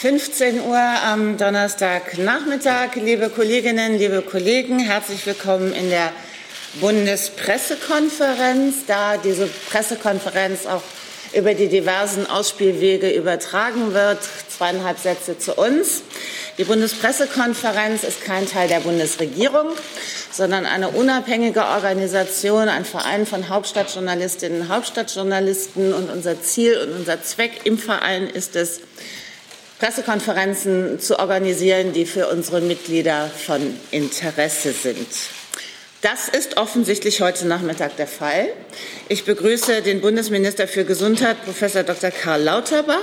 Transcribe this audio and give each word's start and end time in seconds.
15 0.00 0.60
Uhr 0.60 0.78
am 0.78 1.36
Donnerstagnachmittag. 1.38 2.94
Liebe 2.94 3.30
Kolleginnen, 3.30 3.98
liebe 3.98 4.22
Kollegen, 4.22 4.78
herzlich 4.78 5.26
willkommen 5.26 5.72
in 5.72 5.90
der 5.90 6.12
Bundespressekonferenz. 6.74 8.86
Da 8.86 9.16
diese 9.16 9.48
Pressekonferenz 9.48 10.66
auch 10.66 10.84
über 11.34 11.54
die 11.54 11.66
diversen 11.66 12.30
Ausspielwege 12.30 13.10
übertragen 13.10 13.92
wird, 13.92 14.20
zweieinhalb 14.48 15.00
Sätze 15.00 15.36
zu 15.36 15.54
uns. 15.54 16.04
Die 16.58 16.64
Bundespressekonferenz 16.64 18.04
ist 18.04 18.22
kein 18.22 18.48
Teil 18.48 18.68
der 18.68 18.78
Bundesregierung, 18.78 19.70
sondern 20.30 20.64
eine 20.64 20.90
unabhängige 20.90 21.64
Organisation, 21.64 22.68
ein 22.68 22.84
Verein 22.84 23.26
von 23.26 23.48
Hauptstadtjournalistinnen 23.48 24.60
und 24.60 24.68
Hauptstadtjournalisten. 24.68 25.92
Und 25.92 26.08
unser 26.08 26.40
Ziel 26.40 26.78
und 26.78 26.92
unser 27.00 27.20
Zweck 27.20 27.62
im 27.64 27.78
Verein 27.78 28.28
ist 28.28 28.54
es, 28.54 28.82
Pressekonferenzen 29.78 30.98
zu 30.98 31.20
organisieren, 31.20 31.92
die 31.92 32.04
für 32.04 32.26
unsere 32.28 32.60
Mitglieder 32.60 33.28
von 33.28 33.62
Interesse 33.92 34.72
sind. 34.72 35.06
Das 36.00 36.28
ist 36.28 36.56
offensichtlich 36.56 37.20
heute 37.20 37.46
Nachmittag 37.46 37.96
der 37.96 38.08
Fall. 38.08 38.48
Ich 39.08 39.24
begrüße 39.24 39.82
den 39.82 40.00
Bundesminister 40.00 40.66
für 40.66 40.84
Gesundheit, 40.84 41.44
Professor 41.44 41.84
Dr. 41.84 42.10
Karl 42.10 42.42
Lauterbach. 42.42 42.98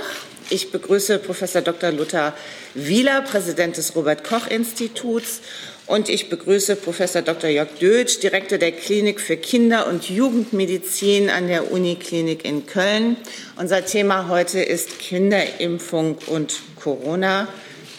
Ich 0.50 0.70
begrüße 0.70 1.18
Professor 1.18 1.62
Dr. 1.62 1.92
Lothar 1.92 2.34
Wieler, 2.74 3.22
Präsident 3.22 3.78
des 3.78 3.96
Robert 3.96 4.22
Koch 4.22 4.46
Instituts. 4.46 5.40
Und 5.86 6.08
ich 6.08 6.28
begrüße 6.28 6.74
Professor 6.74 7.22
Dr. 7.22 7.48
Jörg 7.48 7.68
Dötsch, 7.80 8.18
Direktor 8.18 8.58
der 8.58 8.72
Klinik 8.72 9.20
für 9.20 9.36
Kinder- 9.36 9.86
und 9.86 10.10
Jugendmedizin 10.10 11.30
an 11.30 11.46
der 11.46 11.70
Uniklinik 11.70 12.44
in 12.44 12.66
Köln. 12.66 13.16
Unser 13.56 13.84
Thema 13.84 14.28
heute 14.28 14.60
ist 14.60 14.98
Kinderimpfung 14.98 16.18
und 16.26 16.60
Corona. 16.74 17.46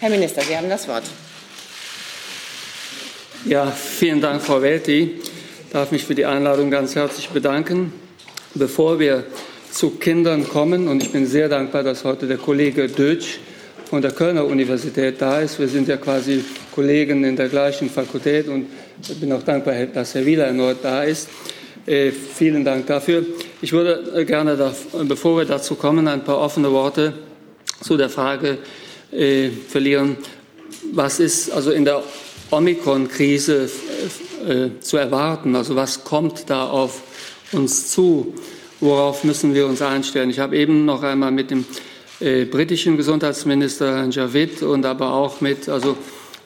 Herr 0.01 0.09
Minister, 0.09 0.41
Sie 0.41 0.57
haben 0.57 0.69
das 0.69 0.89
Wort. 0.89 1.03
Ja, 3.45 3.71
vielen 3.71 4.19
Dank, 4.19 4.41
Frau 4.41 4.61
Welti. 4.61 5.21
Ich 5.65 5.71
darf 5.71 5.91
mich 5.91 6.03
für 6.03 6.15
die 6.15 6.25
Einladung 6.25 6.69
ganz 6.69 6.93
herzlich 6.93 7.29
bedanken. 7.29 7.93
Bevor 8.53 8.99
wir 8.99 9.23
zu 9.71 9.91
Kindern 9.91 10.45
kommen. 10.49 10.89
Und 10.89 11.03
ich 11.03 11.11
bin 11.13 11.25
sehr 11.25 11.47
dankbar, 11.47 11.83
dass 11.83 12.03
heute 12.03 12.27
der 12.27 12.37
Kollege 12.37 12.89
Dötsch 12.89 13.37
von 13.87 14.01
der 14.01 14.11
Kölner 14.11 14.45
Universität 14.45 15.15
da 15.19 15.39
ist. 15.39 15.59
Wir 15.59 15.67
sind 15.67 15.87
ja 15.87 15.97
quasi 15.97 16.43
Kollegen 16.73 17.23
in 17.23 17.35
der 17.35 17.49
gleichen 17.49 17.89
Fakultät 17.89 18.47
und 18.47 18.67
ich 19.01 19.19
bin 19.19 19.31
auch 19.31 19.43
dankbar, 19.43 19.73
dass 19.85 20.13
Herr 20.13 20.25
Wieler 20.25 20.45
erneut 20.45 20.77
da 20.83 21.03
ist. 21.03 21.29
Äh, 21.85 22.11
vielen 22.11 22.65
Dank 22.65 22.87
dafür. 22.87 23.25
Ich 23.61 23.71
würde 23.71 24.11
äh, 24.15 24.25
gerne, 24.25 24.57
da, 24.57 24.73
bevor 25.03 25.37
wir 25.37 25.45
dazu 25.45 25.75
kommen, 25.75 26.07
ein 26.07 26.23
paar 26.23 26.39
offene 26.39 26.71
Worte 26.71 27.13
zu 27.81 27.95
der 27.95 28.09
Frage 28.09 28.57
äh, 29.11 29.49
verlieren, 29.49 30.17
was 30.91 31.19
ist 31.19 31.51
also 31.51 31.71
in 31.71 31.85
der 31.85 32.03
Omikron-Krise 32.51 33.69
äh, 34.47 34.79
zu 34.81 34.97
erwarten? 34.97 35.55
Also 35.55 35.75
was 35.75 36.03
kommt 36.03 36.49
da 36.49 36.67
auf 36.67 37.01
uns 37.53 37.89
zu? 37.89 38.33
worauf 38.79 39.23
müssen 39.23 39.53
wir 39.53 39.67
uns 39.67 39.81
einstellen. 39.81 40.29
Ich 40.29 40.39
habe 40.39 40.57
eben 40.57 40.85
noch 40.85 41.03
einmal 41.03 41.31
mit 41.31 41.51
dem 41.51 41.65
äh, 42.19 42.45
britischen 42.45 42.97
Gesundheitsminister 42.97 44.07
Javid 44.09 44.63
und 44.63 44.85
aber 44.85 45.13
auch 45.13 45.41
mit 45.41 45.69
also 45.69 45.97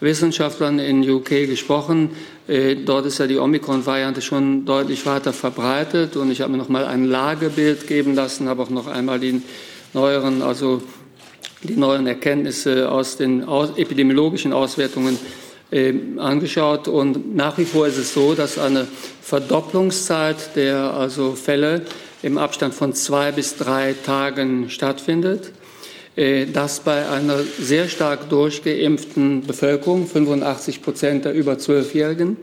Wissenschaftlern 0.02 0.80
in 0.80 1.10
UK 1.10 1.48
gesprochen. 1.48 2.10
Äh, 2.48 2.76
dort 2.76 3.06
ist 3.06 3.20
ja 3.20 3.28
die 3.28 3.38
Omikron-Variante 3.38 4.22
schon 4.22 4.66
deutlich 4.66 5.06
weiter 5.06 5.32
verbreitet 5.32 6.18
und 6.18 6.32
ich 6.32 6.42
habe 6.42 6.52
mir 6.52 6.58
noch 6.58 6.70
mal 6.70 6.86
ein 6.86 7.06
Lagebild 7.06 7.88
geben 7.88 8.16
lassen, 8.16 8.50
habe 8.50 8.64
auch 8.64 8.70
noch 8.70 8.88
einmal 8.88 9.20
die 9.20 9.42
neueren, 9.94 10.42
also 10.42 10.82
die 11.64 11.76
neuen 11.76 12.08
Erkenntnisse 12.08 12.92
aus 12.92 13.18
den 13.18 13.44
aus, 13.44 13.78
epidemiologischen 13.78 14.54
Auswertungen 14.54 15.20
äh, 15.72 15.94
angeschaut 16.18 16.88
und 16.88 17.36
nach 17.36 17.58
wie 17.58 17.66
vor 17.66 17.88
ist 17.88 17.98
es 17.98 18.14
so, 18.14 18.34
dass 18.34 18.58
eine 18.58 18.88
Verdopplungszeit 19.22 20.56
der 20.56 20.94
also 20.96 21.34
Fälle 21.34 21.84
im 22.24 22.38
Abstand 22.38 22.74
von 22.74 22.94
zwei 22.94 23.32
bis 23.32 23.56
drei 23.56 23.96
Tagen 24.06 24.70
stattfindet. 24.70 25.52
Äh, 26.16 26.48
das 26.48 26.82
bei 26.82 27.08
einer 27.08 27.40
sehr 27.60 27.88
stark 27.88 28.30
durchgeimpften 28.30 29.42
Bevölkerung, 29.42 30.08
85 30.08 30.82
Prozent 30.82 31.26
der 31.26 31.34
über 31.34 31.58
Zwölfjährigen. 31.58 32.38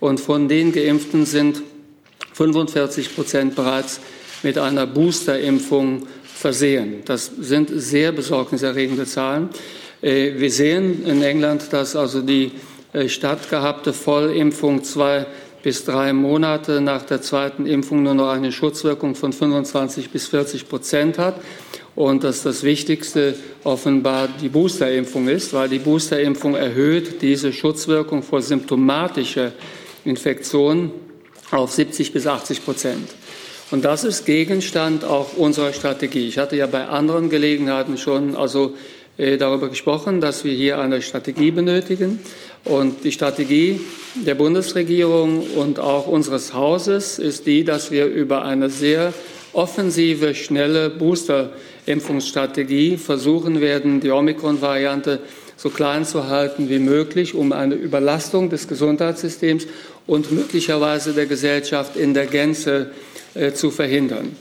Und 0.00 0.18
von 0.18 0.48
den 0.48 0.72
Geimpften 0.72 1.26
sind 1.26 1.62
45 2.32 3.14
Prozent 3.14 3.54
bereits 3.54 4.00
mit 4.42 4.58
einer 4.58 4.86
Boosterimpfung 4.86 6.06
versehen. 6.24 7.02
Das 7.04 7.30
sind 7.38 7.70
sehr 7.72 8.12
besorgniserregende 8.12 9.04
Zahlen. 9.04 9.50
Äh, 10.00 10.32
wir 10.36 10.50
sehen 10.50 11.06
in 11.06 11.22
England, 11.22 11.72
dass 11.72 11.94
also 11.94 12.22
die 12.22 12.52
äh, 12.94 13.08
stattgehabte 13.08 13.92
Vollimpfung 13.92 14.82
zwei 14.84 15.26
bis 15.62 15.84
drei 15.84 16.12
Monate 16.12 16.80
nach 16.80 17.02
der 17.04 17.22
zweiten 17.22 17.66
Impfung 17.66 18.02
nur 18.02 18.14
noch 18.14 18.30
eine 18.30 18.50
Schutzwirkung 18.50 19.14
von 19.14 19.32
25 19.32 20.10
bis 20.10 20.26
40 20.26 20.68
Prozent 20.68 21.18
hat 21.18 21.36
und 21.94 22.24
dass 22.24 22.42
das 22.42 22.62
Wichtigste 22.62 23.34
offenbar 23.64 24.28
die 24.40 24.48
Boosterimpfung 24.48 25.28
ist, 25.28 25.52
weil 25.52 25.68
die 25.68 25.78
Boosterimpfung 25.78 26.54
erhöht 26.54 27.20
diese 27.20 27.52
Schutzwirkung 27.52 28.22
vor 28.22 28.40
symptomatischer 28.40 29.52
Infektion 30.04 30.90
auf 31.50 31.72
70 31.72 32.12
bis 32.12 32.26
80 32.26 32.64
Prozent. 32.64 33.08
Und 33.70 33.84
das 33.84 34.04
ist 34.04 34.26
Gegenstand 34.26 35.04
auch 35.04 35.36
unserer 35.36 35.72
Strategie. 35.72 36.28
Ich 36.28 36.38
hatte 36.38 36.56
ja 36.56 36.66
bei 36.66 36.86
anderen 36.88 37.30
Gelegenheiten 37.30 37.96
schon 37.96 38.36
also 38.36 38.74
äh, 39.16 39.36
darüber 39.36 39.68
gesprochen, 39.68 40.20
dass 40.20 40.44
wir 40.44 40.52
hier 40.52 40.78
eine 40.78 41.02
Strategie 41.02 41.50
benötigen. 41.50 42.20
Und 42.64 43.04
die 43.04 43.12
Strategie 43.12 43.80
der 44.14 44.34
Bundesregierung 44.34 45.46
und 45.56 45.78
auch 45.78 46.06
unseres 46.06 46.54
Hauses 46.54 47.18
ist 47.18 47.46
die, 47.46 47.64
dass 47.64 47.90
wir 47.90 48.06
über 48.06 48.44
eine 48.44 48.70
sehr 48.70 49.12
offensive, 49.52 50.34
schnelle 50.34 50.90
Booster-Impfungsstrategie 51.86 52.96
versuchen 52.96 53.60
werden, 53.60 54.00
die 54.00 54.10
Omikron-Variante 54.10 55.20
so 55.56 55.70
klein 55.70 56.04
zu 56.04 56.28
halten 56.28 56.68
wie 56.68 56.78
möglich, 56.78 57.34
um 57.34 57.52
eine 57.52 57.74
Überlastung 57.74 58.50
des 58.50 58.68
Gesundheitssystems 58.68 59.66
und 60.06 60.32
möglicherweise 60.32 61.12
der 61.12 61.26
Gesellschaft 61.26 61.96
in 61.96 62.14
der 62.14 62.26
Gänze 62.26 62.90
äh, 63.34 63.52
zu 63.52 63.70
verhindern. 63.70 64.36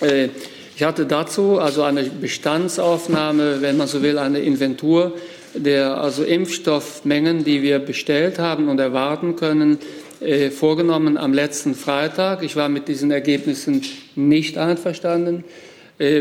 Äh, 0.00 0.28
ich 0.76 0.82
hatte 0.82 1.06
dazu 1.06 1.58
also 1.58 1.82
eine 1.82 2.04
Bestandsaufnahme, 2.04 3.60
wenn 3.60 3.76
man 3.76 3.88
so 3.88 4.02
will, 4.02 4.18
eine 4.18 4.40
Inventur 4.40 5.12
der 5.54 6.00
also 6.00 6.24
Impfstoffmengen, 6.24 7.44
die 7.44 7.60
wir 7.60 7.78
bestellt 7.78 8.38
haben 8.38 8.68
und 8.68 8.78
erwarten 8.78 9.36
können, 9.36 9.78
äh, 10.20 10.50
vorgenommen 10.50 11.18
am 11.18 11.34
letzten 11.34 11.74
Freitag. 11.74 12.42
Ich 12.42 12.56
war 12.56 12.70
mit 12.70 12.88
diesen 12.88 13.10
Ergebnissen 13.10 13.82
nicht 14.14 14.56
einverstanden, 14.56 15.44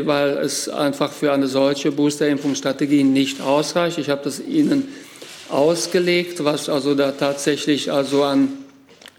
weil 0.05 0.37
es 0.37 0.69
einfach 0.69 1.11
für 1.11 1.31
eine 1.31 1.47
solche 1.47 1.91
Boosterimpfungsstrategie 1.91 3.03
nicht 3.03 3.41
ausreicht. 3.41 3.97
Ich 3.97 4.09
habe 4.09 4.21
das 4.23 4.39
Ihnen 4.39 4.87
ausgelegt, 5.49 6.43
was 6.43 6.69
also 6.69 6.95
da 6.95 7.11
tatsächlich 7.11 7.91
also 7.91 8.23
an 8.23 8.49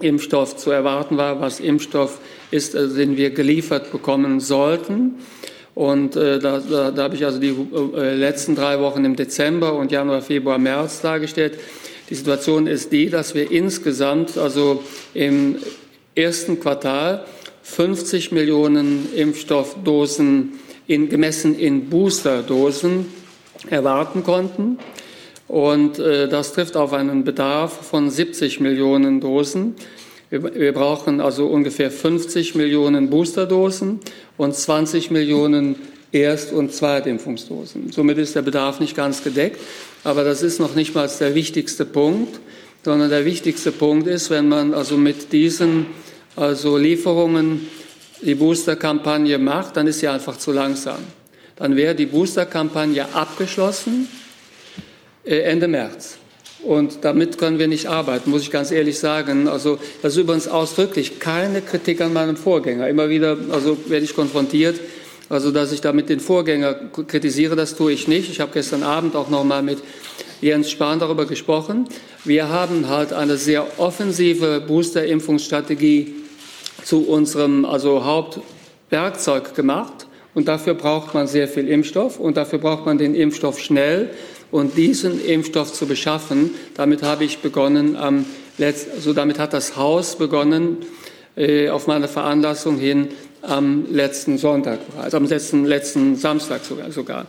Impfstoff 0.00 0.56
zu 0.56 0.70
erwarten 0.70 1.16
war, 1.16 1.40
was 1.40 1.60
Impfstoff 1.60 2.20
ist, 2.50 2.74
äh, 2.74 2.88
den 2.88 3.16
wir 3.16 3.30
geliefert 3.30 3.90
bekommen 3.92 4.40
sollten. 4.40 5.14
Und 5.74 6.16
äh, 6.16 6.38
da, 6.38 6.58
da, 6.58 6.90
da 6.90 7.02
habe 7.02 7.14
ich 7.14 7.24
also 7.24 7.38
die 7.38 7.54
äh, 7.96 8.14
letzten 8.14 8.54
drei 8.54 8.78
Wochen 8.80 9.04
im 9.04 9.16
Dezember 9.16 9.74
und 9.74 9.90
Januar, 9.90 10.20
Februar, 10.20 10.58
März 10.58 11.00
dargestellt. 11.00 11.58
Die 12.10 12.14
Situation 12.14 12.66
ist 12.66 12.92
die, 12.92 13.08
dass 13.08 13.34
wir 13.34 13.50
insgesamt 13.50 14.36
also 14.36 14.84
im 15.14 15.56
ersten 16.14 16.60
Quartal 16.60 17.24
50 17.62 18.32
Millionen 18.32 19.12
Impfstoffdosen 19.14 20.52
in, 20.86 21.08
gemessen 21.08 21.58
in 21.58 21.88
Boosterdosen 21.88 23.06
erwarten 23.70 24.24
konnten. 24.24 24.78
Und 25.48 25.98
äh, 25.98 26.28
das 26.28 26.52
trifft 26.52 26.76
auf 26.76 26.92
einen 26.92 27.24
Bedarf 27.24 27.86
von 27.86 28.10
70 28.10 28.60
Millionen 28.60 29.20
Dosen. 29.20 29.74
Wir 30.30 30.72
brauchen 30.72 31.20
also 31.20 31.46
ungefähr 31.46 31.90
50 31.90 32.54
Millionen 32.54 33.10
Boosterdosen 33.10 34.00
und 34.38 34.54
20 34.54 35.10
Millionen 35.10 35.76
Erst- 36.10 36.52
und 36.52 36.72
Zweitimpfungsdosen. 36.72 37.90
Somit 37.90 38.18
ist 38.18 38.36
der 38.36 38.42
Bedarf 38.42 38.80
nicht 38.80 38.94
ganz 38.94 39.24
gedeckt. 39.24 39.58
Aber 40.04 40.24
das 40.24 40.42
ist 40.42 40.58
noch 40.58 40.74
nicht 40.74 40.94
mal 40.94 41.10
der 41.20 41.34
wichtigste 41.34 41.84
Punkt, 41.84 42.38
sondern 42.84 43.08
der 43.08 43.24
wichtigste 43.24 43.72
Punkt 43.72 44.06
ist, 44.06 44.28
wenn 44.28 44.48
man 44.48 44.74
also 44.74 44.96
mit 44.96 45.32
diesen 45.32 45.86
also 46.36 46.76
Lieferungen 46.76 47.68
die 48.22 48.34
Boosterkampagne 48.34 49.38
macht, 49.38 49.76
dann 49.76 49.86
ist 49.86 50.00
sie 50.00 50.08
einfach 50.08 50.36
zu 50.36 50.52
langsam. 50.52 50.98
Dann 51.56 51.76
wäre 51.76 51.94
die 51.94 52.06
Boosterkampagne 52.06 53.14
abgeschlossen 53.14 54.08
äh, 55.24 55.40
Ende 55.40 55.68
März. 55.68 56.16
Und 56.62 56.98
damit 57.02 57.38
können 57.38 57.58
wir 57.58 57.66
nicht 57.66 57.86
arbeiten, 57.86 58.30
muss 58.30 58.42
ich 58.42 58.50
ganz 58.50 58.70
ehrlich 58.70 58.98
sagen. 58.98 59.48
Also 59.48 59.78
das 60.00 60.12
ist 60.12 60.20
übrigens 60.20 60.46
ausdrücklich 60.46 61.18
keine 61.18 61.60
Kritik 61.60 62.00
an 62.00 62.12
meinem 62.12 62.36
Vorgänger. 62.36 62.88
Immer 62.88 63.08
wieder 63.08 63.36
also 63.50 63.76
werde 63.88 64.04
ich 64.04 64.14
konfrontiert, 64.14 64.78
Also, 65.32 65.50
dass 65.50 65.72
ich 65.72 65.80
damit 65.80 66.10
den 66.10 66.20
Vorgänger 66.20 66.74
kritisiere, 67.06 67.56
das 67.56 67.74
tue 67.74 67.92
ich 67.92 68.06
nicht. 68.06 68.30
Ich 68.30 68.38
habe 68.40 68.50
gestern 68.52 68.82
Abend 68.82 69.16
auch 69.16 69.30
noch 69.30 69.44
mal 69.44 69.62
mit 69.62 69.78
Jens 70.42 70.70
Spahn 70.70 70.98
darüber 70.98 71.24
gesprochen. 71.24 71.88
Wir 72.22 72.50
haben 72.50 72.90
halt 72.90 73.14
eine 73.14 73.38
sehr 73.38 73.78
offensive 73.78 74.60
Booster-Impfungsstrategie 74.60 76.16
zu 76.84 77.06
unserem 77.06 77.64
also 77.64 78.04
Hauptwerkzeug 78.04 79.54
gemacht. 79.54 80.06
Und 80.34 80.48
dafür 80.48 80.74
braucht 80.74 81.14
man 81.14 81.26
sehr 81.26 81.46
viel 81.46 81.68
Impfstoff 81.68 82.18
und 82.18 82.36
dafür 82.36 82.58
braucht 82.58 82.86
man 82.86 82.96
den 82.96 83.14
Impfstoff 83.14 83.58
schnell. 83.58 84.10
Und 84.50 84.76
diesen 84.76 85.24
Impfstoff 85.24 85.72
zu 85.72 85.86
beschaffen, 85.86 86.50
damit 86.74 87.02
habe 87.02 87.24
ich 87.24 87.38
begonnen, 87.38 87.96
Letz 88.58 88.86
also 88.94 89.12
damit 89.14 89.38
hat 89.38 89.54
das 89.54 89.76
Haus 89.76 90.16
begonnen, 90.16 90.78
äh, 91.36 91.70
auf 91.70 91.86
meine 91.86 92.08
Veranlassung 92.08 92.76
hin 92.76 93.08
am 93.40 93.86
letzten 93.90 94.38
Sonntag, 94.38 94.78
also 95.00 95.16
am 95.16 95.24
letzten, 95.24 95.64
letzten 95.64 96.16
Samstag 96.16 96.64
sogar. 96.64 96.92
sogar. 96.92 97.26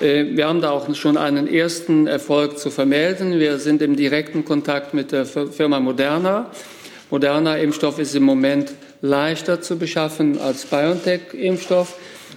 Äh, 0.00 0.36
wir 0.36 0.48
haben 0.48 0.60
da 0.60 0.70
auch 0.70 0.92
schon 0.94 1.16
einen 1.16 1.46
ersten 1.46 2.06
Erfolg 2.06 2.58
zu 2.58 2.70
vermelden. 2.70 3.38
Wir 3.38 3.58
sind 3.58 3.80
im 3.80 3.96
direkten 3.96 4.44
Kontakt 4.44 4.92
mit 4.92 5.12
der 5.12 5.24
Firma 5.24 5.80
Moderna. 5.80 6.50
Moderna 7.10 7.56
Impfstoff 7.56 7.98
ist 7.98 8.14
im 8.14 8.24
Moment 8.24 8.72
leichter 9.06 9.60
zu 9.60 9.78
beschaffen 9.78 10.38
als 10.40 10.66
BioNTech-Impfstoff. 10.66 11.94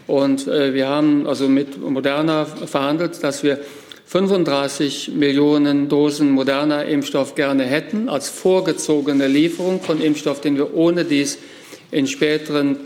Und 0.07 0.48
äh, 0.48 0.74
wir 0.74 0.88
haben 0.88 1.27
also 1.27 1.48
mit 1.48 1.80
Moderna 1.81 2.45
verhandelt, 2.45 3.24
dass 3.24 3.44
wir 3.44 3.60
35 4.06 5.12
Millionen 5.13 5.88
Dosen 5.88 6.31
moderner 6.31 6.86
Impfstoff 6.86 7.36
gerne 7.36 7.63
hätten, 7.63 8.10
als 8.10 8.27
vorgezogene 8.27 9.27
Lieferung 9.27 9.81
von 9.81 10.01
Impfstoff, 10.01 10.42
den 10.42 10.57
wir 10.57 10.74
ohne 10.74 11.06
dies 11.06 11.38
in 11.92 12.07
späteren 12.07 12.77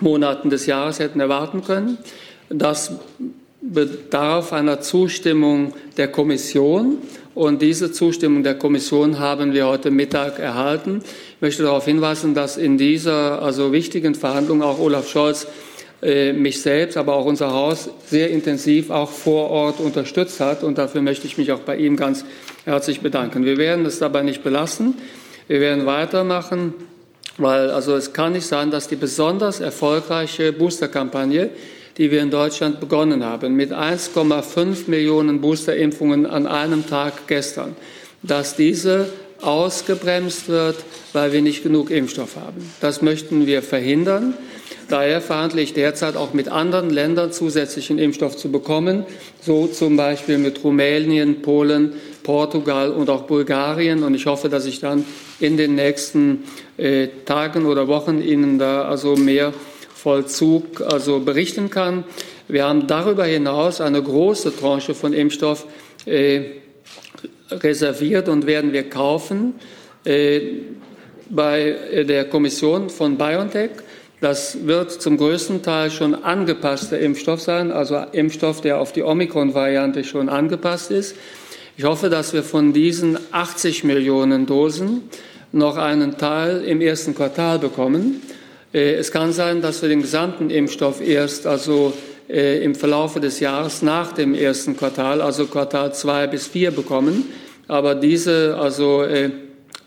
Monaten 0.00 0.48
des 0.48 0.64
Jahres 0.64 1.00
hätten 1.00 1.20
erwarten 1.20 1.62
können. 1.64 1.98
Das 2.48 2.92
bedarf 3.60 4.54
einer 4.54 4.80
Zustimmung 4.80 5.74
der 5.96 6.08
Kommission. 6.08 6.98
Und 7.34 7.62
diese 7.62 7.92
Zustimmung 7.92 8.42
der 8.42 8.54
Kommission 8.54 9.18
haben 9.18 9.52
wir 9.52 9.66
heute 9.66 9.90
Mittag 9.90 10.38
erhalten. 10.38 11.02
Ich 11.36 11.40
möchte 11.40 11.62
darauf 11.62 11.84
hinweisen, 11.84 12.34
dass 12.34 12.56
in 12.56 12.78
dieser 12.78 13.42
also 13.42 13.72
wichtigen 13.72 14.14
Verhandlung 14.14 14.62
auch 14.62 14.78
Olaf 14.78 15.08
Scholz 15.08 15.46
äh, 16.00 16.32
mich 16.32 16.62
selbst, 16.62 16.96
aber 16.96 17.14
auch 17.14 17.24
unser 17.24 17.52
Haus 17.52 17.90
sehr 18.06 18.30
intensiv 18.30 18.90
auch 18.90 19.10
vor 19.10 19.50
Ort 19.50 19.80
unterstützt 19.80 20.40
hat. 20.40 20.62
Und 20.62 20.78
dafür 20.78 21.02
möchte 21.02 21.26
ich 21.26 21.38
mich 21.38 21.52
auch 21.52 21.60
bei 21.60 21.76
ihm 21.76 21.96
ganz 21.96 22.24
herzlich 22.64 23.00
bedanken. 23.00 23.44
Wir 23.44 23.56
werden 23.56 23.84
es 23.84 23.98
dabei 23.98 24.22
nicht 24.22 24.44
belassen. 24.44 24.94
Wir 25.48 25.60
werden 25.60 25.86
weitermachen, 25.86 26.74
weil 27.36 27.70
also 27.70 27.96
es 27.96 28.12
kann 28.12 28.32
nicht 28.32 28.46
sein, 28.46 28.70
dass 28.70 28.86
die 28.86 28.96
besonders 28.96 29.60
erfolgreiche 29.60 30.52
Boosterkampagne, 30.52 31.50
die 31.98 32.10
wir 32.10 32.22
in 32.22 32.30
Deutschland 32.30 32.80
begonnen 32.80 33.24
haben, 33.24 33.54
mit 33.54 33.72
1,5 33.72 34.88
Millionen 34.88 35.40
Boosterimpfungen 35.40 36.26
an 36.26 36.46
einem 36.46 36.86
Tag 36.86 37.26
gestern, 37.26 37.76
dass 38.22 38.56
diese 38.56 39.10
ausgebremst 39.42 40.48
wird, 40.48 40.76
weil 41.12 41.32
wir 41.32 41.42
nicht 41.42 41.62
genug 41.62 41.90
Impfstoff 41.90 42.36
haben. 42.36 42.72
Das 42.80 43.02
möchten 43.02 43.46
wir 43.46 43.62
verhindern. 43.62 44.34
Daher 44.88 45.20
verhandle 45.20 45.60
ich 45.60 45.74
derzeit 45.74 46.16
auch 46.16 46.32
mit 46.32 46.48
anderen 46.48 46.88
Ländern 46.88 47.30
zusätzlichen 47.30 47.98
Impfstoff 47.98 48.36
zu 48.36 48.50
bekommen, 48.50 49.04
so 49.40 49.66
zum 49.66 49.96
Beispiel 49.96 50.38
mit 50.38 50.64
Rumänien, 50.64 51.42
Polen, 51.42 51.92
Portugal 52.22 52.90
und 52.90 53.10
auch 53.10 53.22
Bulgarien. 53.22 54.02
Und 54.02 54.14
ich 54.14 54.26
hoffe, 54.26 54.48
dass 54.48 54.64
ich 54.64 54.80
dann 54.80 55.04
in 55.40 55.56
den 55.58 55.74
nächsten 55.74 56.44
äh, 56.78 57.08
Tagen 57.26 57.66
oder 57.66 57.86
Wochen 57.86 58.22
Ihnen 58.22 58.58
da 58.58 58.82
also 58.82 59.14
mehr 59.14 59.52
Vollzug 60.08 60.80
also 60.80 61.20
berichten 61.20 61.68
kann. 61.68 62.04
Wir 62.48 62.64
haben 62.64 62.86
darüber 62.86 63.26
hinaus 63.26 63.82
eine 63.82 64.02
große 64.02 64.56
Tranche 64.56 64.94
von 64.94 65.12
Impfstoff 65.12 65.66
äh, 66.06 66.44
reserviert 67.50 68.30
und 68.30 68.46
werden 68.46 68.72
wir 68.72 68.88
kaufen 68.88 69.56
äh, 70.06 70.40
bei 71.28 72.04
der 72.08 72.24
Kommission 72.24 72.88
von 72.88 73.18
BioNTech. 73.18 73.68
Das 74.22 74.66
wird 74.66 74.92
zum 74.92 75.18
größten 75.18 75.62
Teil 75.62 75.90
schon 75.90 76.14
angepasster 76.14 76.98
Impfstoff 76.98 77.42
sein, 77.42 77.70
also 77.70 78.02
Impfstoff, 78.12 78.62
der 78.62 78.80
auf 78.80 78.92
die 78.92 79.02
Omikron-Variante 79.02 80.04
schon 80.04 80.30
angepasst 80.30 80.90
ist. 80.90 81.16
Ich 81.76 81.84
hoffe, 81.84 82.08
dass 82.08 82.32
wir 82.32 82.44
von 82.44 82.72
diesen 82.72 83.18
80 83.30 83.84
Millionen 83.84 84.46
Dosen 84.46 85.02
noch 85.52 85.76
einen 85.76 86.16
Teil 86.16 86.64
im 86.64 86.80
ersten 86.80 87.14
Quartal 87.14 87.58
bekommen. 87.58 88.22
Äh, 88.72 88.94
es 88.94 89.10
kann 89.10 89.32
sein, 89.32 89.62
dass 89.62 89.82
wir 89.82 89.88
den 89.88 90.02
gesamten 90.02 90.50
Impfstoff 90.50 91.00
erst 91.00 91.46
also 91.46 91.92
äh, 92.28 92.62
im 92.62 92.74
Verlaufe 92.74 93.20
des 93.20 93.40
Jahres 93.40 93.82
nach 93.82 94.12
dem 94.12 94.34
ersten 94.34 94.76
Quartal, 94.76 95.22
also 95.22 95.46
Quartal 95.46 95.94
zwei 95.94 96.26
bis 96.26 96.46
vier 96.46 96.70
bekommen. 96.70 97.24
Aber 97.66 97.94
diese, 97.94 98.56
also, 98.58 99.02
äh, 99.02 99.30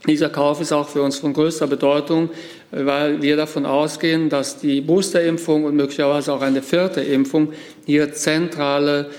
dieser 0.07 0.29
Kauf 0.29 0.61
ist 0.61 0.71
auch 0.71 0.89
für 0.89 1.03
uns 1.03 1.19
von 1.19 1.33
größter 1.33 1.67
Bedeutung, 1.67 2.31
weil 2.71 3.21
wir 3.21 3.37
davon 3.37 3.67
ausgehen, 3.67 4.29
dass 4.29 4.57
die 4.57 4.81
Boosterimpfung 4.81 5.63
und 5.63 5.75
möglicherweise 5.75 6.33
auch 6.33 6.41
eine 6.41 6.63
vierte 6.63 7.01
Impfung 7.01 7.53
hier 7.85 8.11
zentrale 8.13 9.11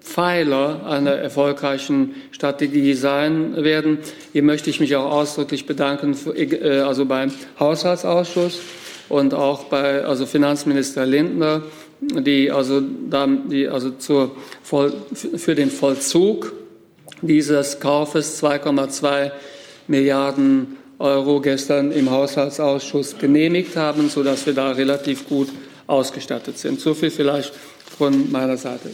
Pfeiler 0.00 0.86
einer 0.86 1.12
erfolgreichen 1.12 2.14
Strategie 2.30 2.94
sein 2.94 3.56
werden. 3.56 3.98
Hier 4.32 4.44
möchte 4.44 4.70
ich 4.70 4.78
mich 4.78 4.94
auch 4.94 5.10
ausdrücklich 5.10 5.66
bedanken, 5.66 6.16
also 6.84 7.06
beim 7.06 7.32
Haushaltsausschuss 7.58 8.60
und 9.10 9.34
auch 9.34 9.64
bei 9.64 10.04
also 10.04 10.24
Finanzminister 10.24 11.04
Lindner, 11.04 11.62
die 12.00 12.50
also, 12.50 12.80
die 12.80 13.68
also 13.68 13.90
zur, 13.90 14.34
für 14.62 15.54
den 15.54 15.70
Vollzug 15.70 16.52
dieses 17.20 17.80
Kaufes 17.80 18.42
2,2 18.42 19.32
Milliarden 19.88 20.78
Euro 20.98 21.40
gestern 21.40 21.92
im 21.92 22.10
Haushaltsausschuss 22.10 23.18
genehmigt 23.18 23.76
haben, 23.76 24.08
sodass 24.08 24.46
wir 24.46 24.54
da 24.54 24.70
relativ 24.70 25.28
gut 25.28 25.48
ausgestattet 25.86 26.58
sind. 26.58 26.80
So 26.80 26.94
viel 26.94 27.10
vielleicht 27.10 27.52
von 27.98 28.30
meiner 28.30 28.56
Seite. 28.56 28.90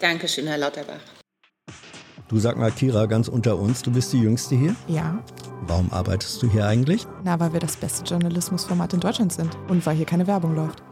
Dankeschön, 0.00 0.46
Herr 0.46 0.58
Lauterbach. 0.58 1.17
Du 2.28 2.38
sag 2.38 2.58
mal, 2.58 2.70
Kira, 2.70 3.06
ganz 3.06 3.26
unter 3.26 3.58
uns, 3.58 3.80
du 3.80 3.90
bist 3.90 4.12
die 4.12 4.20
Jüngste 4.20 4.54
hier? 4.54 4.76
Ja. 4.86 5.18
Warum 5.66 5.90
arbeitest 5.90 6.42
du 6.42 6.50
hier 6.50 6.66
eigentlich? 6.66 7.06
Na, 7.24 7.40
weil 7.40 7.54
wir 7.54 7.60
das 7.60 7.76
beste 7.76 8.04
Journalismusformat 8.04 8.92
in 8.92 9.00
Deutschland 9.00 9.32
sind 9.32 9.56
und 9.68 9.84
weil 9.86 9.96
hier 9.96 10.04
keine 10.04 10.26
Werbung 10.26 10.54
läuft. 10.54 10.82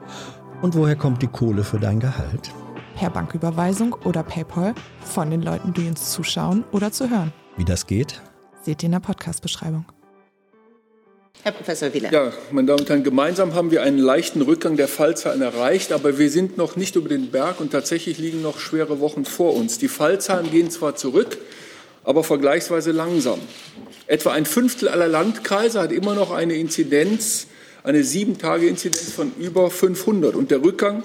Und 0.62 0.74
woher 0.74 0.96
kommt 0.96 1.20
die 1.20 1.26
Kohle 1.26 1.62
für 1.62 1.78
dein 1.78 2.00
Gehalt? 2.00 2.50
Per 2.94 3.10
Banküberweisung 3.10 3.92
oder 4.04 4.22
PayPal 4.22 4.74
von 5.02 5.30
den 5.30 5.42
Leuten, 5.42 5.74
die 5.74 5.86
uns 5.86 6.10
zuschauen 6.10 6.64
oder 6.72 6.90
zu 6.90 7.10
hören. 7.10 7.34
Wie 7.58 7.66
das 7.66 7.86
geht? 7.86 8.22
Seht 8.62 8.82
ihr 8.82 8.86
in 8.86 8.92
der 8.92 9.00
Podcast-Beschreibung. 9.00 9.84
Herr 11.42 11.52
Professor 11.52 11.94
Wieler. 11.94 12.12
Ja, 12.12 12.32
meine 12.50 12.66
Damen 12.66 12.80
und 12.80 12.88
Herren, 12.88 13.04
gemeinsam 13.04 13.54
haben 13.54 13.70
wir 13.70 13.82
einen 13.82 13.98
leichten 13.98 14.42
Rückgang 14.42 14.76
der 14.76 14.88
Fallzahlen 14.88 15.42
erreicht, 15.42 15.92
aber 15.92 16.18
wir 16.18 16.30
sind 16.30 16.56
noch 16.56 16.76
nicht 16.76 16.96
über 16.96 17.08
den 17.08 17.30
Berg 17.30 17.60
und 17.60 17.70
tatsächlich 17.70 18.18
liegen 18.18 18.42
noch 18.42 18.58
schwere 18.58 19.00
Wochen 19.00 19.24
vor 19.24 19.54
uns. 19.54 19.78
Die 19.78 19.88
Fallzahlen 19.88 20.50
gehen 20.50 20.70
zwar 20.70 20.96
zurück, 20.96 21.38
aber 22.02 22.24
vergleichsweise 22.24 22.92
langsam. 22.92 23.38
Etwa 24.06 24.32
ein 24.32 24.46
Fünftel 24.46 24.88
aller 24.88 25.08
Landkreise 25.08 25.80
hat 25.80 25.92
immer 25.92 26.14
noch 26.14 26.30
eine 26.30 26.54
Inzidenz, 26.54 27.46
eine 27.82 28.02
Sieben-Tage-Inzidenz 28.02 29.12
von 29.12 29.32
über 29.38 29.70
500. 29.70 30.34
Und 30.34 30.50
der 30.50 30.62
Rückgang 30.62 31.04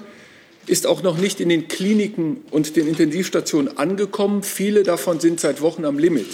ist 0.66 0.86
auch 0.86 1.02
noch 1.02 1.18
nicht 1.18 1.40
in 1.40 1.48
den 1.48 1.68
Kliniken 1.68 2.44
und 2.50 2.76
den 2.76 2.86
Intensivstationen 2.86 3.78
angekommen. 3.78 4.42
Viele 4.42 4.82
davon 4.82 5.20
sind 5.20 5.40
seit 5.40 5.60
Wochen 5.60 5.84
am 5.84 5.98
Limit. 5.98 6.26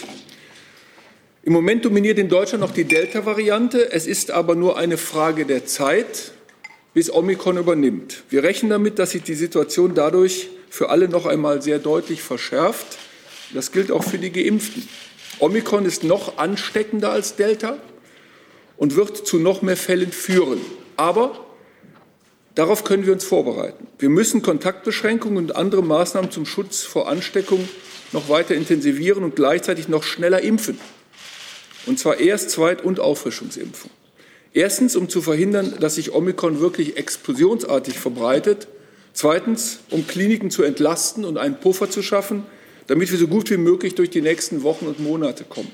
Im 1.42 1.52
Moment 1.52 1.84
dominiert 1.84 2.18
in 2.18 2.28
Deutschland 2.28 2.62
noch 2.62 2.72
die 2.72 2.84
Delta-Variante. 2.84 3.92
Es 3.92 4.06
ist 4.06 4.30
aber 4.30 4.54
nur 4.54 4.76
eine 4.76 4.98
Frage 4.98 5.46
der 5.46 5.66
Zeit, 5.66 6.32
bis 6.94 7.12
Omikron 7.12 7.58
übernimmt. 7.58 8.24
Wir 8.28 8.42
rechnen 8.42 8.70
damit, 8.70 8.98
dass 8.98 9.12
sich 9.12 9.22
die 9.22 9.34
Situation 9.34 9.94
dadurch 9.94 10.48
für 10.68 10.90
alle 10.90 11.08
noch 11.08 11.26
einmal 11.26 11.62
sehr 11.62 11.78
deutlich 11.78 12.22
verschärft. 12.22 12.98
Das 13.54 13.70
gilt 13.70 13.92
auch 13.92 14.02
für 14.02 14.18
die 14.18 14.32
Geimpften. 14.32 14.88
Omikron 15.38 15.84
ist 15.84 16.02
noch 16.02 16.38
ansteckender 16.38 17.12
als 17.12 17.36
Delta 17.36 17.78
und 18.76 18.96
wird 18.96 19.16
zu 19.16 19.38
noch 19.38 19.62
mehr 19.62 19.76
Fällen 19.76 20.10
führen. 20.10 20.60
Aber 20.96 21.46
darauf 22.56 22.82
können 22.82 23.06
wir 23.06 23.12
uns 23.12 23.24
vorbereiten. 23.24 23.86
Wir 24.00 24.10
müssen 24.10 24.42
Kontaktbeschränkungen 24.42 25.38
und 25.38 25.56
andere 25.56 25.84
Maßnahmen 25.84 26.32
zum 26.32 26.46
Schutz 26.46 26.82
vor 26.82 27.08
Ansteckung 27.08 27.68
noch 28.10 28.28
weiter 28.28 28.56
intensivieren 28.56 29.22
und 29.22 29.36
gleichzeitig 29.36 29.88
noch 29.88 30.02
schneller 30.02 30.40
impfen. 30.40 30.78
Und 31.86 31.98
zwar 31.98 32.18
Erst-, 32.20 32.50
Zweit- 32.50 32.84
und 32.84 33.00
Auffrischungsimpfung. 33.00 33.90
Erstens, 34.52 34.96
um 34.96 35.08
zu 35.08 35.22
verhindern, 35.22 35.74
dass 35.80 35.96
sich 35.96 36.12
Omikron 36.12 36.60
wirklich 36.60 36.96
explosionsartig 36.96 37.98
verbreitet. 37.98 38.68
Zweitens, 39.12 39.80
um 39.90 40.06
Kliniken 40.06 40.50
zu 40.50 40.62
entlasten 40.62 41.24
und 41.24 41.38
einen 41.38 41.60
Puffer 41.60 41.90
zu 41.90 42.02
schaffen, 42.02 42.44
damit 42.86 43.10
wir 43.10 43.18
so 43.18 43.28
gut 43.28 43.50
wie 43.50 43.56
möglich 43.56 43.94
durch 43.94 44.10
die 44.10 44.22
nächsten 44.22 44.62
Wochen 44.62 44.86
und 44.86 45.00
Monate 45.00 45.44
kommen. 45.44 45.70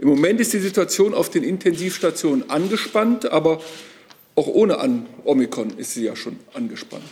Im 0.00 0.08
Moment 0.08 0.40
ist 0.40 0.52
die 0.54 0.60
Situation 0.60 1.12
auf 1.12 1.28
den 1.28 1.44
Intensivstationen 1.44 2.48
angespannt, 2.48 3.30
aber 3.30 3.60
auch 4.34 4.46
ohne 4.46 4.78
Omikron 5.24 5.76
ist 5.76 5.92
sie 5.92 6.04
ja 6.04 6.16
schon 6.16 6.38
angespannt. 6.54 7.04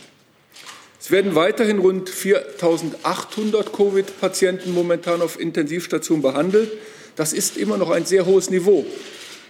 Es 0.99 1.11
werden 1.11 1.35
weiterhin 1.35 1.79
rund 1.79 2.09
4.800 2.09 3.71
Covid-Patienten 3.71 4.73
momentan 4.73 5.21
auf 5.21 5.39
Intensivstationen 5.39 6.23
behandelt. 6.23 6.71
Das 7.15 7.33
ist 7.33 7.57
immer 7.57 7.77
noch 7.77 7.89
ein 7.89 8.05
sehr 8.05 8.25
hohes 8.25 8.49
Niveau. 8.49 8.85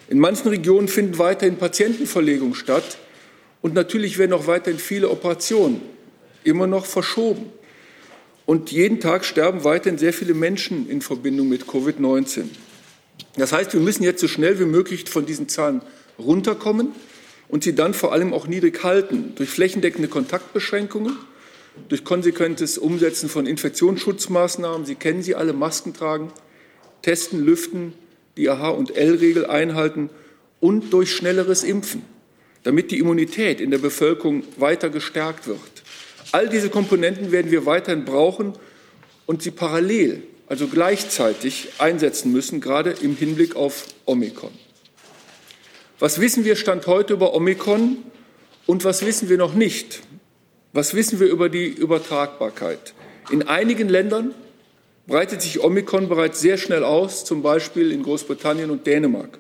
In 0.10 0.20
manchen 0.20 0.48
Regionen 0.48 0.88
finden 0.88 1.18
weiterhin 1.20 1.58
Patientenverlegungen 1.58 2.56
statt. 2.56 2.98
Und 3.62 3.74
natürlich 3.74 4.18
werden 4.18 4.34
auch 4.34 4.48
weiterhin 4.48 4.80
viele 4.80 5.10
Operationen 5.10 5.82
immer 6.44 6.66
noch 6.66 6.86
verschoben. 6.86 7.52
Und 8.46 8.72
jeden 8.72 9.00
Tag 9.00 9.26
sterben 9.26 9.64
weiterhin 9.64 10.00
sehr 10.00 10.14
viele 10.14 10.34
Menschen 10.34 10.90
in 10.90 11.02
Verbindung 11.02 11.50
mit 11.50 11.66
Covid-19. 11.66 12.46
Das 13.36 13.54
heißt, 13.54 13.74
wir 13.74 13.80
müssen 13.80 14.04
jetzt 14.04 14.22
so 14.22 14.28
schnell 14.28 14.60
wie 14.60 14.66
möglich 14.66 15.08
von 15.08 15.26
diesen 15.26 15.48
Zahlen 15.50 15.82
runterkommen 16.18 16.94
und 17.48 17.64
sie 17.64 17.76
dann 17.76 17.94
vor 17.94 18.14
allem 18.14 18.34
auch 18.34 18.48
niedrig 18.48 18.84
halten 18.84 19.34
durch 19.36 19.50
flächendeckende 19.50 20.08
Kontaktbeschränkungen, 20.08 21.16
durch 21.90 22.04
konsequentes 22.04 22.78
Umsetzen 22.78 23.30
von 23.30 23.46
Infektionsschutzmaßnahmen. 23.46 24.86
Sie 24.86 24.96
kennen 24.96 25.22
sie 25.22 25.36
alle, 25.36 25.54
Masken 25.54 25.94
tragen, 25.94 26.32
testen, 27.02 27.44
lüften, 27.44 27.94
die 28.38 28.50
AH- 28.50 28.70
und 28.70 28.96
L-Regel 28.96 29.46
einhalten 29.46 30.10
und 30.60 30.92
durch 30.94 31.16
schnelleres 31.16 31.64
Impfen 31.64 32.04
damit 32.64 32.92
die 32.92 33.00
Immunität 33.00 33.62
in 33.62 33.72
der 33.72 33.78
Bevölkerung 33.78 34.44
weiter 34.58 34.90
gestärkt 34.90 35.48
wird. 35.48 35.60
All 36.32 36.50
diese 36.50 36.70
Komponenten 36.70 37.32
werden 37.32 37.52
wir 37.52 37.66
weiterhin 37.66 38.06
brauchen 38.06 38.54
und 39.26 39.42
sie 39.42 39.52
parallel, 39.52 40.24
also 40.48 40.68
gleichzeitig 40.68 41.70
einsetzen 41.78 42.32
müssen, 42.32 42.62
gerade 42.62 42.92
im 42.92 43.16
Hinblick 43.16 43.56
auf 43.56 43.88
Omikron. 44.06 44.52
Was 46.00 46.22
wissen 46.22 46.46
wir 46.46 46.56
Stand 46.56 46.88
heute 46.88 47.14
über 47.14 47.34
Omikron 47.34 47.98
und 48.66 48.84
was 48.84 49.06
wissen 49.06 49.30
wir 49.30 49.38
noch 49.38 49.54
nicht? 49.54 50.02
Was 50.72 50.94
wissen 50.94 51.20
wir 51.20 51.28
über 51.28 51.50
die 51.50 51.66
Übertragbarkeit? 51.66 52.94
In 53.32 53.48
einigen 53.48 53.90
Ländern 53.90 54.34
breitet 55.10 55.42
sich 55.42 55.62
Omikron 55.62 56.08
bereits 56.08 56.40
sehr 56.40 56.58
schnell 56.58 56.84
aus, 56.84 57.26
zum 57.26 57.42
Beispiel 57.42 57.92
in 57.92 58.04
Großbritannien 58.04 58.70
und 58.70 58.88
Dänemark. 58.88 59.40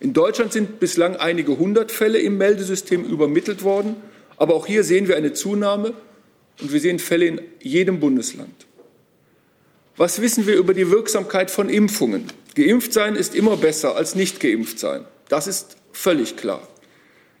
In 0.00 0.12
Deutschland 0.12 0.52
sind 0.52 0.78
bislang 0.78 1.16
einige 1.16 1.56
hundert 1.58 1.90
Fälle 1.90 2.18
im 2.18 2.36
Meldesystem 2.36 3.04
übermittelt 3.04 3.62
worden. 3.62 3.96
Aber 4.36 4.54
auch 4.54 4.66
hier 4.66 4.84
sehen 4.84 5.08
wir 5.08 5.16
eine 5.16 5.32
Zunahme 5.32 5.94
und 6.60 6.72
wir 6.72 6.80
sehen 6.80 6.98
Fälle 6.98 7.26
in 7.26 7.40
jedem 7.60 8.00
Bundesland. 8.00 8.66
Was 9.96 10.20
wissen 10.20 10.46
wir 10.46 10.56
über 10.56 10.74
die 10.74 10.90
Wirksamkeit 10.90 11.50
von 11.50 11.70
Impfungen? 11.70 12.24
Geimpft 12.54 12.92
sein 12.92 13.16
ist 13.16 13.34
immer 13.34 13.56
besser 13.56 13.96
als 13.96 14.14
nicht 14.14 14.40
geimpft 14.40 14.78
sein. 14.78 15.06
Das 15.30 15.46
ist 15.46 15.76
völlig 15.92 16.36
klar. 16.36 16.66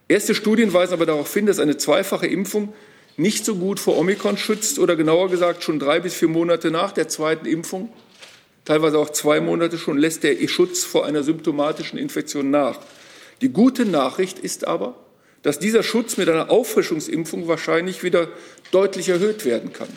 Erste 0.08 0.34
Studien 0.34 0.72
weisen 0.72 0.94
aber 0.94 1.04
darauf 1.04 1.32
hin, 1.34 1.44
dass 1.44 1.58
eine 1.58 1.76
zweifache 1.76 2.26
Impfung 2.26 2.72
nicht 3.16 3.44
so 3.44 3.56
gut 3.56 3.80
vor 3.80 3.96
Omikron 3.96 4.36
schützt 4.36 4.78
oder 4.78 4.96
genauer 4.96 5.30
gesagt 5.30 5.62
schon 5.62 5.78
drei 5.78 6.00
bis 6.00 6.14
vier 6.14 6.28
Monate 6.28 6.70
nach 6.70 6.92
der 6.92 7.08
zweiten 7.08 7.46
Impfung 7.46 7.92
teilweise 8.66 8.98
auch 8.98 9.10
zwei 9.10 9.40
Monate 9.40 9.78
schon, 9.78 9.96
lässt 9.96 10.22
der 10.24 10.36
Schutz 10.48 10.84
vor 10.84 11.06
einer 11.06 11.22
symptomatischen 11.22 11.98
Infektion 11.98 12.50
nach. 12.50 12.78
Die 13.40 13.48
gute 13.48 13.86
Nachricht 13.86 14.38
ist 14.38 14.66
aber, 14.66 14.94
dass 15.42 15.58
dieser 15.58 15.82
Schutz 15.82 16.16
mit 16.18 16.28
einer 16.28 16.50
Auffrischungsimpfung 16.50 17.48
wahrscheinlich 17.48 18.02
wieder 18.02 18.28
deutlich 18.72 19.08
erhöht 19.08 19.44
werden 19.44 19.72
kann. 19.72 19.88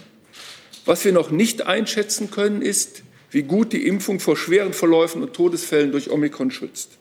Was 0.86 1.04
wir 1.04 1.12
noch 1.12 1.32
nicht 1.32 1.66
einschätzen 1.66 2.32
können, 2.32 2.62
ist, 2.62 3.04
wie 3.32 3.44
gut 3.44 3.74
die 3.74 3.86
Impfung 3.86 4.20
vor 4.20 4.38
schweren 4.38 4.74
Verläufen 4.74 5.22
und 5.24 5.34
Todesfällen 5.34 5.92
durch 5.92 6.10
Omikron 6.10 6.52
schützt. 6.52 6.92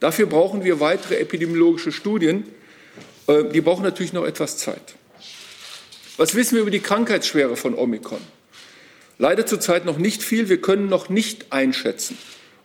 Dafür 0.00 0.26
brauchen 0.26 0.64
wir 0.64 0.80
weitere 0.80 1.16
epidemiologische 1.16 1.92
Studien. 1.92 2.44
Äh, 3.26 3.44
die 3.44 3.60
brauchen 3.60 3.82
natürlich 3.82 4.12
noch 4.12 4.26
etwas 4.26 4.58
Zeit. 4.58 4.96
Was 6.16 6.36
wissen 6.36 6.54
wir 6.54 6.62
über 6.62 6.70
die 6.70 6.80
Krankheitsschwere 6.80 7.56
von 7.56 7.74
Omikron? 7.74 8.20
Leider 9.18 9.46
zurzeit 9.46 9.84
noch 9.84 9.98
nicht 9.98 10.22
viel. 10.22 10.48
Wir 10.48 10.60
können 10.60 10.88
noch 10.88 11.08
nicht 11.08 11.46
einschätzen, 11.50 12.16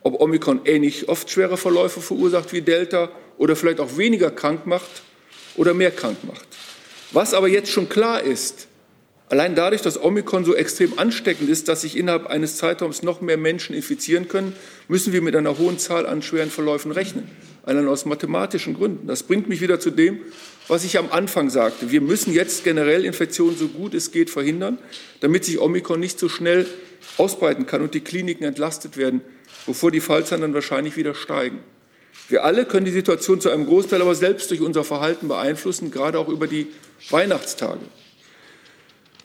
ob 0.02 0.20
Omikron 0.20 0.60
ähnlich 0.66 1.08
oft 1.08 1.28
schwere 1.28 1.56
Verläufe 1.56 2.00
verursacht 2.00 2.52
wie 2.52 2.62
Delta 2.62 3.10
oder 3.38 3.56
vielleicht 3.56 3.80
auch 3.80 3.96
weniger 3.96 4.30
krank 4.30 4.66
macht 4.66 5.02
oder 5.56 5.74
mehr 5.74 5.90
krank 5.90 6.18
macht. 6.22 6.46
Was 7.10 7.34
aber 7.34 7.48
jetzt 7.48 7.72
schon 7.72 7.88
klar 7.88 8.22
ist, 8.22 8.68
allein 9.30 9.56
dadurch, 9.56 9.82
dass 9.82 10.00
Omikron 10.00 10.44
so 10.44 10.54
extrem 10.54 10.96
ansteckend 11.00 11.50
ist, 11.50 11.66
dass 11.66 11.80
sich 11.80 11.96
innerhalb 11.96 12.26
eines 12.26 12.56
Zeitraums 12.56 13.02
noch 13.02 13.20
mehr 13.20 13.36
Menschen 13.36 13.74
infizieren 13.74 14.28
können, 14.28 14.54
müssen 14.86 15.12
wir 15.12 15.22
mit 15.22 15.34
einer 15.34 15.58
hohen 15.58 15.80
Zahl 15.80 16.06
an 16.06 16.22
schweren 16.22 16.50
Verläufen 16.50 16.92
rechnen. 16.92 17.28
Allein 17.64 17.88
aus 17.88 18.04
mathematischen 18.04 18.74
Gründen. 18.74 19.08
Das 19.08 19.24
bringt 19.24 19.48
mich 19.48 19.60
wieder 19.60 19.80
zu 19.80 19.90
dem, 19.90 20.20
was 20.70 20.84
ich 20.84 20.98
am 20.98 21.10
Anfang 21.10 21.50
sagte. 21.50 21.90
Wir 21.90 22.00
müssen 22.00 22.32
jetzt 22.32 22.62
generell 22.62 23.04
Infektionen 23.04 23.58
so 23.58 23.66
gut 23.66 23.92
es 23.92 24.12
geht 24.12 24.30
verhindern, 24.30 24.78
damit 25.18 25.44
sich 25.44 25.58
Omikron 25.58 25.98
nicht 25.98 26.16
so 26.18 26.28
schnell 26.28 26.64
ausbreiten 27.16 27.66
kann 27.66 27.82
und 27.82 27.92
die 27.92 28.00
Kliniken 28.00 28.44
entlastet 28.44 28.96
werden, 28.96 29.20
bevor 29.66 29.90
die 29.90 30.00
Fallzahlen 30.00 30.42
dann 30.42 30.54
wahrscheinlich 30.54 30.96
wieder 30.96 31.14
steigen. 31.14 31.58
Wir 32.28 32.44
alle 32.44 32.66
können 32.66 32.86
die 32.86 32.92
Situation 32.92 33.40
zu 33.40 33.50
einem 33.50 33.66
Großteil 33.66 34.00
aber 34.00 34.14
selbst 34.14 34.48
durch 34.52 34.60
unser 34.60 34.84
Verhalten 34.84 35.26
beeinflussen, 35.26 35.90
gerade 35.90 36.20
auch 36.20 36.28
über 36.28 36.46
die 36.46 36.68
Weihnachtstage. 37.10 37.80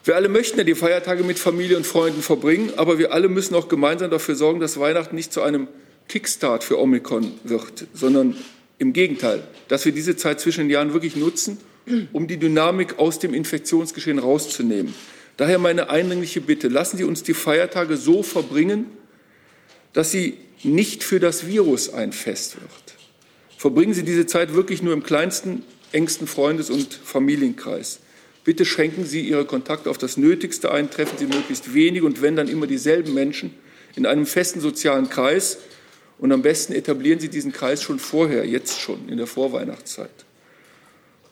Wir 0.03 0.15
alle 0.15 0.29
möchten 0.29 0.57
ja 0.57 0.63
die 0.63 0.73
Feiertage 0.73 1.23
mit 1.23 1.37
Familie 1.37 1.77
und 1.77 1.85
Freunden 1.85 2.23
verbringen, 2.23 2.73
aber 2.77 2.97
wir 2.97 3.13
alle 3.13 3.29
müssen 3.29 3.53
auch 3.53 3.69
gemeinsam 3.69 4.09
dafür 4.09 4.33
sorgen, 4.33 4.59
dass 4.59 4.79
Weihnachten 4.79 5.15
nicht 5.15 5.31
zu 5.31 5.43
einem 5.43 5.67
Kickstart 6.09 6.63
für 6.63 6.79
Omikron 6.79 7.33
wird, 7.43 7.85
sondern 7.93 8.35
im 8.77 8.93
Gegenteil, 8.93 9.43
dass 9.67 9.85
wir 9.85 9.91
diese 9.91 10.15
Zeit 10.17 10.39
zwischen 10.39 10.61
den 10.61 10.69
Jahren 10.69 10.93
wirklich 10.93 11.15
nutzen, 11.15 11.57
um 12.13 12.27
die 12.27 12.37
Dynamik 12.37 12.99
aus 12.99 13.19
dem 13.19 13.33
Infektionsgeschehen 13.33 14.19
rauszunehmen. 14.19 14.93
Daher 15.37 15.59
meine 15.59 15.89
eindringliche 15.89 16.41
Bitte, 16.41 16.67
lassen 16.67 16.97
Sie 16.97 17.03
uns 17.03 17.23
die 17.23 17.33
Feiertage 17.33 17.97
so 17.97 18.23
verbringen, 18.23 18.87
dass 19.93 20.11
sie 20.11 20.37
nicht 20.63 21.03
für 21.03 21.19
das 21.19 21.47
Virus 21.47 21.93
ein 21.93 22.11
Fest 22.11 22.55
wird. 22.55 22.95
Verbringen 23.57 23.93
Sie 23.93 24.03
diese 24.03 24.25
Zeit 24.25 24.53
wirklich 24.53 24.81
nur 24.81 24.93
im 24.93 25.03
kleinsten, 25.03 25.63
engsten 25.91 26.27
Freundes- 26.27 26.69
und 26.69 26.93
Familienkreis. 26.93 27.99
Bitte 28.43 28.65
schränken 28.65 29.05
Sie 29.05 29.21
Ihre 29.21 29.45
Kontakte 29.45 29.89
auf 29.89 29.97
das 29.97 30.17
Nötigste 30.17 30.71
ein, 30.71 30.89
treffen 30.89 31.17
Sie 31.17 31.25
möglichst 31.25 31.73
wenig 31.73 32.03
und 32.03 32.21
wenn 32.21 32.35
dann 32.35 32.47
immer 32.47 32.67
dieselben 32.67 33.13
Menschen 33.13 33.53
in 33.95 34.05
einem 34.05 34.25
festen 34.25 34.59
sozialen 34.59 35.09
Kreis, 35.09 35.59
und 36.17 36.31
am 36.31 36.41
besten 36.41 36.73
etablieren 36.73 37.19
Sie 37.19 37.29
diesen 37.29 37.51
Kreis 37.51 37.81
schon 37.81 37.99
vorher, 37.99 38.45
jetzt 38.45 38.79
schon, 38.79 39.09
in 39.09 39.17
der 39.17 39.27
Vorweihnachtszeit. 39.27 40.25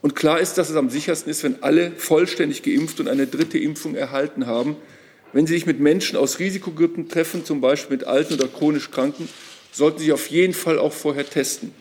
Und 0.01 0.15
klar 0.15 0.39
ist, 0.39 0.57
dass 0.57 0.69
es 0.69 0.75
am 0.75 0.89
sichersten 0.89 1.31
ist, 1.31 1.43
wenn 1.43 1.63
alle 1.63 1.91
vollständig 1.91 2.61
geimpft 2.61 2.99
und 2.99 3.07
eine 3.07 3.25
dritte 3.25 3.57
Impfung 3.57 3.95
erhalten 3.95 4.47
haben. 4.47 4.75
Wenn 5.31 5.47
Sie 5.47 5.53
sich 5.53 5.65
mit 5.65 5.79
Menschen 5.79 6.17
aus 6.17 6.39
Risikogruppen 6.39 7.07
treffen, 7.07 7.45
zum 7.45 7.61
Beispiel 7.61 7.97
mit 7.97 8.05
alten 8.05 8.33
oder 8.33 8.49
chronisch 8.49 8.91
Kranken, 8.91 9.29
sollten 9.71 9.99
Sie 9.99 10.05
sich 10.05 10.13
auf 10.13 10.27
jeden 10.27 10.53
Fall 10.53 10.77
auch 10.77 10.91
vorher 10.91 11.25
testen, 11.25 11.73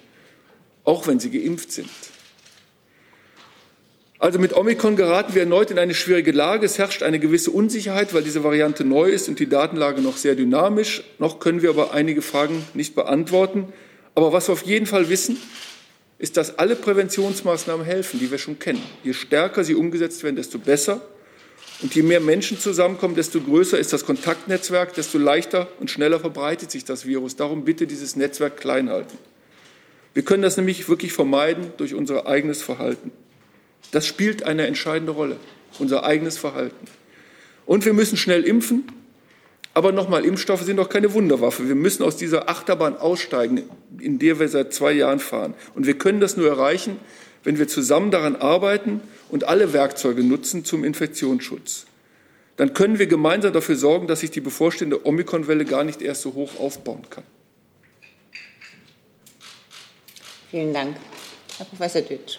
auch 0.84 1.08
wenn 1.08 1.18
Sie 1.18 1.30
geimpft 1.30 1.72
sind. 1.72 1.90
Also 4.22 4.38
mit 4.38 4.56
Omikron 4.56 4.94
geraten 4.94 5.34
wir 5.34 5.42
erneut 5.42 5.72
in 5.72 5.80
eine 5.80 5.96
schwierige 5.96 6.30
Lage. 6.30 6.64
Es 6.64 6.78
herrscht 6.78 7.02
eine 7.02 7.18
gewisse 7.18 7.50
Unsicherheit, 7.50 8.14
weil 8.14 8.22
diese 8.22 8.44
Variante 8.44 8.84
neu 8.84 9.10
ist 9.10 9.28
und 9.28 9.40
die 9.40 9.48
Datenlage 9.48 10.00
noch 10.00 10.16
sehr 10.16 10.36
dynamisch. 10.36 11.02
Noch 11.18 11.40
können 11.40 11.60
wir 11.60 11.70
aber 11.70 11.92
einige 11.92 12.22
Fragen 12.22 12.64
nicht 12.72 12.94
beantworten. 12.94 13.72
Aber 14.14 14.32
was 14.32 14.48
wir 14.48 14.52
auf 14.52 14.62
jeden 14.62 14.86
Fall 14.86 15.08
wissen, 15.08 15.38
ist, 16.20 16.36
dass 16.36 16.60
alle 16.60 16.76
Präventionsmaßnahmen 16.76 17.84
helfen, 17.84 18.20
die 18.20 18.30
wir 18.30 18.38
schon 18.38 18.60
kennen. 18.60 18.80
Je 19.02 19.12
stärker 19.12 19.64
sie 19.64 19.74
umgesetzt 19.74 20.22
werden, 20.22 20.36
desto 20.36 20.60
besser. 20.60 21.00
Und 21.80 21.92
je 21.92 22.04
mehr 22.04 22.20
Menschen 22.20 22.60
zusammenkommen, 22.60 23.16
desto 23.16 23.40
größer 23.40 23.76
ist 23.76 23.92
das 23.92 24.06
Kontaktnetzwerk, 24.06 24.94
desto 24.94 25.18
leichter 25.18 25.66
und 25.80 25.90
schneller 25.90 26.20
verbreitet 26.20 26.70
sich 26.70 26.84
das 26.84 27.06
Virus. 27.06 27.34
Darum 27.34 27.64
bitte 27.64 27.88
dieses 27.88 28.14
Netzwerk 28.14 28.56
klein 28.56 28.88
halten. 28.88 29.18
Wir 30.14 30.22
können 30.22 30.44
das 30.44 30.56
nämlich 30.56 30.88
wirklich 30.88 31.12
vermeiden 31.12 31.72
durch 31.76 31.92
unser 31.96 32.28
eigenes 32.28 32.62
Verhalten. 32.62 33.10
Das 33.90 34.06
spielt 34.06 34.44
eine 34.44 34.66
entscheidende 34.66 35.12
Rolle, 35.12 35.36
unser 35.78 36.04
eigenes 36.04 36.38
Verhalten. 36.38 36.86
Und 37.66 37.84
wir 37.84 37.92
müssen 37.92 38.16
schnell 38.16 38.42
impfen. 38.44 38.84
Aber 39.74 39.92
nochmal, 39.92 40.24
Impfstoffe 40.24 40.62
sind 40.62 40.76
doch 40.76 40.88
keine 40.88 41.14
Wunderwaffe. 41.14 41.66
Wir 41.66 41.74
müssen 41.74 42.02
aus 42.02 42.16
dieser 42.16 42.48
Achterbahn 42.48 42.96
aussteigen, 42.96 43.62
in 43.98 44.18
der 44.18 44.38
wir 44.38 44.48
seit 44.48 44.74
zwei 44.74 44.92
Jahren 44.92 45.18
fahren. 45.18 45.54
Und 45.74 45.86
wir 45.86 45.96
können 45.96 46.20
das 46.20 46.36
nur 46.36 46.46
erreichen, 46.46 46.98
wenn 47.42 47.58
wir 47.58 47.68
zusammen 47.68 48.10
daran 48.10 48.36
arbeiten 48.36 49.00
und 49.30 49.44
alle 49.44 49.72
Werkzeuge 49.72 50.22
nutzen 50.22 50.64
zum 50.64 50.84
Infektionsschutz. 50.84 51.86
Dann 52.56 52.74
können 52.74 52.98
wir 52.98 53.06
gemeinsam 53.06 53.52
dafür 53.52 53.76
sorgen, 53.76 54.06
dass 54.06 54.20
sich 54.20 54.30
die 54.30 54.40
bevorstehende 54.40 55.06
Omikronwelle 55.06 55.64
gar 55.64 55.84
nicht 55.84 56.02
erst 56.02 56.22
so 56.22 56.34
hoch 56.34 56.60
aufbauen 56.60 57.02
kann. 57.08 57.24
Vielen 60.50 60.74
Dank. 60.74 60.96
Herr 61.56 61.66
Professor 61.66 62.02
Dütsch. 62.02 62.38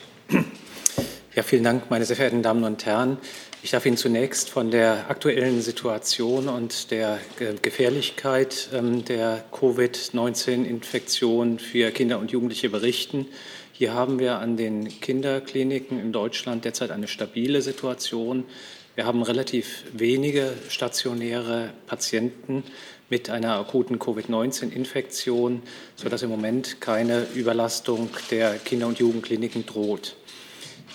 Ja, 1.35 1.41
vielen 1.41 1.63
Dank, 1.63 1.89
meine 1.89 2.05
sehr 2.05 2.15
verehrten 2.15 2.43
Damen 2.43 2.63
und 2.63 2.85
Herren. 2.85 3.17
Ich 3.63 3.71
darf 3.71 3.87
Ihnen 3.87 3.97
zunächst 3.97 4.51
von 4.51 4.69
der 4.69 5.09
aktuellen 5.09 5.63
Situation 5.63 6.47
und 6.47 6.91
der 6.91 7.19
Gefährlichkeit 7.63 8.69
ähm, 8.71 9.03
der 9.03 9.43
Covid-19-Infektion 9.51 11.57
für 11.57 11.89
Kinder 11.89 12.19
und 12.19 12.29
Jugendliche 12.29 12.69
berichten. 12.69 13.25
Hier 13.71 13.95
haben 13.95 14.19
wir 14.19 14.37
an 14.37 14.57
den 14.57 14.87
Kinderkliniken 15.01 15.99
in 15.99 16.11
Deutschland 16.11 16.65
derzeit 16.65 16.91
eine 16.91 17.07
stabile 17.07 17.63
Situation. 17.63 18.45
Wir 18.93 19.07
haben 19.07 19.23
relativ 19.23 19.85
wenige 19.91 20.53
stationäre 20.69 21.71
Patienten 21.87 22.63
mit 23.09 23.31
einer 23.31 23.57
akuten 23.57 23.97
Covid-19-Infektion, 23.97 25.63
sodass 25.95 26.21
im 26.21 26.29
Moment 26.29 26.79
keine 26.79 27.25
Überlastung 27.33 28.11
der 28.29 28.59
Kinder- 28.59 28.85
und 28.85 28.99
Jugendkliniken 28.99 29.65
droht. 29.65 30.15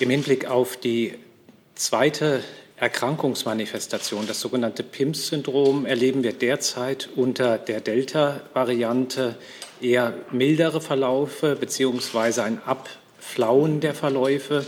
Im 0.01 0.11
Hinblick 0.11 0.47
auf 0.47 0.77
die 0.77 1.15
zweite 1.75 2.45
Erkrankungsmanifestation, 2.77 4.29
das 4.29 4.39
sogenannte 4.39 4.85
PIMS-Syndrom, 4.85 5.87
erleben 5.87 6.23
wir 6.23 6.33
derzeit 6.33 7.09
unter 7.17 7.59
der 7.59 7.81
Delta-Variante 7.81 9.35
eher 9.81 10.15
mildere 10.31 10.81
Verläufe 10.81 11.57
beziehungsweise 11.57 12.45
ein 12.45 12.63
Abflauen 12.65 13.81
der 13.81 13.93
Verläufe, 13.93 14.65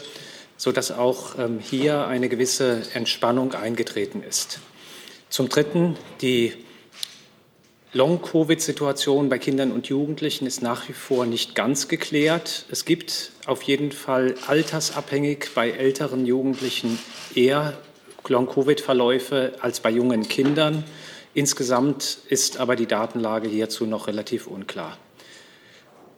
sodass 0.56 0.90
auch 0.90 1.38
ähm, 1.38 1.60
hier 1.60 2.08
eine 2.08 2.28
gewisse 2.28 2.82
Entspannung 2.94 3.54
eingetreten 3.54 4.24
ist. 4.28 4.58
Zum 5.28 5.48
Dritten, 5.48 5.96
die 6.22 6.54
Long-Covid-Situation 7.92 9.28
bei 9.28 9.40
Kindern 9.40 9.72
und 9.72 9.88
Jugendlichen 9.88 10.46
ist 10.46 10.62
nach 10.62 10.88
wie 10.88 10.92
vor 10.92 11.26
nicht 11.26 11.56
ganz 11.56 11.88
geklärt. 11.88 12.64
Es 12.70 12.84
gibt 12.84 13.32
auf 13.46 13.62
jeden 13.62 13.90
Fall 13.90 14.36
altersabhängig 14.46 15.48
bei 15.56 15.72
älteren 15.72 16.24
Jugendlichen 16.24 17.00
eher 17.34 17.76
Long-Covid-Verläufe 18.28 19.54
als 19.60 19.80
bei 19.80 19.90
jungen 19.90 20.28
Kindern. 20.28 20.84
Insgesamt 21.34 22.18
ist 22.28 22.60
aber 22.60 22.76
die 22.76 22.86
Datenlage 22.86 23.48
hierzu 23.48 23.86
noch 23.86 24.06
relativ 24.06 24.46
unklar. 24.46 24.96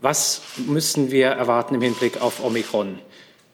Was 0.03 0.43
müssen 0.67 1.11
wir 1.11 1.29
erwarten 1.29 1.77
im 1.77 1.81
Hinblick 1.81 2.21
auf 2.21 2.45
Omikron? 2.45 2.99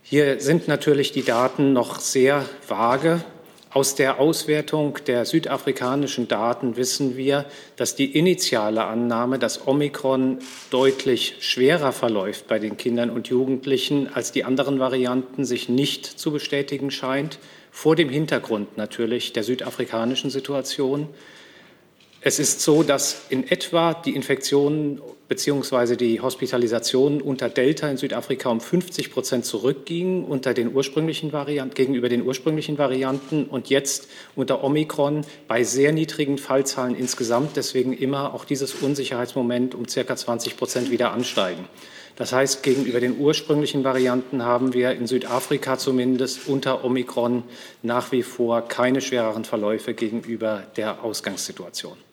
Hier 0.02 0.40
sind 0.40 0.66
natürlich 0.66 1.12
die 1.12 1.22
Daten 1.22 1.72
noch 1.72 2.00
sehr 2.00 2.44
vage. 2.66 3.22
Aus 3.70 3.94
der 3.94 4.18
Auswertung 4.18 4.98
der 5.06 5.26
südafrikanischen 5.26 6.26
Daten 6.26 6.76
wissen 6.76 7.18
wir, 7.18 7.44
dass 7.76 7.94
die 7.94 8.16
initiale 8.16 8.84
Annahme, 8.84 9.38
dass 9.38 9.66
Omikron 9.66 10.38
deutlich 10.70 11.36
schwerer 11.40 11.92
verläuft 11.92 12.48
bei 12.48 12.58
den 12.58 12.78
Kindern 12.78 13.10
und 13.10 13.28
Jugendlichen 13.28 14.08
als 14.14 14.32
die 14.32 14.44
anderen 14.44 14.78
Varianten, 14.78 15.44
sich 15.44 15.68
nicht 15.68 16.06
zu 16.06 16.32
bestätigen 16.32 16.90
scheint, 16.90 17.38
vor 17.70 17.94
dem 17.94 18.08
Hintergrund 18.08 18.78
natürlich 18.78 19.34
der 19.34 19.44
südafrikanischen 19.44 20.30
Situation. 20.30 21.08
Es 22.20 22.40
ist 22.40 22.62
so, 22.62 22.82
dass 22.82 23.26
in 23.28 23.48
etwa 23.48 23.94
die 23.94 24.16
Infektionen 24.16 25.00
bzw. 25.28 25.94
die 25.94 26.20
Hospitalisationen 26.20 27.22
unter 27.22 27.48
Delta 27.48 27.88
in 27.88 27.96
Südafrika 27.96 28.48
um 28.48 28.60
50 28.60 29.12
Prozent 29.12 29.44
zurückgingen 29.44 30.24
unter 30.24 30.52
den 30.52 30.74
ursprünglichen 30.74 31.32
Varianten, 31.32 31.74
gegenüber 31.74 32.08
den 32.08 32.26
ursprünglichen 32.26 32.76
Varianten 32.76 33.44
und 33.44 33.70
jetzt 33.70 34.08
unter 34.34 34.64
Omikron 34.64 35.24
bei 35.46 35.62
sehr 35.62 35.92
niedrigen 35.92 36.38
Fallzahlen 36.38 36.96
insgesamt, 36.96 37.56
deswegen 37.56 37.92
immer 37.92 38.34
auch 38.34 38.44
dieses 38.44 38.74
Unsicherheitsmoment 38.74 39.76
um 39.76 39.86
circa 39.86 40.16
20 40.16 40.56
Prozent 40.56 40.90
wieder 40.90 41.12
ansteigen. 41.12 41.68
Das 42.16 42.32
heißt, 42.32 42.64
gegenüber 42.64 42.98
den 42.98 43.16
ursprünglichen 43.20 43.84
Varianten 43.84 44.42
haben 44.42 44.74
wir 44.74 44.90
in 44.90 45.06
Südafrika 45.06 45.78
zumindest 45.78 46.48
unter 46.48 46.84
Omikron 46.84 47.44
nach 47.84 48.10
wie 48.10 48.24
vor 48.24 48.62
keine 48.62 49.00
schwereren 49.00 49.44
Verläufe 49.44 49.94
gegenüber 49.94 50.64
der 50.76 51.04
Ausgangssituation. 51.04 52.07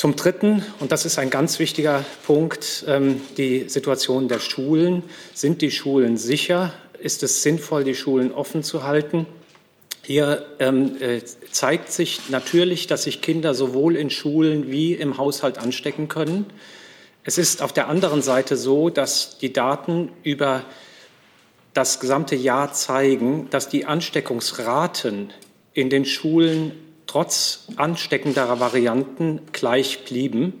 Zum 0.00 0.16
Dritten, 0.16 0.64
und 0.78 0.92
das 0.92 1.04
ist 1.04 1.18
ein 1.18 1.28
ganz 1.28 1.58
wichtiger 1.58 2.06
Punkt, 2.24 2.86
ähm, 2.88 3.20
die 3.36 3.68
Situation 3.68 4.28
der 4.28 4.38
Schulen. 4.38 5.02
Sind 5.34 5.60
die 5.60 5.70
Schulen 5.70 6.16
sicher? 6.16 6.72
Ist 6.98 7.22
es 7.22 7.42
sinnvoll, 7.42 7.84
die 7.84 7.94
Schulen 7.94 8.32
offen 8.32 8.62
zu 8.62 8.84
halten? 8.84 9.26
Hier 10.02 10.46
ähm, 10.58 10.96
äh, 11.02 11.20
zeigt 11.52 11.92
sich 11.92 12.30
natürlich, 12.30 12.86
dass 12.86 13.02
sich 13.02 13.20
Kinder 13.20 13.52
sowohl 13.52 13.94
in 13.94 14.08
Schulen 14.08 14.70
wie 14.70 14.94
im 14.94 15.18
Haushalt 15.18 15.58
anstecken 15.58 16.08
können. 16.08 16.46
Es 17.22 17.36
ist 17.36 17.60
auf 17.60 17.74
der 17.74 17.88
anderen 17.88 18.22
Seite 18.22 18.56
so, 18.56 18.88
dass 18.88 19.36
die 19.36 19.52
Daten 19.52 20.12
über 20.22 20.64
das 21.74 22.00
gesamte 22.00 22.36
Jahr 22.36 22.72
zeigen, 22.72 23.50
dass 23.50 23.68
die 23.68 23.84
Ansteckungsraten 23.84 25.30
in 25.74 25.90
den 25.90 26.06
Schulen 26.06 26.72
trotz 27.10 27.64
ansteckenderer 27.74 28.60
Varianten 28.60 29.40
gleich 29.50 30.04
blieben, 30.04 30.52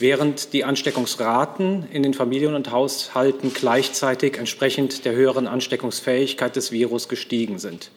während 0.00 0.52
die 0.52 0.64
Ansteckungsraten 0.64 1.86
in 1.92 2.02
den 2.02 2.12
Familien 2.12 2.56
und 2.56 2.72
Haushalten 2.72 3.54
gleichzeitig 3.54 4.36
entsprechend 4.36 5.04
der 5.04 5.12
höheren 5.12 5.46
Ansteckungsfähigkeit 5.46 6.56
des 6.56 6.72
Virus 6.72 7.08
gestiegen 7.08 7.60
sind. 7.60 7.92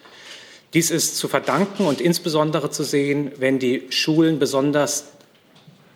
Dies 0.75 0.91
ist 0.91 1.17
zu 1.17 1.27
verdanken 1.27 1.87
und 1.87 1.99
insbesondere 1.99 2.69
zu 2.69 2.83
sehen, 2.83 3.31
wenn 3.37 3.57
die 3.57 3.87
Schulen 3.89 4.37
besonders 4.37 5.05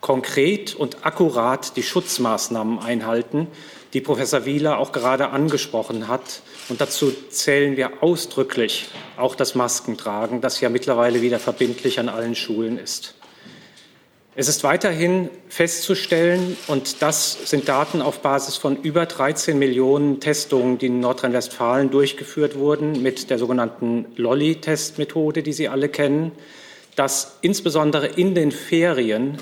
konkret 0.01 0.73
und 0.73 1.05
akkurat 1.05 1.77
die 1.77 1.83
Schutzmaßnahmen 1.83 2.79
einhalten, 2.79 3.47
die 3.93 4.01
Professor 4.01 4.45
Wieler 4.45 4.79
auch 4.79 4.91
gerade 4.91 5.29
angesprochen 5.29 6.07
hat. 6.07 6.41
Und 6.69 6.81
dazu 6.81 7.13
zählen 7.29 7.77
wir 7.77 8.01
ausdrücklich 8.01 8.87
auch 9.17 9.35
das 9.35 9.55
Maskentragen, 9.55 10.41
das 10.41 10.59
ja 10.61 10.69
mittlerweile 10.69 11.21
wieder 11.21 11.39
verbindlich 11.39 11.99
an 11.99 12.09
allen 12.09 12.35
Schulen 12.35 12.79
ist. 12.79 13.15
Es 14.35 14.47
ist 14.47 14.63
weiterhin 14.63 15.29
festzustellen, 15.47 16.57
und 16.65 17.03
das 17.03 17.37
sind 17.51 17.69
Daten 17.69 18.01
auf 18.01 18.21
Basis 18.21 18.57
von 18.57 18.77
über 18.77 19.05
13 19.05 19.59
Millionen 19.59 20.19
Testungen, 20.19 20.79
die 20.79 20.87
in 20.87 20.99
Nordrhein-Westfalen 20.99 21.91
durchgeführt 21.91 22.57
wurden 22.57 23.03
mit 23.03 23.29
der 23.29 23.37
sogenannten 23.37 24.07
Lolli-Testmethode, 24.15 25.43
die 25.43 25.53
Sie 25.53 25.69
alle 25.69 25.87
kennen, 25.87 26.31
dass 26.95 27.37
insbesondere 27.41 28.07
in 28.07 28.33
den 28.33 28.51
Ferien 28.51 29.37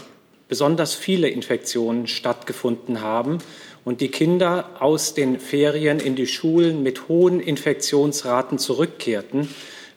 besonders 0.50 0.94
viele 0.94 1.30
Infektionen 1.30 2.08
stattgefunden 2.08 3.00
haben 3.00 3.38
und 3.84 4.02
die 4.02 4.10
Kinder 4.10 4.70
aus 4.80 5.13
den 5.13 5.39
Ferien 5.39 6.00
in 6.00 6.15
die 6.15 6.28
Schulen 6.28 6.84
mit 6.84 7.08
hohen 7.08 7.39
Infektionsraten 7.39 8.60
zurückkehrten. 8.60 9.50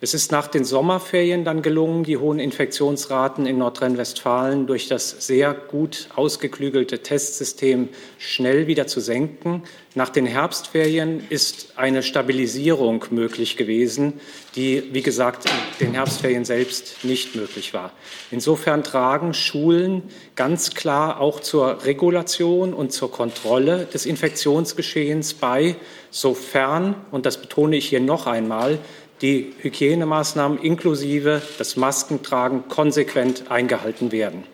Es 0.04 0.12
ist 0.12 0.32
nach 0.32 0.48
den 0.48 0.66
Sommerferien 0.66 1.46
dann 1.46 1.62
gelungen, 1.62 2.04
die 2.04 2.18
hohen 2.18 2.38
Infektionsraten 2.38 3.46
in 3.46 3.56
Nordrhein-Westfalen 3.56 4.66
durch 4.66 4.86
das 4.86 5.26
sehr 5.26 5.54
gut 5.54 6.10
ausgeklügelte 6.14 6.98
Testsystem 6.98 7.88
schnell 8.18 8.66
wieder 8.66 8.86
zu 8.86 9.00
senken. 9.00 9.62
Nach 9.94 10.10
den 10.10 10.26
Herbstferien 10.26 11.24
ist 11.30 11.72
eine 11.76 12.02
Stabilisierung 12.02 13.06
möglich 13.12 13.56
gewesen, 13.56 14.20
die, 14.56 14.92
wie 14.92 15.00
gesagt, 15.00 15.46
in 15.80 15.86
den 15.86 15.94
Herbstferien 15.94 16.44
selbst 16.44 17.02
nicht 17.04 17.34
möglich 17.34 17.72
war. 17.72 17.90
Insofern 18.30 18.84
tragen 18.84 19.32
Schulen 19.32 20.02
ganz 20.36 20.74
klar 20.74 21.18
auch 21.18 21.40
zur 21.40 21.86
Regulation 21.86 22.74
und 22.74 22.92
zur 22.92 23.10
Kontrolle 23.10 23.86
des 23.86 24.04
Infektionsgeschehens 24.04 25.32
bei, 25.32 25.76
sofern, 26.10 26.94
und 27.10 27.24
das 27.24 27.40
betone 27.40 27.76
ich 27.76 27.88
hier 27.88 28.00
noch 28.00 28.26
einmal, 28.26 28.80
die 29.24 29.54
Hygienemaßnahmen 29.62 30.58
inklusive 30.58 31.40
das 31.56 31.76
Maskentragen 31.76 32.68
konsequent 32.68 33.50
eingehalten 33.50 34.12
werden. 34.12 34.44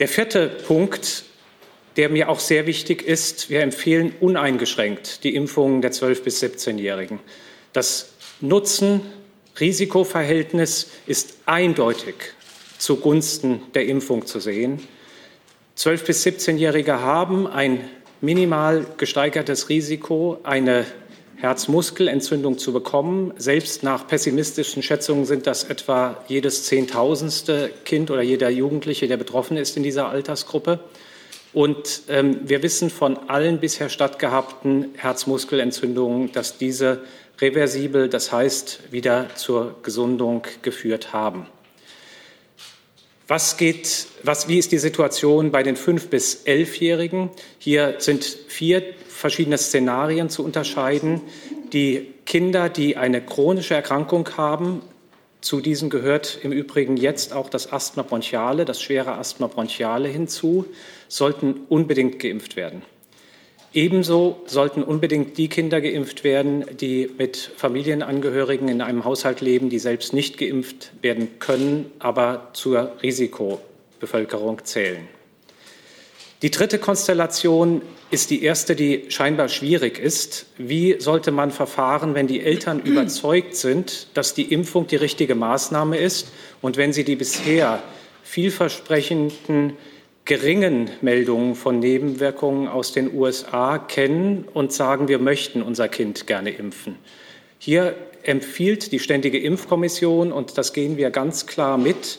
Der 0.00 0.08
vierte 0.08 0.48
Punkt 0.48 1.24
der 1.98 2.08
mir 2.08 2.28
auch 2.28 2.38
sehr 2.38 2.66
wichtig 2.66 3.02
ist. 3.02 3.50
Wir 3.50 3.60
empfehlen 3.60 4.14
uneingeschränkt 4.20 5.24
die 5.24 5.34
Impfungen 5.34 5.82
der 5.82 5.90
12- 5.90 6.22
bis 6.22 6.40
17-Jährigen. 6.40 7.18
Das 7.72 8.12
Nutzen-Risikoverhältnis 8.40 10.90
ist 11.08 11.38
eindeutig 11.44 12.14
zugunsten 12.78 13.62
der 13.74 13.86
Impfung 13.86 14.26
zu 14.26 14.38
sehen. 14.38 14.78
12- 15.76 16.06
bis 16.06 16.24
17-Jährige 16.24 17.00
haben 17.00 17.48
ein 17.48 17.80
minimal 18.20 18.86
gesteigertes 18.96 19.68
Risiko, 19.68 20.38
eine 20.44 20.86
Herzmuskelentzündung 21.40 22.58
zu 22.58 22.72
bekommen. 22.72 23.32
Selbst 23.36 23.84
nach 23.84 24.06
pessimistischen 24.08 24.82
Schätzungen 24.82 25.24
sind 25.24 25.46
das 25.46 25.64
etwa 25.64 26.24
jedes 26.26 26.64
Zehntausendste 26.64 27.70
Kind 27.84 28.10
oder 28.10 28.22
jeder 28.22 28.50
Jugendliche, 28.50 29.06
der 29.06 29.16
betroffen 29.16 29.56
ist 29.56 29.76
in 29.76 29.84
dieser 29.84 30.08
Altersgruppe. 30.08 30.80
Und 31.52 32.02
ähm, 32.08 32.40
wir 32.44 32.62
wissen 32.62 32.90
von 32.90 33.16
allen 33.28 33.60
bisher 33.60 33.88
stattgehabten 33.88 34.94
Herzmuskelentzündungen, 34.96 36.32
dass 36.32 36.58
diese 36.58 37.02
reversibel, 37.40 38.08
das 38.08 38.32
heißt 38.32 38.80
wieder 38.90 39.28
zur 39.36 39.76
Gesundung 39.82 40.42
geführt 40.62 41.12
haben. 41.12 41.46
Was 43.28 43.56
geht, 43.58 44.06
was, 44.22 44.48
wie 44.48 44.58
ist 44.58 44.72
die 44.72 44.78
Situation 44.78 45.50
bei 45.52 45.62
den 45.62 45.76
5- 45.76 46.08
bis 46.08 46.46
11-Jährigen? 46.46 47.30
Hier 47.58 47.96
sind 47.98 48.24
vier 48.24 48.82
verschiedene 49.18 49.58
Szenarien 49.58 50.30
zu 50.30 50.44
unterscheiden. 50.44 51.20
Die 51.72 52.14
Kinder, 52.24 52.68
die 52.68 52.96
eine 52.96 53.20
chronische 53.20 53.74
Erkrankung 53.74 54.28
haben, 54.36 54.80
zu 55.40 55.60
diesen 55.60 55.90
gehört 55.90 56.38
im 56.42 56.52
Übrigen 56.52 56.96
jetzt 56.96 57.32
auch 57.32 57.50
das 57.50 57.72
Asthma 57.72 58.02
bronchiale, 58.02 58.64
das 58.64 58.80
schwere 58.80 59.12
Asthma 59.12 59.48
bronchiale 59.48 60.08
hinzu, 60.08 60.66
sollten 61.08 61.60
unbedingt 61.68 62.18
geimpft 62.18 62.56
werden. 62.56 62.82
Ebenso 63.72 64.40
sollten 64.46 64.82
unbedingt 64.82 65.36
die 65.36 65.48
Kinder 65.48 65.80
geimpft 65.80 66.24
werden, 66.24 66.64
die 66.80 67.10
mit 67.18 67.36
Familienangehörigen 67.56 68.68
in 68.68 68.80
einem 68.80 69.04
Haushalt 69.04 69.40
leben, 69.40 69.68
die 69.68 69.78
selbst 69.78 70.12
nicht 70.12 70.38
geimpft 70.38 70.92
werden 71.02 71.38
können, 71.38 71.90
aber 71.98 72.50
zur 72.54 72.92
Risikobevölkerung 73.02 74.64
zählen. 74.64 75.17
Die 76.42 76.50
dritte 76.52 76.78
Konstellation 76.78 77.82
ist 78.10 78.30
die 78.30 78.44
erste, 78.44 78.76
die 78.76 79.06
scheinbar 79.08 79.48
schwierig 79.48 79.98
ist. 79.98 80.46
Wie 80.56 81.00
sollte 81.00 81.32
man 81.32 81.50
verfahren, 81.50 82.14
wenn 82.14 82.28
die 82.28 82.40
Eltern 82.40 82.80
überzeugt 82.80 83.56
sind, 83.56 84.06
dass 84.14 84.34
die 84.34 84.52
Impfung 84.52 84.86
die 84.86 84.96
richtige 84.96 85.34
Maßnahme 85.34 85.98
ist 85.98 86.28
und 86.62 86.76
wenn 86.76 86.92
sie 86.92 87.02
die 87.02 87.16
bisher 87.16 87.82
vielversprechenden 88.22 89.72
geringen 90.26 90.90
Meldungen 91.00 91.54
von 91.54 91.80
Nebenwirkungen 91.80 92.68
aus 92.68 92.92
den 92.92 93.12
USA 93.12 93.78
kennen 93.78 94.44
und 94.54 94.72
sagen, 94.72 95.08
wir 95.08 95.18
möchten 95.18 95.62
unser 95.62 95.88
Kind 95.88 96.26
gerne 96.26 96.50
impfen. 96.50 96.96
Hier 97.58 97.96
empfiehlt 98.22 98.92
die 98.92 98.98
Ständige 98.98 99.38
Impfkommission, 99.38 100.30
und 100.30 100.58
das 100.58 100.72
gehen 100.72 100.98
wir 100.98 101.10
ganz 101.10 101.46
klar 101.46 101.78
mit, 101.78 102.18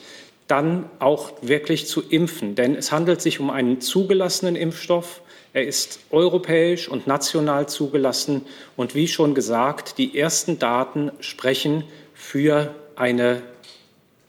dann 0.49 0.89
auch 0.99 1.31
wirklich 1.41 1.87
zu 1.87 2.01
impfen. 2.01 2.55
Denn 2.55 2.75
es 2.75 2.91
handelt 2.91 3.21
sich 3.21 3.39
um 3.39 3.49
einen 3.49 3.79
zugelassenen 3.79 4.55
Impfstoff. 4.55 5.21
Er 5.53 5.65
ist 5.65 5.99
europäisch 6.09 6.89
und 6.89 7.07
national 7.07 7.69
zugelassen. 7.69 8.45
Und 8.75 8.95
wie 8.95 9.07
schon 9.07 9.35
gesagt, 9.35 9.97
die 9.97 10.17
ersten 10.17 10.59
Daten 10.59 11.11
sprechen 11.19 11.83
für 12.13 12.73
eine 12.95 13.41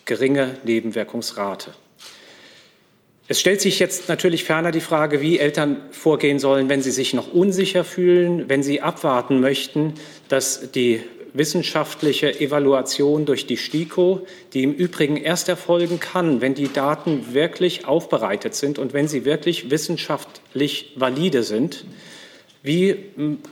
geringe 0.04 0.56
Nebenwirkungsrate. 0.64 1.72
Es 3.26 3.40
stellt 3.40 3.60
sich 3.60 3.78
jetzt 3.78 4.08
natürlich 4.08 4.44
ferner 4.44 4.72
die 4.72 4.80
Frage, 4.80 5.20
wie 5.20 5.38
Eltern 5.38 5.76
vorgehen 5.92 6.38
sollen, 6.38 6.68
wenn 6.68 6.82
sie 6.82 6.90
sich 6.90 7.14
noch 7.14 7.32
unsicher 7.32 7.84
fühlen, 7.84 8.48
wenn 8.48 8.62
sie 8.62 8.82
abwarten 8.82 9.40
möchten, 9.40 9.94
dass 10.28 10.72
die 10.72 11.00
wissenschaftliche 11.32 12.40
Evaluation 12.40 13.24
durch 13.24 13.46
die 13.46 13.56
STIKO, 13.56 14.26
die 14.52 14.62
im 14.62 14.72
Übrigen 14.72 15.16
erst 15.16 15.48
erfolgen 15.48 16.00
kann, 16.00 16.40
wenn 16.40 16.54
die 16.54 16.72
Daten 16.72 17.32
wirklich 17.34 17.86
aufbereitet 17.86 18.54
sind 18.54 18.78
und 18.78 18.92
wenn 18.92 19.08
sie 19.08 19.24
wirklich 19.24 19.70
wissenschaftlich 19.70 20.92
valide 20.96 21.42
sind. 21.42 21.84
Wie 22.62 22.96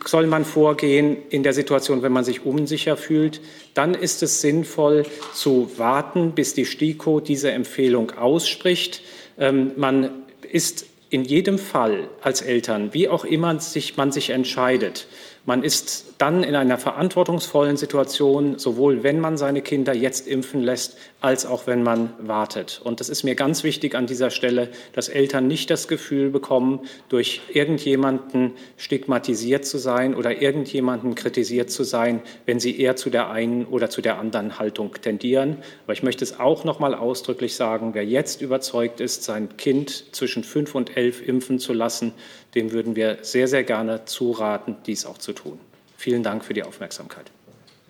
soll 0.04 0.26
man 0.26 0.44
vorgehen 0.44 1.16
in 1.30 1.42
der 1.42 1.54
Situation, 1.54 2.02
wenn 2.02 2.12
man 2.12 2.24
sich 2.24 2.44
unsicher 2.44 2.96
fühlt? 2.96 3.40
Dann 3.72 3.94
ist 3.94 4.22
es 4.22 4.42
sinnvoll 4.42 5.04
zu 5.32 5.70
warten, 5.76 6.32
bis 6.32 6.52
die 6.52 6.66
STIKO 6.66 7.20
diese 7.20 7.50
Empfehlung 7.52 8.10
ausspricht. 8.10 9.00
Ähm, 9.38 9.72
man 9.76 10.10
ist 10.50 10.84
in 11.10 11.24
jedem 11.24 11.58
Fall 11.58 12.08
als 12.20 12.42
Eltern, 12.42 12.92
wie 12.92 13.08
auch 13.08 13.24
immer 13.24 13.58
sich, 13.60 13.96
man 13.96 14.12
sich 14.12 14.30
entscheidet, 14.30 15.06
man 15.48 15.62
ist 15.62 16.04
dann 16.18 16.42
in 16.42 16.54
einer 16.54 16.76
verantwortungsvollen 16.76 17.78
Situation, 17.78 18.58
sowohl 18.58 19.02
wenn 19.02 19.18
man 19.18 19.38
seine 19.38 19.62
Kinder 19.62 19.94
jetzt 19.94 20.28
impfen 20.28 20.60
lässt, 20.60 20.98
als 21.20 21.46
auch 21.46 21.66
wenn 21.66 21.82
man 21.82 22.12
wartet. 22.20 22.80
Und 22.84 23.00
es 23.00 23.08
ist 23.08 23.24
mir 23.24 23.34
ganz 23.34 23.64
wichtig 23.64 23.96
an 23.96 24.06
dieser 24.06 24.30
Stelle, 24.30 24.68
dass 24.92 25.08
Eltern 25.08 25.48
nicht 25.48 25.68
das 25.68 25.88
Gefühl 25.88 26.30
bekommen, 26.30 26.80
durch 27.08 27.40
irgendjemanden 27.52 28.52
stigmatisiert 28.76 29.66
zu 29.66 29.78
sein 29.78 30.14
oder 30.14 30.40
irgendjemanden 30.40 31.16
kritisiert 31.16 31.70
zu 31.70 31.82
sein, 31.82 32.22
wenn 32.46 32.60
sie 32.60 32.80
eher 32.80 32.94
zu 32.94 33.10
der 33.10 33.30
einen 33.30 33.66
oder 33.66 33.90
zu 33.90 34.00
der 34.00 34.18
anderen 34.18 34.60
Haltung 34.60 34.94
tendieren. 35.02 35.58
Aber 35.84 35.92
ich 35.92 36.04
möchte 36.04 36.24
es 36.24 36.38
auch 36.38 36.64
noch 36.64 36.78
mal 36.78 36.94
ausdrücklich 36.94 37.56
sagen, 37.56 37.94
wer 37.94 38.04
jetzt 38.04 38.40
überzeugt 38.40 39.00
ist, 39.00 39.24
sein 39.24 39.56
Kind 39.56 40.14
zwischen 40.14 40.44
fünf 40.44 40.76
und 40.76 40.96
elf 40.96 41.26
impfen 41.26 41.58
zu 41.58 41.72
lassen, 41.72 42.12
dem 42.54 42.70
würden 42.70 42.94
wir 42.94 43.18
sehr, 43.22 43.48
sehr 43.48 43.64
gerne 43.64 44.04
zuraten, 44.04 44.76
dies 44.86 45.04
auch 45.04 45.18
zu 45.18 45.32
tun. 45.32 45.58
Vielen 45.96 46.22
Dank 46.22 46.44
für 46.44 46.54
die 46.54 46.62
Aufmerksamkeit. 46.62 47.32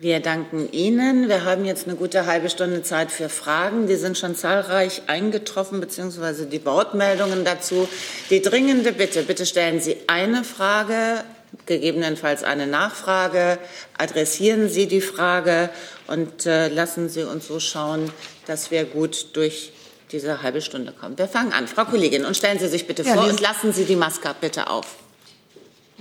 Wir 0.01 0.21
danken 0.21 0.71
Ihnen. 0.71 1.27
Wir 1.27 1.43
haben 1.43 1.65
jetzt 1.65 1.85
eine 1.85 1.97
gute 1.97 2.25
halbe 2.25 2.49
Stunde 2.49 2.83
Zeit 2.83 3.11
für 3.11 3.27
Fragen. 3.27 3.87
Die 3.87 3.97
sind 3.97 4.17
schon 4.17 4.33
zahlreich 4.33 5.01
eingetroffen, 5.07 5.81
beziehungsweise 5.81 6.45
die 6.45 6.63
Wortmeldungen 6.65 7.43
dazu. 7.43 7.85
Die 8.29 8.41
dringende 8.41 8.93
Bitte, 8.93 9.23
bitte 9.23 9.45
stellen 9.45 9.81
Sie 9.81 9.97
eine 10.07 10.45
Frage, 10.45 11.25
gegebenenfalls 11.65 12.43
eine 12.43 12.65
Nachfrage. 12.65 13.59
Adressieren 13.97 14.69
Sie 14.69 14.87
die 14.87 15.01
Frage 15.01 15.69
und 16.07 16.45
äh, 16.45 16.69
lassen 16.69 17.09
Sie 17.09 17.23
uns 17.23 17.49
so 17.49 17.59
schauen, 17.59 18.09
dass 18.47 18.71
wir 18.71 18.85
gut 18.85 19.35
durch 19.35 19.73
diese 20.13 20.41
halbe 20.41 20.61
Stunde 20.61 20.93
kommen. 20.93 21.17
Wir 21.17 21.27
fangen 21.27 21.51
an. 21.51 21.67
Frau 21.67 21.83
Kollegin, 21.83 22.23
und 22.23 22.37
stellen 22.37 22.57
Sie 22.57 22.69
sich 22.69 22.87
bitte 22.87 23.03
ja, 23.03 23.15
vor 23.15 23.25
und 23.25 23.41
lassen 23.41 23.73
Sie 23.73 23.83
die 23.83 23.97
Maske 23.97 24.33
bitte 24.39 24.69
auf. 24.69 24.95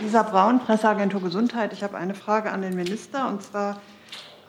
Lisa 0.00 0.22
Braun, 0.22 0.60
Presseagentur 0.60 1.20
Gesundheit. 1.20 1.72
Ich 1.72 1.82
habe 1.82 1.96
eine 1.96 2.14
Frage 2.14 2.52
an 2.52 2.62
den 2.62 2.76
Minister. 2.76 3.28
Und 3.28 3.42
zwar 3.42 3.80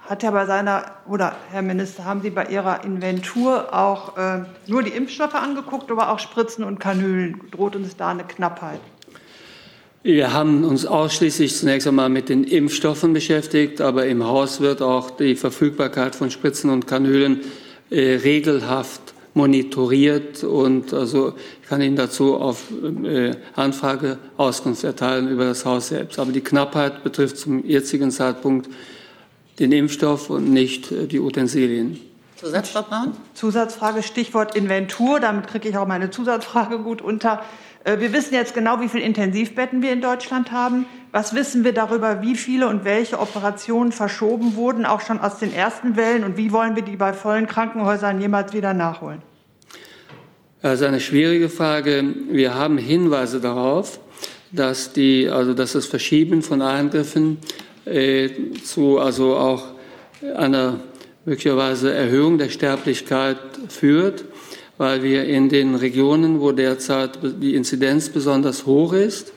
hat 0.07 0.23
er 0.23 0.31
bei 0.31 0.45
seiner, 0.45 0.85
oder 1.07 1.35
Herr 1.49 1.63
Minister, 1.63 2.05
haben 2.05 2.21
Sie 2.21 2.29
bei 2.29 2.45
Ihrer 2.45 2.83
Inventur 2.83 3.73
auch 3.73 4.15
äh, 4.15 4.43
nur 4.67 4.83
die 4.83 4.91
Impfstoffe 4.91 5.33
angeguckt, 5.33 5.89
aber 5.89 6.11
auch 6.11 6.19
Spritzen 6.19 6.63
und 6.63 6.79
Kanülen? 6.79 7.41
Droht 7.49 7.75
uns 7.75 7.95
da 7.97 8.09
eine 8.09 8.25
Knappheit? 8.25 8.79
Wir 10.03 10.31
haben 10.31 10.63
uns 10.65 10.85
ausschließlich 10.85 11.55
zunächst 11.55 11.87
einmal 11.87 12.09
mit 12.09 12.29
den 12.29 12.43
Impfstoffen 12.43 13.13
beschäftigt, 13.13 13.81
aber 13.81 14.05
im 14.05 14.23
Haus 14.23 14.61
wird 14.61 14.83
auch 14.83 15.09
die 15.09 15.35
Verfügbarkeit 15.35 16.15
von 16.15 16.29
Spritzen 16.29 16.69
und 16.69 16.85
Kanülen 16.85 17.41
äh, 17.89 18.15
regelhaft 18.17 19.15
monitoriert 19.39 20.43
und 20.43 20.93
also 20.93 21.33
ich 21.61 21.69
kann 21.69 21.81
Ihnen 21.81 21.95
dazu 21.95 22.35
auf 22.35 22.65
äh, 23.03 23.31
Anfrage 23.55 24.17
Auskunft 24.35 24.83
erteilen 24.83 25.29
über 25.29 25.45
das 25.45 25.63
Haus 25.65 25.87
selbst. 25.87 26.19
Aber 26.19 26.33
die 26.33 26.41
Knappheit 26.41 27.03
betrifft 27.03 27.37
zum 27.37 27.65
jetzigen 27.65 28.11
Zeitpunkt 28.11 28.69
den 29.59 29.71
Impfstoff 29.71 30.29
und 30.29 30.51
nicht 30.51 30.91
äh, 30.91 31.07
die 31.07 31.21
Utensilien. 31.21 32.01
Zusatz, 32.35 32.69
Frau 32.69 32.81
Braun? 32.81 33.13
Zusatzfrage, 33.33 34.03
Stichwort 34.03 34.55
Inventur. 34.55 35.21
Damit 35.21 35.47
kriege 35.47 35.69
ich 35.69 35.77
auch 35.77 35.87
meine 35.87 36.09
Zusatzfrage 36.09 36.79
gut 36.79 37.01
unter. 37.01 37.41
Äh, 37.85 37.99
wir 37.99 38.11
wissen 38.11 38.33
jetzt 38.33 38.53
genau, 38.53 38.81
wie 38.81 38.89
viele 38.89 39.03
Intensivbetten 39.05 39.81
wir 39.81 39.93
in 39.93 40.01
Deutschland 40.01 40.51
haben. 40.51 40.85
Was 41.13 41.33
wissen 41.33 41.63
wir 41.63 41.73
darüber, 41.73 42.21
wie 42.21 42.35
viele 42.35 42.67
und 42.67 42.83
welche 42.83 43.19
Operationen 43.19 43.93
verschoben 43.93 44.55
wurden, 44.55 44.85
auch 44.85 44.99
schon 44.99 45.19
aus 45.19 45.39
den 45.39 45.53
ersten 45.53 45.95
Wellen? 45.95 46.25
Und 46.25 46.35
wie 46.35 46.51
wollen 46.51 46.75
wir 46.75 46.83
die 46.83 46.97
bei 46.97 47.13
vollen 47.13 47.47
Krankenhäusern 47.47 48.19
jemals 48.19 48.51
wieder 48.51 48.73
nachholen? 48.73 49.21
Das 50.61 50.81
ist 50.81 50.85
eine 50.85 50.99
schwierige 50.99 51.47
Frage. 51.47 52.03
Wir 52.29 52.53
haben 52.53 52.77
Hinweise 52.77 53.39
darauf, 53.39 54.01
dass, 54.51 54.91
die, 54.91 55.29
also 55.29 55.53
dass 55.53 55.71
das 55.71 55.85
Verschieben 55.85 56.41
von 56.41 56.61
Eingriffen 56.61 57.37
äh, 57.85 58.29
zu 58.61 58.99
also 58.99 59.37
auch 59.37 59.63
einer 60.35 60.81
möglicherweise 61.23 61.93
Erhöhung 61.93 62.37
der 62.37 62.49
Sterblichkeit 62.49 63.37
führt, 63.69 64.25
weil 64.77 65.01
wir 65.01 65.23
in 65.23 65.47
den 65.47 65.75
Regionen, 65.75 66.41
wo 66.41 66.51
derzeit 66.51 67.19
die 67.23 67.55
Inzidenz 67.55 68.09
besonders 68.09 68.65
hoch 68.65 68.91
ist, 68.91 69.31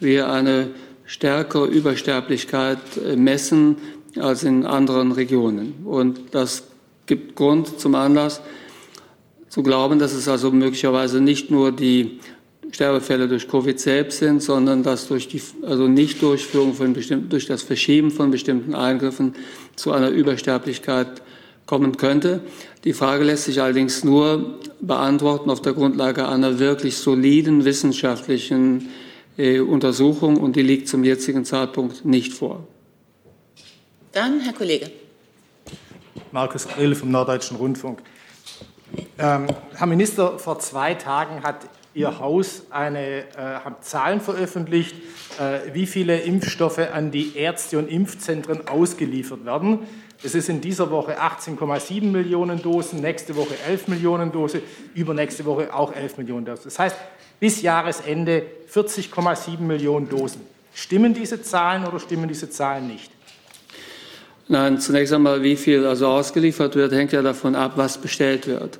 wir 0.00 0.30
eine 0.30 0.68
stärkere 1.04 1.66
Übersterblichkeit 1.66 2.78
äh, 2.96 3.14
messen 3.14 3.76
als 4.18 4.42
in 4.42 4.64
anderen 4.64 5.12
Regionen. 5.12 5.84
Und 5.84 6.34
das 6.34 6.62
gibt 7.04 7.36
Grund 7.36 7.78
zum 7.78 7.94
Anlass, 7.94 8.40
zu 9.52 9.62
glauben, 9.62 9.98
dass 9.98 10.14
es 10.14 10.28
also 10.28 10.50
möglicherweise 10.50 11.20
nicht 11.20 11.50
nur 11.50 11.72
die 11.72 12.18
Sterbefälle 12.70 13.28
durch 13.28 13.48
Covid 13.48 13.78
selbst 13.78 14.20
sind, 14.20 14.42
sondern 14.42 14.82
dass 14.82 15.08
durch 15.08 15.28
die 15.28 15.42
also 15.60 15.88
Nichtdurchführung 15.88 16.72
von 16.72 16.94
bestimmten, 16.94 17.28
durch 17.28 17.44
das 17.44 17.60
Verschieben 17.60 18.10
von 18.10 18.30
bestimmten 18.30 18.74
Eingriffen 18.74 19.34
zu 19.76 19.92
einer 19.92 20.08
Übersterblichkeit 20.08 21.20
kommen 21.66 21.98
könnte. 21.98 22.40
Die 22.84 22.94
Frage 22.94 23.24
lässt 23.24 23.44
sich 23.44 23.60
allerdings 23.60 24.04
nur 24.04 24.58
beantworten 24.80 25.50
auf 25.50 25.60
der 25.60 25.74
Grundlage 25.74 26.26
einer 26.26 26.58
wirklich 26.58 26.96
soliden 26.96 27.66
wissenschaftlichen 27.66 28.88
äh, 29.36 29.60
Untersuchung 29.60 30.38
und 30.38 30.56
die 30.56 30.62
liegt 30.62 30.88
zum 30.88 31.04
jetzigen 31.04 31.44
Zeitpunkt 31.44 32.06
nicht 32.06 32.32
vor. 32.32 32.66
Dann 34.12 34.40
Herr 34.40 34.54
Kollege. 34.54 34.90
Markus 36.30 36.66
Grill 36.66 36.94
vom 36.94 37.10
Norddeutschen 37.10 37.58
Rundfunk. 37.58 37.98
Ähm, 39.18 39.46
Herr 39.74 39.86
Minister, 39.86 40.38
vor 40.38 40.58
zwei 40.58 40.94
Tagen 40.94 41.42
hat 41.42 41.66
Ihr 41.94 42.18
Haus 42.18 42.62
eine, 42.70 43.20
äh, 43.36 43.60
Zahlen 43.82 44.20
veröffentlicht, 44.20 44.94
äh, 45.38 45.74
wie 45.74 45.86
viele 45.86 46.20
Impfstoffe 46.20 46.78
an 46.78 47.10
die 47.10 47.36
Ärzte 47.36 47.78
und 47.78 47.88
Impfzentren 47.88 48.66
ausgeliefert 48.66 49.44
werden. 49.44 49.80
Es 50.24 50.34
ist 50.34 50.48
in 50.48 50.60
dieser 50.62 50.90
Woche 50.90 51.20
18,7 51.20 52.10
Millionen 52.10 52.62
Dosen, 52.62 53.00
nächste 53.00 53.36
Woche 53.36 53.54
11 53.68 53.88
Millionen 53.88 54.32
Dosen, 54.32 54.62
übernächste 54.94 55.44
Woche 55.44 55.74
auch 55.74 55.94
11 55.94 56.16
Millionen 56.16 56.46
Dosen. 56.46 56.64
Das 56.64 56.78
heißt, 56.78 56.96
bis 57.38 57.60
Jahresende 57.60 58.42
40,7 58.72 59.60
Millionen 59.60 60.08
Dosen. 60.08 60.40
Stimmen 60.74 61.12
diese 61.12 61.42
Zahlen 61.42 61.86
oder 61.86 62.00
stimmen 62.00 62.28
diese 62.28 62.48
Zahlen 62.48 62.86
nicht? 62.86 63.11
Nein, 64.48 64.80
zunächst 64.80 65.12
einmal, 65.12 65.42
wie 65.42 65.56
viel 65.56 65.86
also 65.86 66.08
ausgeliefert 66.08 66.74
wird, 66.74 66.92
hängt 66.92 67.12
ja 67.12 67.22
davon 67.22 67.54
ab, 67.54 67.72
was 67.76 67.98
bestellt 67.98 68.46
wird. 68.46 68.78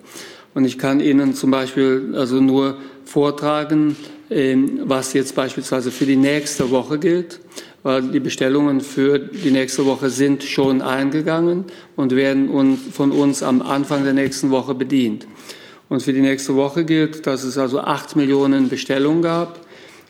Und 0.54 0.64
ich 0.64 0.78
kann 0.78 1.00
Ihnen 1.00 1.34
zum 1.34 1.50
Beispiel 1.50 2.14
also 2.14 2.40
nur 2.40 2.76
vortragen, 3.04 3.96
ähm, 4.28 4.80
was 4.84 5.12
jetzt 5.12 5.34
beispielsweise 5.34 5.90
für 5.90 6.04
die 6.04 6.16
nächste 6.16 6.70
Woche 6.70 6.98
gilt, 6.98 7.40
weil 7.82 8.02
die 8.02 8.20
Bestellungen 8.20 8.80
für 8.80 9.18
die 9.18 9.50
nächste 9.50 9.86
Woche 9.86 10.10
sind 10.10 10.42
schon 10.44 10.82
eingegangen 10.82 11.64
und 11.96 12.14
werden 12.14 12.78
von 12.92 13.10
uns 13.10 13.42
am 13.42 13.62
Anfang 13.62 14.04
der 14.04 14.12
nächsten 14.12 14.50
Woche 14.50 14.74
bedient. 14.74 15.26
Und 15.88 16.02
für 16.02 16.12
die 16.12 16.20
nächste 16.20 16.54
Woche 16.54 16.84
gilt, 16.84 17.26
dass 17.26 17.44
es 17.44 17.58
also 17.58 17.80
acht 17.80 18.16
Millionen 18.16 18.68
Bestellungen 18.68 19.22
gab 19.22 19.61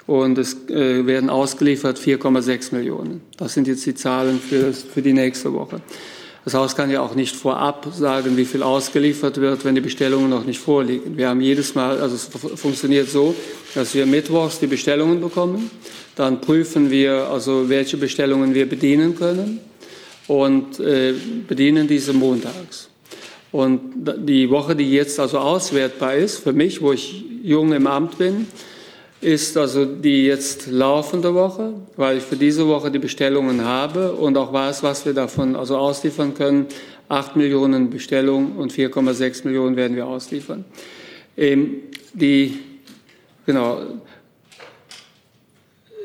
und 0.06 0.38
es 0.38 0.68
äh, 0.68 1.06
werden 1.06 1.30
ausgeliefert 1.30 1.98
4,6 1.98 2.74
Millionen. 2.74 3.20
Das 3.36 3.54
sind 3.54 3.68
jetzt 3.68 3.86
die 3.86 3.94
Zahlen 3.94 4.40
für, 4.40 4.72
für 4.72 5.02
die 5.02 5.12
nächste 5.12 5.52
Woche. 5.52 5.80
Das 6.44 6.54
Haus 6.54 6.74
kann 6.74 6.90
ja 6.90 7.00
auch 7.00 7.14
nicht 7.14 7.36
vorab 7.36 7.86
sagen, 7.92 8.36
wie 8.36 8.44
viel 8.44 8.64
ausgeliefert 8.64 9.40
wird, 9.40 9.64
wenn 9.64 9.76
die 9.76 9.80
Bestellungen 9.80 10.28
noch 10.28 10.44
nicht 10.44 10.58
vorliegen. 10.58 11.16
Wir 11.16 11.28
haben 11.28 11.40
jedes 11.40 11.76
Mal, 11.76 12.00
also 12.00 12.16
es 12.16 12.28
funktioniert 12.60 13.08
so, 13.08 13.34
dass 13.76 13.94
wir 13.94 14.06
mittwochs 14.06 14.58
die 14.58 14.66
Bestellungen 14.66 15.20
bekommen, 15.20 15.70
dann 16.16 16.40
prüfen 16.40 16.90
wir 16.90 17.28
also, 17.28 17.68
welche 17.68 17.96
Bestellungen 17.96 18.54
wir 18.54 18.68
bedienen 18.68 19.14
können 19.14 19.60
und 20.26 20.80
äh, 20.80 21.14
bedienen 21.46 21.86
diese 21.86 22.12
montags. 22.12 22.88
Und 23.52 23.80
die 24.26 24.50
Woche, 24.50 24.74
die 24.74 24.90
jetzt 24.90 25.20
also 25.20 25.38
auswertbar 25.38 26.16
ist, 26.16 26.38
für 26.38 26.52
mich, 26.52 26.82
wo 26.82 26.92
ich 26.92 27.24
jung 27.44 27.72
im 27.72 27.86
Amt 27.86 28.18
bin, 28.18 28.46
ist 29.22 29.56
also 29.56 29.84
die 29.84 30.26
jetzt 30.26 30.66
laufende 30.66 31.32
Woche, 31.32 31.74
weil 31.96 32.18
ich 32.18 32.24
für 32.24 32.36
diese 32.36 32.66
Woche 32.66 32.90
die 32.90 32.98
Bestellungen 32.98 33.64
habe 33.64 34.12
und 34.12 34.36
auch 34.36 34.52
weiß, 34.52 34.82
was 34.82 35.06
wir 35.06 35.14
davon 35.14 35.54
also 35.54 35.76
ausliefern 35.78 36.34
können. 36.34 36.66
Acht 37.08 37.36
Millionen 37.36 37.88
Bestellungen 37.88 38.56
und 38.56 38.72
4,6 38.72 39.46
Millionen 39.46 39.76
werden 39.76 39.96
wir 39.96 40.06
ausliefern. 40.06 40.64
Ähm, 41.36 41.82
die 42.12 42.58
genau, 43.46 43.82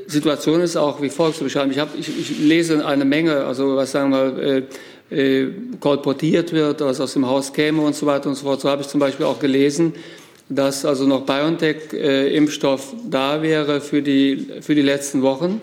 Situation 0.05 0.61
ist 0.61 0.77
auch 0.77 1.01
wie 1.01 1.09
folgt 1.09 1.37
zu 1.37 1.43
beschreiben. 1.43 1.71
Ich, 1.71 1.79
hab, 1.79 1.97
ich, 1.97 2.07
ich 2.07 2.39
lese 2.39 2.85
eine 2.85 3.03
Menge, 3.03 3.45
also 3.45 3.75
was 3.75 3.91
sagen 3.91 4.11
wir, 4.11 4.37
äh, 4.37 4.63
äh, 5.09 5.53
kolportiert 5.79 6.53
wird, 6.53 6.81
was 6.81 7.01
aus 7.01 7.13
dem 7.13 7.25
Haus 7.25 7.51
käme 7.51 7.81
und 7.81 7.95
so 7.95 8.05
weiter 8.05 8.29
und 8.29 8.35
so 8.35 8.43
fort. 8.43 8.61
So 8.61 8.69
habe 8.69 8.83
ich 8.83 8.87
zum 8.87 8.99
Beispiel 8.99 9.25
auch 9.25 9.39
gelesen, 9.39 9.93
dass 10.49 10.85
also 10.85 11.05
noch 11.05 11.25
BioNTech-Impfstoff 11.25 12.93
da 13.09 13.41
wäre 13.41 13.81
für 13.81 14.01
die, 14.01 14.47
für 14.61 14.75
die 14.75 14.81
letzten 14.81 15.21
Wochen. 15.21 15.61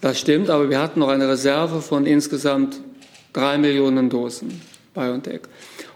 Das 0.00 0.18
stimmt, 0.18 0.50
aber 0.50 0.70
wir 0.70 0.80
hatten 0.80 1.00
noch 1.00 1.08
eine 1.08 1.28
Reserve 1.28 1.80
von 1.80 2.06
insgesamt 2.06 2.80
drei 3.32 3.58
Millionen 3.58 4.10
Dosen 4.10 4.60
BioNTech. 4.94 5.42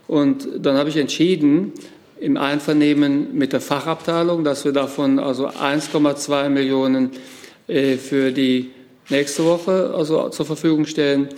Und 0.06 0.48
dann 0.58 0.76
habe 0.76 0.88
ich 0.88 0.96
entschieden, 0.96 1.72
im 2.20 2.36
Einvernehmen 2.36 3.36
mit 3.36 3.52
der 3.52 3.60
Fachabteilung, 3.60 4.44
dass 4.44 4.64
wir 4.64 4.72
davon 4.72 5.18
also 5.18 5.48
1,2 5.48 6.48
Millionen 6.48 7.10
äh, 7.66 7.96
für 7.96 8.30
die 8.30 8.70
nächste 9.08 9.44
Woche 9.44 9.92
also 9.96 10.28
zur 10.28 10.46
Verfügung 10.46 10.86
stellen, 10.86 11.28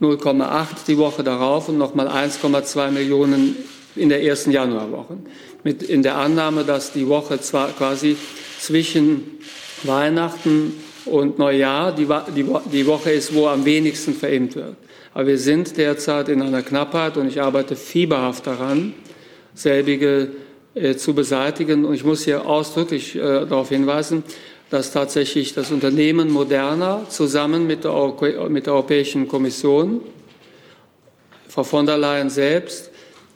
0,8 0.00 0.86
die 0.88 0.96
Woche 0.96 1.22
darauf 1.22 1.68
und 1.68 1.78
nochmal 1.78 2.08
1,2 2.08 2.90
Millionen 2.90 3.54
in 3.96 4.08
der 4.08 4.22
ersten 4.22 4.50
Januarwoche 4.50 5.18
mit 5.64 5.82
in 5.82 6.02
der 6.02 6.16
Annahme, 6.16 6.62
dass 6.62 6.92
die 6.92 7.08
Woche 7.08 7.40
zwar 7.40 7.70
quasi 7.70 8.16
zwischen 8.60 9.38
Weihnachten 9.82 10.74
und 11.06 11.38
Neujahr 11.38 11.92
die, 11.92 12.06
die, 12.36 12.46
die 12.72 12.86
Woche 12.86 13.10
ist, 13.10 13.34
wo 13.34 13.48
am 13.48 13.64
wenigsten 13.64 14.14
verimpft 14.14 14.56
wird. 14.56 14.76
Aber 15.14 15.26
wir 15.26 15.38
sind 15.38 15.76
derzeit 15.76 16.28
in 16.28 16.42
einer 16.42 16.62
Knappheit 16.62 17.16
und 17.16 17.28
ich 17.28 17.40
arbeite 17.40 17.76
fieberhaft 17.76 18.46
daran, 18.46 18.94
selbige 19.54 20.28
äh, 20.74 20.96
zu 20.96 21.14
beseitigen. 21.14 21.84
Und 21.84 21.94
ich 21.94 22.04
muss 22.04 22.24
hier 22.24 22.46
ausdrücklich 22.46 23.14
äh, 23.14 23.20
darauf 23.20 23.68
hinweisen, 23.68 24.22
dass 24.70 24.92
tatsächlich 24.92 25.54
das 25.54 25.70
Unternehmen 25.70 26.30
Moderna 26.30 27.06
zusammen 27.08 27.66
mit 27.66 27.84
der, 27.84 28.14
mit 28.48 28.66
der 28.66 28.74
Europäischen 28.74 29.28
Kommission, 29.28 30.00
Frau 31.48 31.62
von 31.62 31.86
der 31.86 31.96
Leyen 31.96 32.30
selbst, 32.30 32.90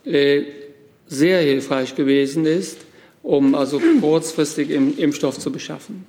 sehr 0.09 1.41
hilfreich 1.41 1.95
gewesen 1.95 2.47
ist, 2.47 2.79
um 3.23 3.55
also 3.55 3.81
kurzfristig 4.01 4.71
Impfstoff 4.71 5.39
zu 5.39 5.53
beschaffen. 5.53 6.07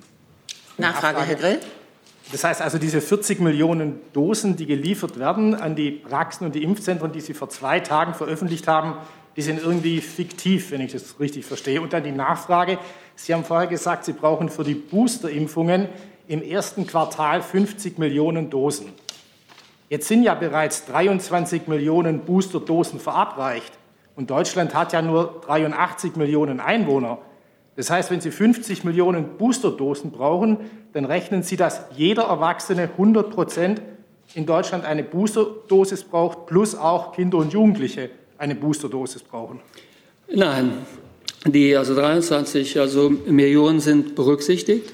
Nachfrage, 0.78 1.20
Herr 1.20 1.34
Grill. 1.34 1.58
Das 2.32 2.44
heißt 2.44 2.62
also, 2.62 2.78
diese 2.78 3.00
40 3.00 3.40
Millionen 3.40 3.98
Dosen, 4.12 4.56
die 4.56 4.66
geliefert 4.66 5.18
werden 5.18 5.54
an 5.54 5.74
die 5.74 5.90
Praxen 5.90 6.46
und 6.46 6.54
die 6.54 6.62
Impfzentren, 6.62 7.10
die 7.12 7.20
Sie 7.20 7.34
vor 7.34 7.48
zwei 7.48 7.80
Tagen 7.80 8.14
veröffentlicht 8.14 8.68
haben, 8.68 8.94
die 9.36 9.42
sind 9.42 9.60
irgendwie 9.60 10.00
fiktiv, 10.00 10.70
wenn 10.70 10.80
ich 10.80 10.92
das 10.92 11.18
richtig 11.18 11.44
verstehe. 11.44 11.80
Und 11.80 11.92
dann 11.92 12.04
die 12.04 12.12
Nachfrage. 12.12 12.78
Sie 13.16 13.34
haben 13.34 13.44
vorher 13.44 13.66
gesagt, 13.66 14.04
Sie 14.04 14.12
brauchen 14.12 14.48
für 14.48 14.64
die 14.64 14.74
Boosterimpfungen 14.74 15.88
im 16.28 16.42
ersten 16.42 16.86
Quartal 16.86 17.42
50 17.42 17.98
Millionen 17.98 18.48
Dosen. 18.48 18.92
Jetzt 19.88 20.06
sind 20.06 20.22
ja 20.22 20.34
bereits 20.34 20.86
23 20.86 21.66
Millionen 21.66 22.20
Boosterdosen 22.20 23.00
verabreicht. 23.00 23.72
Und 24.20 24.28
Deutschland 24.28 24.74
hat 24.74 24.92
ja 24.92 25.00
nur 25.00 25.40
83 25.46 26.16
Millionen 26.16 26.60
Einwohner. 26.60 27.16
Das 27.76 27.88
heißt, 27.88 28.10
wenn 28.10 28.20
Sie 28.20 28.30
50 28.30 28.84
Millionen 28.84 29.38
Boosterdosen 29.38 30.10
brauchen, 30.10 30.58
dann 30.92 31.06
rechnen 31.06 31.42
Sie, 31.42 31.56
dass 31.56 31.86
jeder 31.96 32.24
Erwachsene 32.24 32.82
100 32.82 33.30
Prozent 33.30 33.80
in 34.34 34.44
Deutschland 34.44 34.84
eine 34.84 35.04
Boosterdosis 35.04 36.04
braucht, 36.04 36.44
plus 36.44 36.74
auch 36.74 37.12
Kinder 37.12 37.38
und 37.38 37.54
Jugendliche 37.54 38.10
eine 38.36 38.54
Boosterdosis 38.54 39.22
brauchen. 39.22 39.60
Nein, 40.30 40.72
die 41.46 41.74
also 41.74 41.94
23 41.94 42.78
also 42.78 43.08
Millionen 43.08 43.80
sind 43.80 44.16
berücksichtigt. 44.16 44.92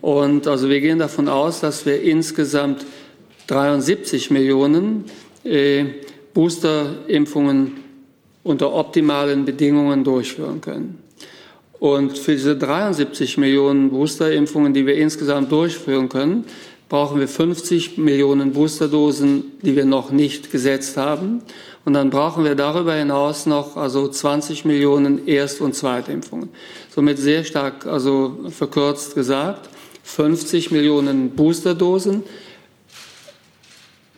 Und 0.00 0.46
also 0.46 0.70
wir 0.70 0.80
gehen 0.80 0.98
davon 0.98 1.28
aus, 1.28 1.60
dass 1.60 1.84
wir 1.84 2.00
insgesamt 2.00 2.86
73 3.48 4.30
Millionen 4.30 5.04
äh, 5.44 5.84
Boosterimpfungen 6.32 7.81
unter 8.44 8.72
optimalen 8.72 9.44
Bedingungen 9.44 10.04
durchführen 10.04 10.60
können. 10.60 10.98
Und 11.78 12.16
für 12.16 12.32
diese 12.32 12.56
73 12.56 13.38
Millionen 13.38 13.90
Boosterimpfungen, 13.90 14.72
die 14.72 14.86
wir 14.86 14.96
insgesamt 14.96 15.50
durchführen 15.50 16.08
können, 16.08 16.44
brauchen 16.88 17.18
wir 17.18 17.26
50 17.26 17.98
Millionen 17.98 18.52
Boosterdosen, 18.52 19.44
die 19.62 19.74
wir 19.74 19.84
noch 19.84 20.12
nicht 20.12 20.52
gesetzt 20.52 20.96
haben. 20.96 21.42
Und 21.84 21.94
dann 21.94 22.10
brauchen 22.10 22.44
wir 22.44 22.54
darüber 22.54 22.94
hinaus 22.94 23.46
noch 23.46 23.76
also 23.76 24.06
20 24.06 24.64
Millionen 24.64 25.26
Erst- 25.26 25.60
und 25.60 25.74
Zweitimpfungen. 25.74 26.50
Somit 26.94 27.18
sehr 27.18 27.44
stark, 27.44 27.86
also 27.86 28.38
verkürzt 28.50 29.14
gesagt, 29.14 29.68
50 30.04 30.70
Millionen 30.70 31.30
Boosterdosen, 31.30 32.22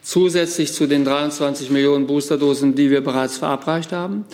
zusätzlich 0.05 0.73
zu 0.73 0.87
den 0.87 1.05
23 1.05 1.71
Millionen 1.71 2.07
Boosterdosen, 2.07 2.77
die 2.77 2.91
wir 2.91 3.03
bereits 3.03 3.39
verabreicht 3.39 3.91
haben, 3.91 4.25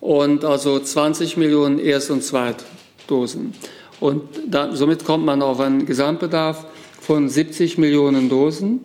und 0.00 0.44
also 0.44 0.78
20 0.78 1.36
Millionen 1.38 1.78
Erst- 1.78 2.10
und 2.10 2.22
Zweitdosen. 2.22 3.54
Und 4.00 4.22
da, 4.46 4.76
somit 4.76 5.04
kommt 5.04 5.24
man 5.24 5.40
auf 5.40 5.60
einen 5.60 5.86
Gesamtbedarf 5.86 6.66
von 7.00 7.28
70 7.28 7.78
Millionen 7.78 8.28
Dosen. 8.28 8.80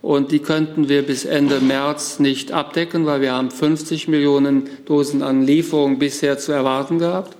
Und 0.00 0.32
die 0.32 0.38
könnten 0.38 0.88
wir 0.88 1.02
bis 1.02 1.24
Ende 1.24 1.60
März 1.60 2.20
nicht 2.20 2.52
abdecken, 2.52 3.04
weil 3.04 3.20
wir 3.20 3.32
haben 3.32 3.50
50 3.50 4.08
Millionen 4.08 4.68
Dosen 4.86 5.22
an 5.22 5.42
Lieferungen 5.44 5.98
bisher 5.98 6.38
zu 6.38 6.52
erwarten 6.52 6.98
gehabt. 6.98 7.36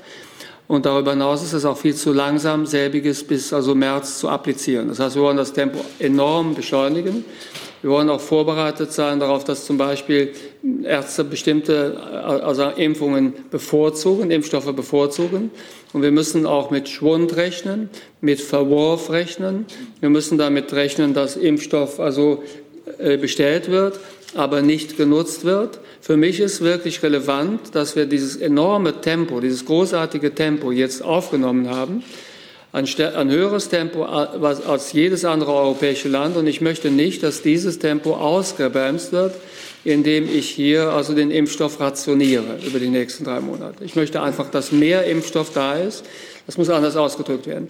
Und 0.67 0.87
darüber 0.87 1.13
hinaus 1.13 1.43
ist 1.43 1.53
es 1.53 1.65
auch 1.65 1.79
viel 1.79 1.95
zu 1.95 2.13
langsam, 2.13 2.67
selbiges 2.67 3.25
bis 3.25 3.53
also 3.53 3.75
März 3.75 4.19
zu 4.19 4.29
applizieren. 4.29 4.89
Das 4.89 4.99
heißt, 4.99 5.17
wir 5.17 5.23
wollen 5.23 5.37
das 5.37 5.53
Tempo 5.53 5.79
enorm 5.99 6.55
beschleunigen. 6.55 7.25
Wir 7.83 7.91
wollen 7.91 8.11
auch 8.11 8.21
vorbereitet 8.21 8.93
sein 8.93 9.21
darauf, 9.21 9.45
dass 9.45 9.65
zum 9.65 9.79
Beispiel 9.79 10.33
Ärzte 10.85 11.25
bestimmte 11.25 11.99
also 11.99 12.65
Impfungen 12.65 13.33
bevorzugen, 13.51 14.31
Impfstoffe 14.31 14.75
bevorzugen. 14.75 15.51
Und 15.95 16.03
wir 16.03 16.11
müssen 16.11 16.45
auch 16.45 16.71
mit 16.71 16.91
Schwund 16.91 17.37
rechnen, 17.37 17.89
mit 18.21 18.41
Verwurf 18.41 19.11
rechnen. 19.11 19.65
Wir 20.01 20.11
müssen 20.11 20.37
damit 20.37 20.73
rechnen, 20.75 21.15
dass 21.15 21.37
Impfstoff 21.37 22.01
also 22.01 22.43
äh, 22.99 23.17
bestellt 23.17 23.71
wird, 23.71 23.99
aber 24.35 24.61
nicht 24.61 24.99
genutzt 24.99 25.47
wird. 25.47 25.81
Für 26.03 26.19
mich 26.19 26.39
ist 26.39 26.61
wirklich 26.61 27.03
relevant, 27.03 27.75
dass 27.75 27.97
wir 27.97 28.05
dieses 28.05 28.37
enorme 28.37 29.01
Tempo, 29.01 29.41
dieses 29.41 29.65
großartige 29.65 30.35
Tempo 30.35 30.71
jetzt 30.71 31.03
aufgenommen 31.03 31.71
haben 31.71 32.05
ein, 32.73 32.87
ein 32.87 33.31
höheres 33.31 33.69
Tempo 33.69 34.05
als 34.05 34.93
jedes 34.93 35.25
andere 35.25 35.53
europäische 35.53 36.09
Land. 36.09 36.37
Und 36.37 36.47
ich 36.47 36.61
möchte 36.61 36.91
nicht, 36.91 37.23
dass 37.23 37.43
dieses 37.43 37.79
Tempo 37.79 38.15
ausgebremst 38.15 39.13
wird, 39.13 39.35
indem 39.85 40.29
ich 40.33 40.49
hier 40.51 40.91
also 40.91 41.15
den 41.15 41.31
Impfstoff 41.31 41.81
rationiere 41.81 42.59
über 42.65 42.79
die 42.79 42.89
nächsten 42.89 43.25
drei 43.25 43.41
Monate. 43.41 43.85
Ich 43.85 43.97
möchte 43.97 44.23
einfach, 44.23 44.51
dass 44.51 44.73
mehr 44.73 45.05
Impfstoff 45.05 45.53
da 45.53 45.75
ist. 45.75 46.05
Das 46.47 46.59
muss 46.59 46.69
anders 46.69 46.97
ausgedrückt 46.97 47.47
werden. 47.47 47.69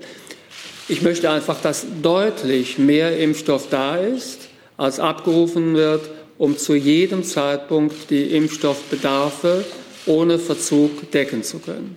Ich 0.89 1.03
möchte 1.03 1.31
einfach, 1.31 1.61
dass 1.63 1.87
deutlich 2.03 2.79
mehr 2.79 3.17
Impfstoff 3.19 3.69
da 3.71 3.97
ist, 3.97 4.49
als 4.77 4.99
abgerufen 4.99 5.75
wird, 5.75 6.11
um 6.37 6.59
zu 6.59 6.75
jedem 6.75 7.23
Zeitpunkt 7.23 8.11
die 8.11 8.35
Impfstoffbedarfe 8.35 9.65
ohne 10.07 10.39
Verzug 10.39 11.11
decken 11.13 11.43
zu 11.43 11.59
können. 11.59 11.97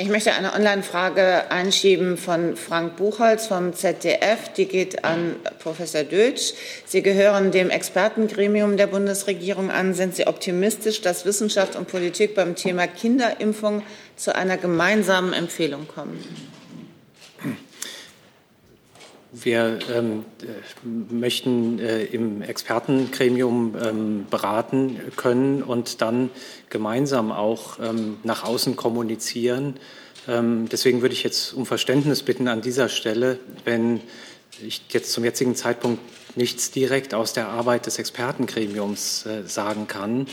Ich 0.00 0.08
möchte 0.08 0.32
eine 0.32 0.54
Online-Frage 0.54 1.50
einschieben 1.50 2.16
von 2.16 2.54
Frank 2.54 2.94
Buchholz 2.94 3.48
vom 3.48 3.74
ZDF. 3.74 4.48
Die 4.56 4.66
geht 4.66 5.04
an 5.04 5.34
Professor 5.58 6.04
Dötsch. 6.04 6.52
Sie 6.86 7.02
gehören 7.02 7.50
dem 7.50 7.68
Expertengremium 7.68 8.76
der 8.76 8.86
Bundesregierung 8.86 9.72
an. 9.72 9.94
Sind 9.94 10.14
Sie 10.14 10.28
optimistisch, 10.28 11.00
dass 11.00 11.26
Wissenschaft 11.26 11.74
und 11.74 11.88
Politik 11.88 12.36
beim 12.36 12.54
Thema 12.54 12.86
Kinderimpfung 12.86 13.82
zu 14.14 14.36
einer 14.36 14.56
gemeinsamen 14.56 15.32
Empfehlung 15.32 15.88
kommen? 15.88 16.22
Wir 19.30 19.78
ähm, 19.94 20.24
möchten 21.10 21.78
äh, 21.80 22.04
im 22.04 22.40
Expertengremium 22.40 23.76
ähm, 23.82 24.26
beraten 24.30 24.98
können 25.16 25.62
und 25.62 26.00
dann 26.00 26.30
gemeinsam 26.70 27.30
auch 27.30 27.78
ähm, 27.78 28.16
nach 28.22 28.44
außen 28.44 28.76
kommunizieren. 28.76 29.74
Ähm, 30.26 30.66
deswegen 30.72 31.02
würde 31.02 31.12
ich 31.12 31.24
jetzt 31.24 31.52
um 31.52 31.66
Verständnis 31.66 32.22
bitten 32.22 32.48
an 32.48 32.62
dieser 32.62 32.88
Stelle, 32.88 33.38
wenn 33.66 34.00
ich 34.66 34.80
jetzt 34.88 35.12
zum 35.12 35.24
jetzigen 35.24 35.54
Zeitpunkt 35.54 36.00
nichts 36.34 36.70
direkt 36.70 37.12
aus 37.12 37.34
der 37.34 37.48
Arbeit 37.48 37.84
des 37.84 37.98
Expertengremiums 37.98 39.26
äh, 39.26 39.42
sagen 39.46 39.88
kann. 39.88 40.26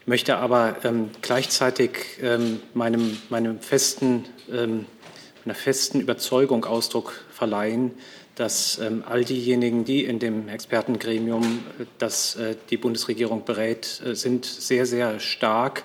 Ich 0.00 0.08
möchte 0.08 0.38
aber 0.38 0.78
ähm, 0.82 1.10
gleichzeitig 1.22 2.18
ähm, 2.20 2.60
meinem, 2.74 3.16
meinem 3.28 3.60
festen, 3.60 4.24
einer 4.50 5.54
festen 5.54 6.00
Überzeugung 6.00 6.64
Ausdruck 6.64 7.24
verleihen, 7.30 7.92
dass 8.40 8.78
ähm, 8.78 9.04
all 9.06 9.22
diejenigen, 9.22 9.84
die 9.84 10.04
in 10.06 10.18
dem 10.18 10.48
Expertengremium, 10.48 11.42
äh, 11.78 11.84
das 11.98 12.36
äh, 12.36 12.56
die 12.70 12.78
Bundesregierung 12.78 13.44
berät, 13.44 14.00
äh, 14.02 14.14
sind 14.14 14.46
sehr, 14.46 14.86
sehr 14.86 15.20
stark 15.20 15.84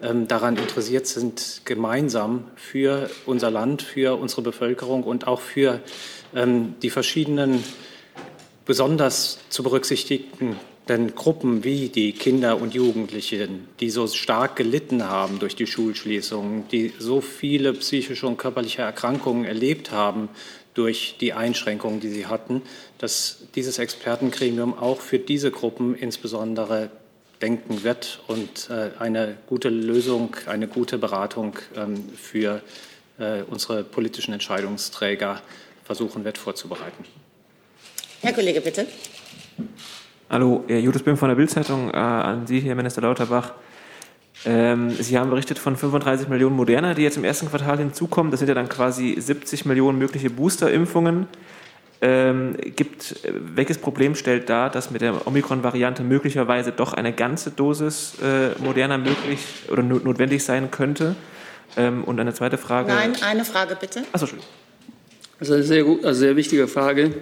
ähm, 0.00 0.28
daran 0.28 0.56
interessiert 0.56 1.08
sind, 1.08 1.62
gemeinsam 1.64 2.44
für 2.54 3.10
unser 3.26 3.50
Land, 3.50 3.82
für 3.82 4.20
unsere 4.20 4.42
Bevölkerung 4.42 5.02
und 5.02 5.26
auch 5.26 5.40
für 5.40 5.80
ähm, 6.32 6.76
die 6.80 6.90
verschiedenen 6.90 7.64
besonders 8.64 9.40
zu 9.48 9.64
berücksichtigten 9.64 10.56
Gruppen 11.16 11.64
wie 11.64 11.88
die 11.88 12.12
Kinder 12.12 12.60
und 12.60 12.72
Jugendlichen, 12.72 13.66
die 13.80 13.90
so 13.90 14.06
stark 14.06 14.54
gelitten 14.54 15.08
haben 15.08 15.40
durch 15.40 15.56
die 15.56 15.66
Schulschließungen, 15.66 16.68
die 16.68 16.92
so 17.00 17.20
viele 17.20 17.72
psychische 17.72 18.28
und 18.28 18.36
körperliche 18.36 18.82
Erkrankungen 18.82 19.44
erlebt 19.44 19.90
haben 19.90 20.28
durch 20.76 21.16
die 21.20 21.32
Einschränkungen, 21.32 22.00
die 22.00 22.10
sie 22.10 22.26
hatten, 22.26 22.62
dass 22.98 23.38
dieses 23.54 23.78
Expertengremium 23.78 24.78
auch 24.78 25.00
für 25.00 25.18
diese 25.18 25.50
Gruppen 25.50 25.94
insbesondere 25.94 26.90
denken 27.40 27.82
wird 27.82 28.20
und 28.28 28.68
äh, 28.70 28.90
eine 28.98 29.36
gute 29.46 29.68
Lösung, 29.68 30.36
eine 30.46 30.68
gute 30.68 30.98
Beratung 30.98 31.58
ähm, 31.74 32.08
für 32.14 32.62
äh, 33.18 33.42
unsere 33.48 33.84
politischen 33.84 34.32
Entscheidungsträger 34.34 35.40
versuchen 35.84 36.24
wird 36.24 36.38
vorzubereiten. 36.38 37.04
Herr 38.20 38.32
Kollege, 38.32 38.60
bitte. 38.60 38.86
Hallo, 40.28 40.64
Judith 40.68 41.02
Böhm 41.02 41.16
von 41.16 41.28
der 41.28 41.36
Bildzeitung 41.36 41.90
äh, 41.90 41.96
an 41.96 42.46
Sie, 42.46 42.60
Herr 42.60 42.74
Minister 42.74 43.00
Lauterbach. 43.00 43.54
Ähm, 44.44 44.90
Sie 44.90 45.18
haben 45.18 45.30
berichtet 45.30 45.58
von 45.58 45.76
35 45.76 46.28
Millionen 46.28 46.56
Moderna, 46.56 46.94
die 46.94 47.02
jetzt 47.02 47.16
im 47.16 47.24
ersten 47.24 47.48
Quartal 47.48 47.78
hinzukommen. 47.78 48.30
Das 48.30 48.40
sind 48.40 48.48
ja 48.48 48.54
dann 48.54 48.68
quasi 48.68 49.16
70 49.18 49.64
Millionen 49.64 49.98
mögliche 49.98 50.30
Boosterimpfungen. 50.30 51.26
Ähm, 52.02 52.56
gibt, 52.76 53.16
welches 53.32 53.78
Problem 53.78 54.14
stellt 54.14 54.50
dar, 54.50 54.68
dass 54.68 54.90
mit 54.90 55.00
der 55.00 55.26
Omikron-Variante 55.26 56.02
möglicherweise 56.02 56.70
doch 56.70 56.92
eine 56.92 57.12
ganze 57.12 57.50
Dosis 57.50 58.16
äh, 58.22 58.50
Moderna 58.62 58.98
möglich 58.98 59.40
oder 59.70 59.82
notwendig 59.82 60.44
sein 60.44 60.70
könnte? 60.70 61.16
Ähm, 61.76 62.04
und 62.04 62.20
eine 62.20 62.34
zweite 62.34 62.58
Frage. 62.58 62.92
Nein, 62.92 63.14
eine 63.22 63.44
Frage 63.44 63.76
bitte. 63.80 64.00
Achso, 64.12 64.26
Entschuldigung. 64.26 64.46
Das 65.38 65.48
ist 65.48 65.54
eine 65.54 65.62
sehr, 65.64 65.84
gut, 65.84 66.04
also 66.04 66.20
sehr 66.20 66.36
wichtige 66.36 66.68
Frage. 66.68 67.14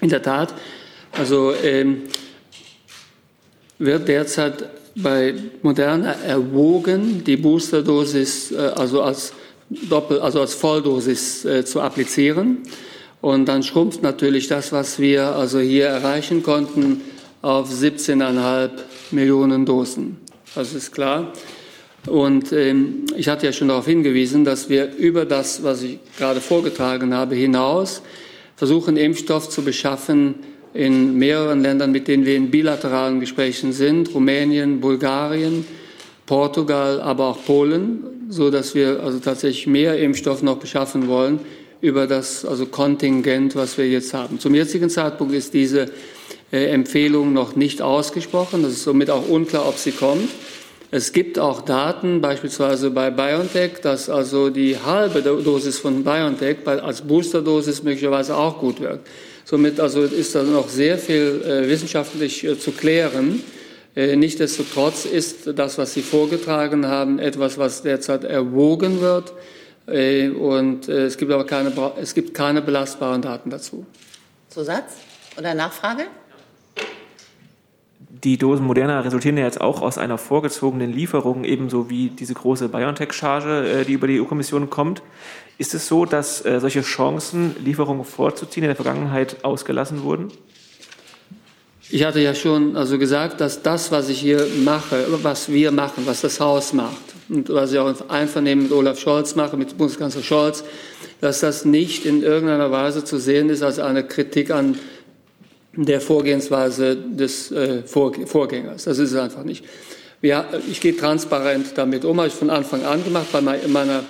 In 0.00 0.08
der 0.08 0.22
Tat, 0.22 0.54
also 1.12 1.54
ähm, 1.62 2.02
wird 3.78 4.08
derzeit 4.08 4.68
bei 4.96 5.34
Moderna 5.62 6.12
erwogen, 6.12 7.22
die 7.24 7.36
Boosterdosis 7.36 8.52
äh, 8.52 8.56
also 8.56 9.02
als 9.02 9.32
Doppel, 9.68 10.20
also 10.20 10.40
als 10.40 10.54
Volldosis 10.54 11.44
äh, 11.44 11.64
zu 11.64 11.80
applizieren. 11.80 12.58
Und 13.20 13.46
dann 13.46 13.62
schrumpft 13.62 14.02
natürlich 14.02 14.48
das, 14.48 14.72
was 14.72 14.98
wir 14.98 15.36
also 15.36 15.60
hier 15.60 15.86
erreichen 15.86 16.42
konnten, 16.42 17.02
auf 17.42 17.70
17,5 17.70 18.70
Millionen 19.12 19.64
Dosen. 19.64 20.18
Das 20.54 20.74
ist 20.74 20.92
klar. 20.92 21.32
Und 22.06 22.52
ähm, 22.52 23.04
ich 23.16 23.28
hatte 23.28 23.46
ja 23.46 23.52
schon 23.52 23.68
darauf 23.68 23.86
hingewiesen, 23.86 24.44
dass 24.44 24.68
wir 24.68 24.94
über 24.96 25.26
das, 25.26 25.62
was 25.62 25.82
ich 25.82 25.98
gerade 26.18 26.40
vorgetragen 26.40 27.14
habe, 27.14 27.34
hinaus 27.34 28.02
versuchen, 28.56 28.96
Impfstoff 28.96 29.48
zu 29.48 29.62
beschaffen, 29.62 30.34
in 30.72 31.18
mehreren 31.18 31.62
Ländern, 31.62 31.90
mit 31.90 32.08
denen 32.08 32.24
wir 32.24 32.36
in 32.36 32.50
bilateralen 32.50 33.20
Gesprächen 33.20 33.72
sind, 33.72 34.14
Rumänien, 34.14 34.80
Bulgarien, 34.80 35.64
Portugal, 36.26 37.00
aber 37.00 37.28
auch 37.28 37.44
Polen, 37.44 38.04
so 38.28 38.50
dass 38.50 38.74
wir 38.74 39.00
also 39.02 39.18
tatsächlich 39.18 39.66
mehr 39.66 39.98
Impfstoff 39.98 40.42
noch 40.42 40.58
beschaffen 40.58 41.08
wollen 41.08 41.40
über 41.80 42.06
das 42.06 42.44
also 42.44 42.66
Kontingent, 42.66 43.56
was 43.56 43.78
wir 43.78 43.88
jetzt 43.88 44.14
haben. 44.14 44.38
Zum 44.38 44.54
jetzigen 44.54 44.90
Zeitpunkt 44.90 45.34
ist 45.34 45.54
diese 45.54 45.90
äh, 46.52 46.66
Empfehlung 46.66 47.32
noch 47.32 47.56
nicht 47.56 47.82
ausgesprochen. 47.82 48.62
Das 48.62 48.72
ist 48.72 48.84
somit 48.84 49.10
auch 49.10 49.28
unklar, 49.28 49.66
ob 49.66 49.76
sie 49.76 49.92
kommt. 49.92 50.28
Es 50.92 51.12
gibt 51.12 51.38
auch 51.38 51.62
Daten, 51.62 52.20
beispielsweise 52.20 52.90
bei 52.90 53.10
BioNTech, 53.10 53.80
dass 53.80 54.10
also 54.10 54.50
die 54.50 54.76
halbe 54.76 55.22
Dosis 55.22 55.78
von 55.78 56.02
BioNTech 56.02 56.66
als 56.66 57.02
Boosterdosis 57.02 57.84
möglicherweise 57.84 58.36
auch 58.36 58.58
gut 58.58 58.80
wirkt. 58.80 59.06
Somit 59.50 59.80
also 59.80 60.02
ist 60.02 60.32
da 60.36 60.44
noch 60.44 60.68
sehr 60.68 60.96
viel 60.96 61.42
äh, 61.44 61.68
wissenschaftlich 61.68 62.44
äh, 62.44 62.56
zu 62.56 62.70
klären. 62.70 63.42
Äh, 63.96 64.14
Nichtsdestotrotz 64.14 65.06
ist 65.06 65.58
das, 65.58 65.76
was 65.76 65.92
Sie 65.92 66.02
vorgetragen 66.02 66.86
haben, 66.86 67.18
etwas, 67.18 67.58
was 67.58 67.82
derzeit 67.82 68.22
erwogen 68.22 69.00
wird. 69.00 69.32
Äh, 69.88 70.28
und 70.28 70.88
äh, 70.88 71.06
es 71.06 71.16
gibt 71.16 71.32
aber 71.32 71.44
keine, 71.46 71.72
es 72.00 72.14
gibt 72.14 72.32
keine 72.32 72.62
belastbaren 72.62 73.22
Daten 73.22 73.50
dazu. 73.50 73.84
Zusatz 74.50 74.98
oder 75.36 75.52
Nachfrage? 75.54 76.04
Die 78.22 78.38
Dosen 78.38 78.64
Moderna 78.64 79.00
resultieren 79.00 79.36
ja 79.36 79.46
jetzt 79.46 79.60
auch 79.60 79.82
aus 79.82 79.98
einer 79.98 80.18
vorgezogenen 80.18 80.92
Lieferung, 80.92 81.42
ebenso 81.42 81.90
wie 81.90 82.10
diese 82.10 82.34
große 82.34 82.68
BioNTech-Charge, 82.68 83.80
äh, 83.80 83.84
die 83.84 83.94
über 83.94 84.06
die 84.06 84.20
EU-Kommission 84.20 84.70
kommt. 84.70 85.02
Ist 85.60 85.74
es 85.74 85.88
so, 85.88 86.06
dass 86.06 86.42
äh, 86.46 86.58
solche 86.58 86.80
Chancen, 86.80 87.54
Lieferungen 87.62 88.06
vorzuziehen, 88.06 88.64
in 88.64 88.68
der 88.68 88.76
Vergangenheit 88.76 89.44
ausgelassen 89.44 90.04
wurden? 90.04 90.28
Ich 91.90 92.02
hatte 92.02 92.18
ja 92.20 92.34
schon 92.34 92.78
also 92.78 92.96
gesagt, 92.96 93.42
dass 93.42 93.60
das, 93.60 93.92
was 93.92 94.08
ich 94.08 94.18
hier 94.18 94.46
mache, 94.64 95.04
was 95.22 95.52
wir 95.52 95.70
machen, 95.70 96.04
was 96.06 96.22
das 96.22 96.40
Haus 96.40 96.72
macht 96.72 96.96
und 97.28 97.50
was 97.50 97.72
ich 97.72 97.78
auch 97.78 97.88
im 97.88 98.10
Einvernehmen 98.10 98.64
mit 98.64 98.72
Olaf 98.72 98.98
Scholz 98.98 99.34
mache, 99.34 99.58
mit 99.58 99.76
Bundeskanzler 99.76 100.22
Scholz, 100.22 100.64
dass 101.20 101.40
das 101.40 101.66
nicht 101.66 102.06
in 102.06 102.22
irgendeiner 102.22 102.70
Weise 102.70 103.04
zu 103.04 103.18
sehen 103.18 103.50
ist 103.50 103.62
als 103.62 103.78
eine 103.78 104.04
Kritik 104.04 104.50
an 104.50 104.78
der 105.76 106.00
Vorgehensweise 106.00 106.96
des 106.96 107.52
äh, 107.52 107.82
Vorgängers. 107.82 108.84
Das 108.84 108.98
ist 108.98 109.12
es 109.12 109.18
einfach 109.18 109.44
nicht. 109.44 109.62
Ja, 110.22 110.46
ich 110.70 110.80
gehe 110.80 110.96
transparent 110.96 111.72
damit 111.74 112.06
um, 112.06 112.16
habe 112.16 112.28
ich 112.28 112.34
von 112.34 112.48
Anfang 112.48 112.82
an 112.82 113.04
gemacht 113.04 113.26
bei 113.30 113.42
meiner 113.42 114.04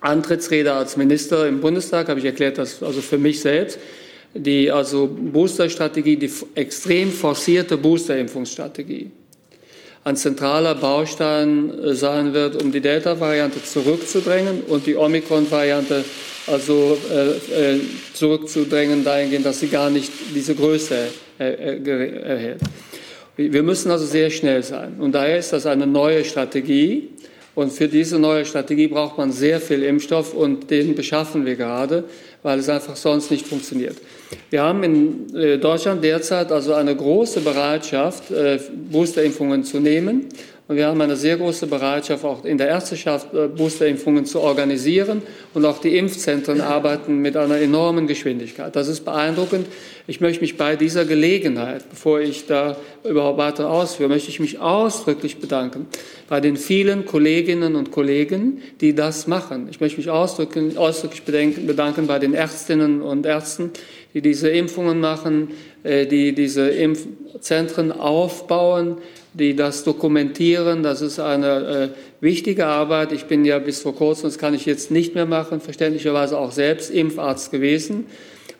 Antrittsrede 0.00 0.72
als 0.72 0.96
Minister 0.96 1.46
im 1.48 1.60
Bundestag 1.60 2.08
habe 2.08 2.20
ich 2.20 2.26
erklärt, 2.26 2.58
dass 2.58 2.82
also 2.82 3.00
für 3.00 3.18
mich 3.18 3.40
selbst 3.40 3.78
die 4.34 4.70
also 4.70 5.08
Boosterstrategie, 5.08 6.16
die 6.16 6.30
extrem 6.54 7.10
forcierte 7.10 7.76
Boosterimpfungsstrategie 7.76 9.10
ein 10.04 10.16
zentraler 10.16 10.74
Baustein 10.74 11.70
äh, 11.70 11.94
sein 11.94 12.32
wird, 12.32 12.62
um 12.62 12.72
die 12.72 12.80
Delta-Variante 12.80 13.62
zurückzudrängen 13.62 14.62
und 14.62 14.86
die 14.86 14.96
Omikron-Variante 14.96 16.04
also 16.46 16.96
äh, 17.10 17.74
äh, 17.74 17.80
zurückzudrängen 18.14 19.04
dahingehend, 19.04 19.44
dass 19.44 19.60
sie 19.60 19.68
gar 19.68 19.90
nicht 19.90 20.10
diese 20.34 20.54
Größe 20.54 21.08
äh, 21.38 21.44
erhält. 21.44 22.60
Wir 23.36 23.62
müssen 23.62 23.90
also 23.90 24.04
sehr 24.04 24.30
schnell 24.30 24.62
sein. 24.62 24.96
Und 24.98 25.12
daher 25.12 25.38
ist 25.38 25.52
das 25.52 25.66
eine 25.66 25.86
neue 25.86 26.24
Strategie, 26.24 27.10
und 27.58 27.72
für 27.72 27.88
diese 27.88 28.20
neue 28.20 28.44
Strategie 28.44 28.86
braucht 28.86 29.18
man 29.18 29.32
sehr 29.32 29.60
viel 29.60 29.82
Impfstoff 29.82 30.32
und 30.32 30.70
den 30.70 30.94
beschaffen 30.94 31.44
wir 31.44 31.56
gerade, 31.56 32.04
weil 32.44 32.60
es 32.60 32.68
einfach 32.68 32.94
sonst 32.94 33.32
nicht 33.32 33.48
funktioniert. 33.48 33.96
Wir 34.48 34.62
haben 34.62 34.84
in 34.84 35.34
äh, 35.34 35.58
Deutschland 35.58 36.04
derzeit 36.04 36.52
also 36.52 36.74
eine 36.74 36.94
große 36.94 37.40
Bereitschaft, 37.40 38.30
äh, 38.30 38.60
Boosterimpfungen 38.92 39.64
zu 39.64 39.80
nehmen. 39.80 40.26
Und 40.68 40.76
wir 40.76 40.86
haben 40.86 41.00
eine 41.00 41.16
sehr 41.16 41.38
große 41.38 41.66
Bereitschaft, 41.66 42.24
auch 42.26 42.44
in 42.44 42.58
der 42.58 42.68
Ärzteschaft 42.68 43.28
Boosterimpfungen 43.56 44.26
zu 44.26 44.40
organisieren. 44.40 45.22
Und 45.54 45.64
auch 45.64 45.78
die 45.78 45.96
Impfzentren 45.96 46.60
arbeiten 46.60 47.20
mit 47.22 47.38
einer 47.38 47.56
enormen 47.56 48.06
Geschwindigkeit. 48.06 48.76
Das 48.76 48.86
ist 48.86 49.02
beeindruckend. 49.02 49.66
Ich 50.06 50.20
möchte 50.20 50.42
mich 50.42 50.58
bei 50.58 50.76
dieser 50.76 51.06
Gelegenheit, 51.06 51.88
bevor 51.88 52.20
ich 52.20 52.46
da 52.46 52.76
überhaupt 53.02 53.38
weiter 53.38 53.70
ausführe, 53.70 54.10
möchte 54.10 54.28
ich 54.28 54.40
mich 54.40 54.58
ausdrücklich 54.58 55.38
bedanken 55.38 55.86
bei 56.28 56.40
den 56.40 56.58
vielen 56.58 57.06
Kolleginnen 57.06 57.74
und 57.74 57.90
Kollegen, 57.90 58.60
die 58.82 58.94
das 58.94 59.26
machen. 59.26 59.68
Ich 59.70 59.80
möchte 59.80 59.96
mich 59.96 60.10
ausdrücklich, 60.10 60.76
ausdrücklich 60.76 61.22
bedanken 61.22 62.06
bei 62.06 62.18
den 62.18 62.34
Ärztinnen 62.34 63.00
und 63.00 63.24
Ärzten, 63.24 63.70
die 64.12 64.20
diese 64.20 64.50
Impfungen 64.50 65.00
machen, 65.00 65.48
äh, 65.82 66.06
die 66.06 66.34
diese 66.34 66.68
Impfzentren 66.68 67.92
aufbauen, 67.92 68.98
die 69.34 69.54
das 69.54 69.84
dokumentieren. 69.84 70.82
Das 70.82 71.00
ist 71.00 71.18
eine 71.20 71.92
äh, 71.92 72.22
wichtige 72.22 72.66
Arbeit. 72.66 73.12
Ich 73.12 73.24
bin 73.24 73.44
ja 73.44 73.58
bis 73.58 73.80
vor 73.80 73.94
kurzem, 73.94 74.24
das 74.24 74.38
kann 74.38 74.54
ich 74.54 74.66
jetzt 74.66 74.90
nicht 74.90 75.14
mehr 75.14 75.26
machen, 75.26 75.60
verständlicherweise 75.60 76.38
auch 76.38 76.52
selbst 76.52 76.90
Impfarzt 76.90 77.50
gewesen. 77.50 78.06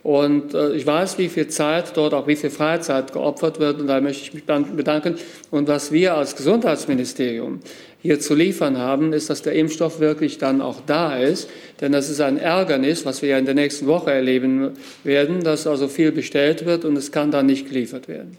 Und 0.03 0.55
äh, 0.55 0.75
ich 0.75 0.87
weiß, 0.87 1.19
wie 1.19 1.29
viel 1.29 1.49
Zeit 1.49 1.97
dort, 1.97 2.15
auch 2.15 2.27
wie 2.27 2.37
viel 2.37 2.51
Freizeit 2.51 3.13
geopfert 3.13 3.59
wird. 3.59 3.81
Und 3.81 3.89
da 3.89 4.01
möchte 4.01 4.23
ich 4.23 4.35
mich 4.35 4.45
bedanken. 4.45 5.17
Und 5.51 5.69
was 5.69 5.93
wir 5.93 6.15
als 6.15 6.37
Gesundheitsministerium 6.37 7.61
hier 8.01 8.21
zu 8.21 8.35
liefern 8.35 8.79
haben, 8.79 9.13
ist, 9.13 9.29
dass 9.29 9.43
der 9.43 9.55
Impfstoff 9.55 9.99
wirklich 9.99 10.39
dann 10.39 10.63
auch 10.63 10.81
da 10.87 11.19
ist. 11.19 11.51
Denn 11.81 11.93
das 11.93 12.09
ist 12.09 12.21
ein 12.21 12.39
Ärgernis, 12.39 13.05
was 13.05 13.23
wir 13.23 13.31
ja 13.31 13.39
in 13.39 13.45
der 13.45 13.55
nächsten 13.55 13.87
Woche 13.87 14.13
erleben 14.13 14.71
werden, 15.03 15.43
dass 15.43 15.67
also 15.67 15.89
viel 15.89 16.13
bestellt 16.13 16.65
wird 16.65 16.85
und 16.85 16.97
es 16.97 17.11
kann 17.11 17.31
dann 17.31 17.47
nicht 17.47 17.69
geliefert 17.69 18.09
werden. 18.09 18.39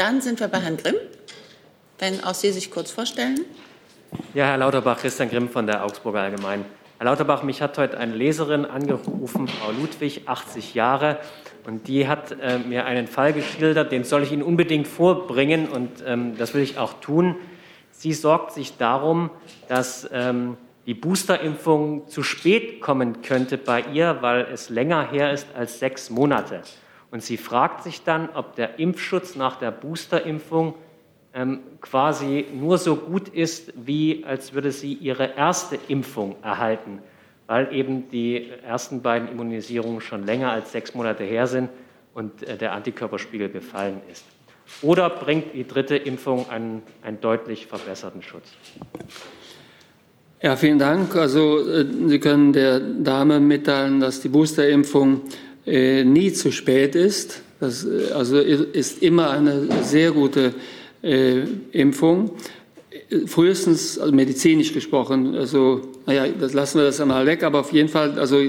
Dann 0.00 0.22
sind 0.22 0.40
wir 0.40 0.48
bei 0.48 0.60
Herrn 0.60 0.78
Grimm. 0.78 0.94
Wenn 1.98 2.24
auch 2.24 2.32
Sie 2.32 2.50
sich 2.52 2.70
kurz 2.70 2.90
vorstellen. 2.90 3.40
Ja, 4.32 4.46
Herr 4.46 4.56
Lauterbach, 4.56 4.96
Christian 4.96 5.28
Grimm 5.28 5.50
von 5.50 5.66
der 5.66 5.84
Augsburger 5.84 6.20
Allgemeinen. 6.20 6.64
Herr 6.96 7.04
Lauterbach, 7.04 7.42
mich 7.42 7.60
hat 7.60 7.76
heute 7.76 7.98
eine 7.98 8.14
Leserin 8.14 8.64
angerufen, 8.64 9.46
Frau 9.46 9.72
Ludwig, 9.72 10.22
80 10.24 10.72
Jahre, 10.72 11.18
und 11.66 11.86
die 11.86 12.08
hat 12.08 12.34
äh, 12.40 12.60
mir 12.60 12.86
einen 12.86 13.08
Fall 13.08 13.34
geschildert, 13.34 13.92
den 13.92 14.04
soll 14.04 14.22
ich 14.22 14.32
Ihnen 14.32 14.42
unbedingt 14.42 14.88
vorbringen, 14.88 15.68
und 15.68 15.90
ähm, 16.06 16.34
das 16.38 16.54
will 16.54 16.62
ich 16.62 16.78
auch 16.78 16.94
tun. 17.02 17.36
Sie 17.90 18.14
sorgt 18.14 18.52
sich 18.52 18.78
darum, 18.78 19.28
dass 19.68 20.08
ähm, 20.14 20.56
die 20.86 20.94
Boosterimpfung 20.94 22.08
zu 22.08 22.22
spät 22.22 22.80
kommen 22.80 23.20
könnte 23.20 23.58
bei 23.58 23.82
ihr, 23.92 24.16
weil 24.22 24.48
es 24.50 24.70
länger 24.70 25.10
her 25.10 25.30
ist 25.30 25.46
als 25.54 25.78
sechs 25.78 26.08
Monate. 26.08 26.62
Und 27.10 27.22
sie 27.22 27.36
fragt 27.36 27.82
sich 27.82 28.04
dann, 28.04 28.28
ob 28.34 28.54
der 28.54 28.78
Impfschutz 28.78 29.34
nach 29.34 29.56
der 29.56 29.70
Boosterimpfung 29.70 30.74
ähm, 31.34 31.60
quasi 31.80 32.46
nur 32.52 32.78
so 32.78 32.96
gut 32.96 33.28
ist, 33.28 33.72
wie 33.76 34.24
als 34.24 34.52
würde 34.52 34.72
sie 34.72 34.94
ihre 34.94 35.34
erste 35.36 35.78
Impfung 35.88 36.36
erhalten, 36.42 37.00
weil 37.46 37.72
eben 37.74 38.08
die 38.10 38.50
ersten 38.64 39.02
beiden 39.02 39.28
Immunisierungen 39.28 40.00
schon 40.00 40.24
länger 40.24 40.52
als 40.52 40.72
sechs 40.72 40.94
Monate 40.94 41.24
her 41.24 41.46
sind 41.46 41.68
und 42.14 42.42
äh, 42.42 42.56
der 42.56 42.72
Antikörperspiegel 42.72 43.48
gefallen 43.48 44.00
ist. 44.10 44.24
Oder 44.82 45.10
bringt 45.10 45.54
die 45.54 45.66
dritte 45.66 45.96
Impfung 45.96 46.48
einen, 46.48 46.82
einen 47.02 47.20
deutlich 47.20 47.66
verbesserten 47.66 48.22
Schutz? 48.22 48.52
Ja, 50.42 50.56
vielen 50.56 50.78
Dank. 50.78 51.14
Also 51.16 51.60
äh, 51.68 51.84
Sie 52.06 52.18
können 52.18 52.52
der 52.52 52.80
Dame 52.80 53.40
mitteilen, 53.40 54.00
dass 54.00 54.20
die 54.20 54.28
Boosterimpfung 54.28 55.22
äh, 55.66 56.04
nie 56.04 56.32
zu 56.32 56.52
spät 56.52 56.94
ist. 56.94 57.42
Das 57.60 57.84
äh, 57.84 58.12
also 58.12 58.38
ist 58.38 59.02
immer 59.02 59.30
eine 59.30 59.66
sehr 59.82 60.12
gute 60.12 60.54
äh, 61.02 61.40
Impfung. 61.72 62.32
Frühestens, 63.26 63.98
also 63.98 64.12
medizinisch 64.12 64.72
gesprochen, 64.72 65.34
also 65.34 65.82
naja, 66.06 66.26
das 66.28 66.54
lassen 66.54 66.78
wir 66.78 66.84
das 66.84 67.00
einmal 67.00 67.26
weg, 67.26 67.42
aber 67.42 67.60
auf 67.60 67.72
jeden 67.72 67.88
Fall, 67.88 68.18
also 68.18 68.40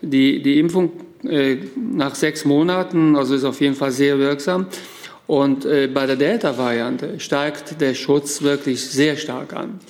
die, 0.00 0.42
die 0.42 0.58
Impfung 0.58 0.92
äh, 1.24 1.56
nach 1.76 2.14
sechs 2.14 2.44
Monaten, 2.44 3.16
also 3.16 3.34
ist 3.34 3.44
auf 3.44 3.60
jeden 3.60 3.74
Fall 3.74 3.90
sehr 3.90 4.18
wirksam. 4.18 4.66
Und 5.26 5.66
äh, 5.66 5.88
bei 5.92 6.06
der 6.06 6.16
Delta-Variante 6.16 7.20
steigt 7.20 7.80
der 7.80 7.94
Schutz 7.94 8.42
wirklich 8.42 8.82
sehr 8.82 9.16
stark 9.16 9.52
an. 9.52 9.80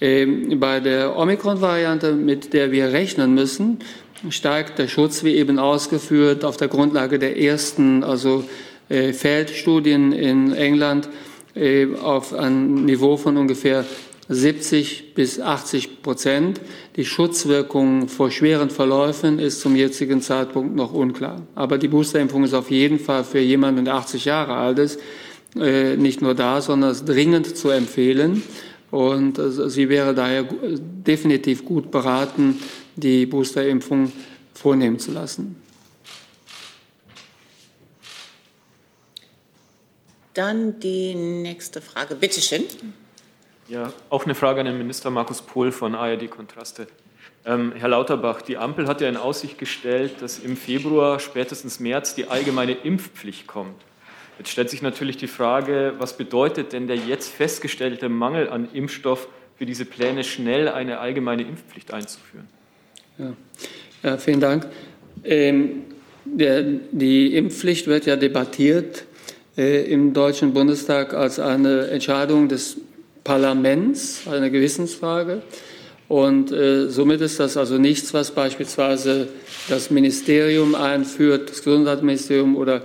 Ähm, 0.00 0.58
bei 0.60 0.80
der 0.80 1.16
Omikron-Variante, 1.16 2.12
mit 2.12 2.52
der 2.54 2.70
wir 2.72 2.92
rechnen 2.92 3.34
müssen, 3.34 3.80
steigt 4.30 4.78
der 4.78 4.88
Schutz, 4.88 5.24
wie 5.24 5.34
eben 5.34 5.58
ausgeführt, 5.58 6.44
auf 6.44 6.56
der 6.56 6.68
Grundlage 6.68 7.18
der 7.18 7.40
ersten 7.40 8.04
also 8.04 8.44
äh, 8.88 9.12
Feldstudien 9.12 10.12
in 10.12 10.52
England 10.52 11.08
äh, 11.54 11.86
auf 12.02 12.34
ein 12.34 12.84
Niveau 12.84 13.16
von 13.16 13.36
ungefähr 13.36 13.84
70 14.28 15.14
bis 15.14 15.40
80 15.40 16.02
Prozent. 16.02 16.60
Die 16.96 17.04
Schutzwirkung 17.04 18.08
vor 18.08 18.30
schweren 18.30 18.70
Verläufen 18.70 19.38
ist 19.38 19.60
zum 19.60 19.74
jetzigen 19.74 20.20
Zeitpunkt 20.20 20.74
noch 20.74 20.92
unklar. 20.92 21.42
Aber 21.54 21.78
die 21.78 21.88
Boosterimpfung 21.88 22.44
ist 22.44 22.54
auf 22.54 22.70
jeden 22.70 22.98
Fall 22.98 23.24
für 23.24 23.40
jemanden, 23.40 23.84
der 23.84 23.94
80 23.94 24.26
Jahre 24.26 24.54
alt 24.54 24.78
ist, 24.78 25.00
äh, 25.58 25.96
nicht 25.96 26.20
nur 26.20 26.34
da, 26.34 26.60
sondern 26.60 26.94
dringend 27.06 27.56
zu 27.56 27.70
empfehlen. 27.70 28.42
Und 28.90 29.38
sie 29.66 29.90
wäre 29.90 30.14
daher 30.14 30.46
definitiv 30.62 31.64
gut 31.66 31.90
beraten, 31.90 32.58
die 33.00 33.26
Boosterimpfung 33.26 34.12
vornehmen 34.54 34.98
zu 34.98 35.12
lassen. 35.12 35.62
Dann 40.34 40.78
die 40.80 41.14
nächste 41.14 41.80
Frage. 41.80 42.14
Bitte 42.14 42.40
schön. 42.40 42.64
Ja, 43.68 43.92
auch 44.08 44.24
eine 44.24 44.34
Frage 44.34 44.60
an 44.60 44.66
den 44.66 44.78
Minister 44.78 45.10
Markus 45.10 45.42
Pohl 45.42 45.72
von 45.72 45.94
ARD 45.94 46.30
Kontraste. 46.30 46.86
Ähm, 47.44 47.72
Herr 47.76 47.88
Lauterbach, 47.88 48.42
die 48.42 48.56
Ampel 48.56 48.86
hat 48.86 49.00
ja 49.00 49.08
in 49.08 49.16
Aussicht 49.16 49.58
gestellt, 49.58 50.20
dass 50.20 50.38
im 50.38 50.56
Februar, 50.56 51.20
spätestens 51.20 51.80
März, 51.80 52.14
die 52.14 52.28
allgemeine 52.28 52.72
Impfpflicht 52.72 53.46
kommt. 53.46 53.80
Jetzt 54.38 54.50
stellt 54.50 54.70
sich 54.70 54.82
natürlich 54.82 55.16
die 55.16 55.26
Frage, 55.26 55.94
was 55.98 56.16
bedeutet 56.16 56.72
denn 56.72 56.86
der 56.86 56.96
jetzt 56.96 57.30
festgestellte 57.30 58.08
Mangel 58.08 58.48
an 58.48 58.68
Impfstoff 58.72 59.28
für 59.56 59.66
diese 59.66 59.84
Pläne, 59.84 60.24
schnell 60.24 60.68
eine 60.68 61.00
allgemeine 61.00 61.42
Impfpflicht 61.42 61.92
einzuführen? 61.92 62.48
Ja, 63.18 63.32
ja 64.02 64.16
vielen 64.16 64.40
Dank. 64.40 64.66
Ähm, 65.24 65.82
der, 66.24 66.62
die 66.92 67.34
Impfpflicht 67.34 67.86
wird 67.86 68.06
ja 68.06 68.16
debattiert 68.16 69.04
äh, 69.56 69.90
im 69.92 70.12
Deutschen 70.12 70.52
Bundestag 70.52 71.14
als 71.14 71.40
eine 71.40 71.88
Entscheidung 71.88 72.48
des 72.48 72.76
Parlaments, 73.24 74.22
eine 74.30 74.50
Gewissensfrage. 74.50 75.42
Und 76.06 76.52
äh, 76.52 76.88
somit 76.88 77.20
ist 77.20 77.38
das 77.38 77.56
also 77.56 77.76
nichts, 77.76 78.14
was 78.14 78.30
beispielsweise 78.30 79.28
das 79.68 79.90
Ministerium 79.90 80.74
einführt, 80.74 81.50
das 81.50 81.62
Gesundheitsministerium 81.62 82.56
oder 82.56 82.82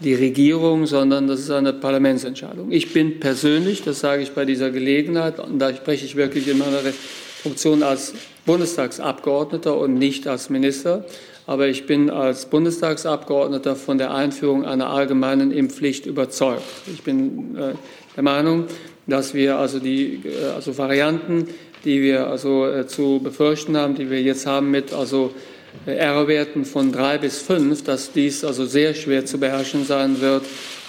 die 0.00 0.14
Regierung, 0.14 0.84
sondern 0.84 1.26
das 1.26 1.40
ist 1.40 1.50
eine 1.50 1.72
Parlamentsentscheidung. 1.72 2.70
Ich 2.70 2.92
bin 2.92 3.18
persönlich, 3.18 3.82
das 3.82 4.00
sage 4.00 4.22
ich 4.22 4.32
bei 4.32 4.44
dieser 4.44 4.70
Gelegenheit, 4.70 5.40
und 5.40 5.58
da 5.58 5.74
spreche 5.74 6.04
ich 6.04 6.16
wirklich 6.16 6.48
in 6.48 6.58
meiner 6.58 6.80
Funktion 7.42 7.82
als 7.82 8.12
Bundestagsabgeordneter 8.46 9.76
und 9.76 9.94
nicht 9.94 10.26
als 10.26 10.48
Minister. 10.48 11.04
Aber 11.46 11.68
ich 11.68 11.86
bin 11.86 12.10
als 12.10 12.46
Bundestagsabgeordneter 12.46 13.76
von 13.76 13.98
der 13.98 14.12
Einführung 14.14 14.64
einer 14.64 14.90
allgemeinen 14.90 15.52
Impfpflicht 15.52 16.06
überzeugt. 16.06 16.62
Ich 16.92 17.02
bin 17.02 17.56
äh, 17.56 17.74
der 18.16 18.22
Meinung, 18.22 18.64
dass 19.06 19.34
wir 19.34 19.58
also 19.58 19.78
die 19.78 20.22
äh, 20.24 20.54
also 20.54 20.76
Varianten, 20.78 21.48
die 21.84 22.02
wir 22.02 22.26
also 22.26 22.66
äh, 22.66 22.86
zu 22.86 23.20
befürchten 23.22 23.76
haben, 23.76 23.94
die 23.94 24.10
wir 24.10 24.22
jetzt 24.22 24.46
haben 24.46 24.70
mit 24.70 24.92
also 24.92 25.32
R-Werten 25.84 26.64
von 26.64 26.90
drei 26.90 27.18
bis 27.18 27.38
fünf, 27.38 27.84
dass 27.84 28.10
dies 28.10 28.44
also 28.44 28.64
sehr 28.64 28.94
schwer 28.94 29.26
zu 29.26 29.38
beherrschen 29.38 29.84
sein 29.84 30.20
wird 30.20 30.42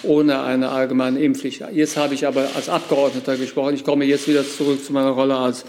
ohne 0.04 0.44
eine 0.44 0.70
allgemeine 0.70 1.20
Impfpflicht. 1.20 1.64
Jetzt 1.74 1.98
habe 1.98 2.14
ich 2.14 2.28
aber 2.28 2.48
als 2.56 2.70
Abgeordneter 2.70 3.38
gesprochen. 3.38 3.76
Ich 3.76 3.84
komme 3.84 4.06
jetzt 4.06 4.28
wieder 4.28 4.48
zurück 4.48 4.84
zu 4.84 4.94
meiner 4.94 5.10
Rolle 5.10 5.36
als 5.36 5.66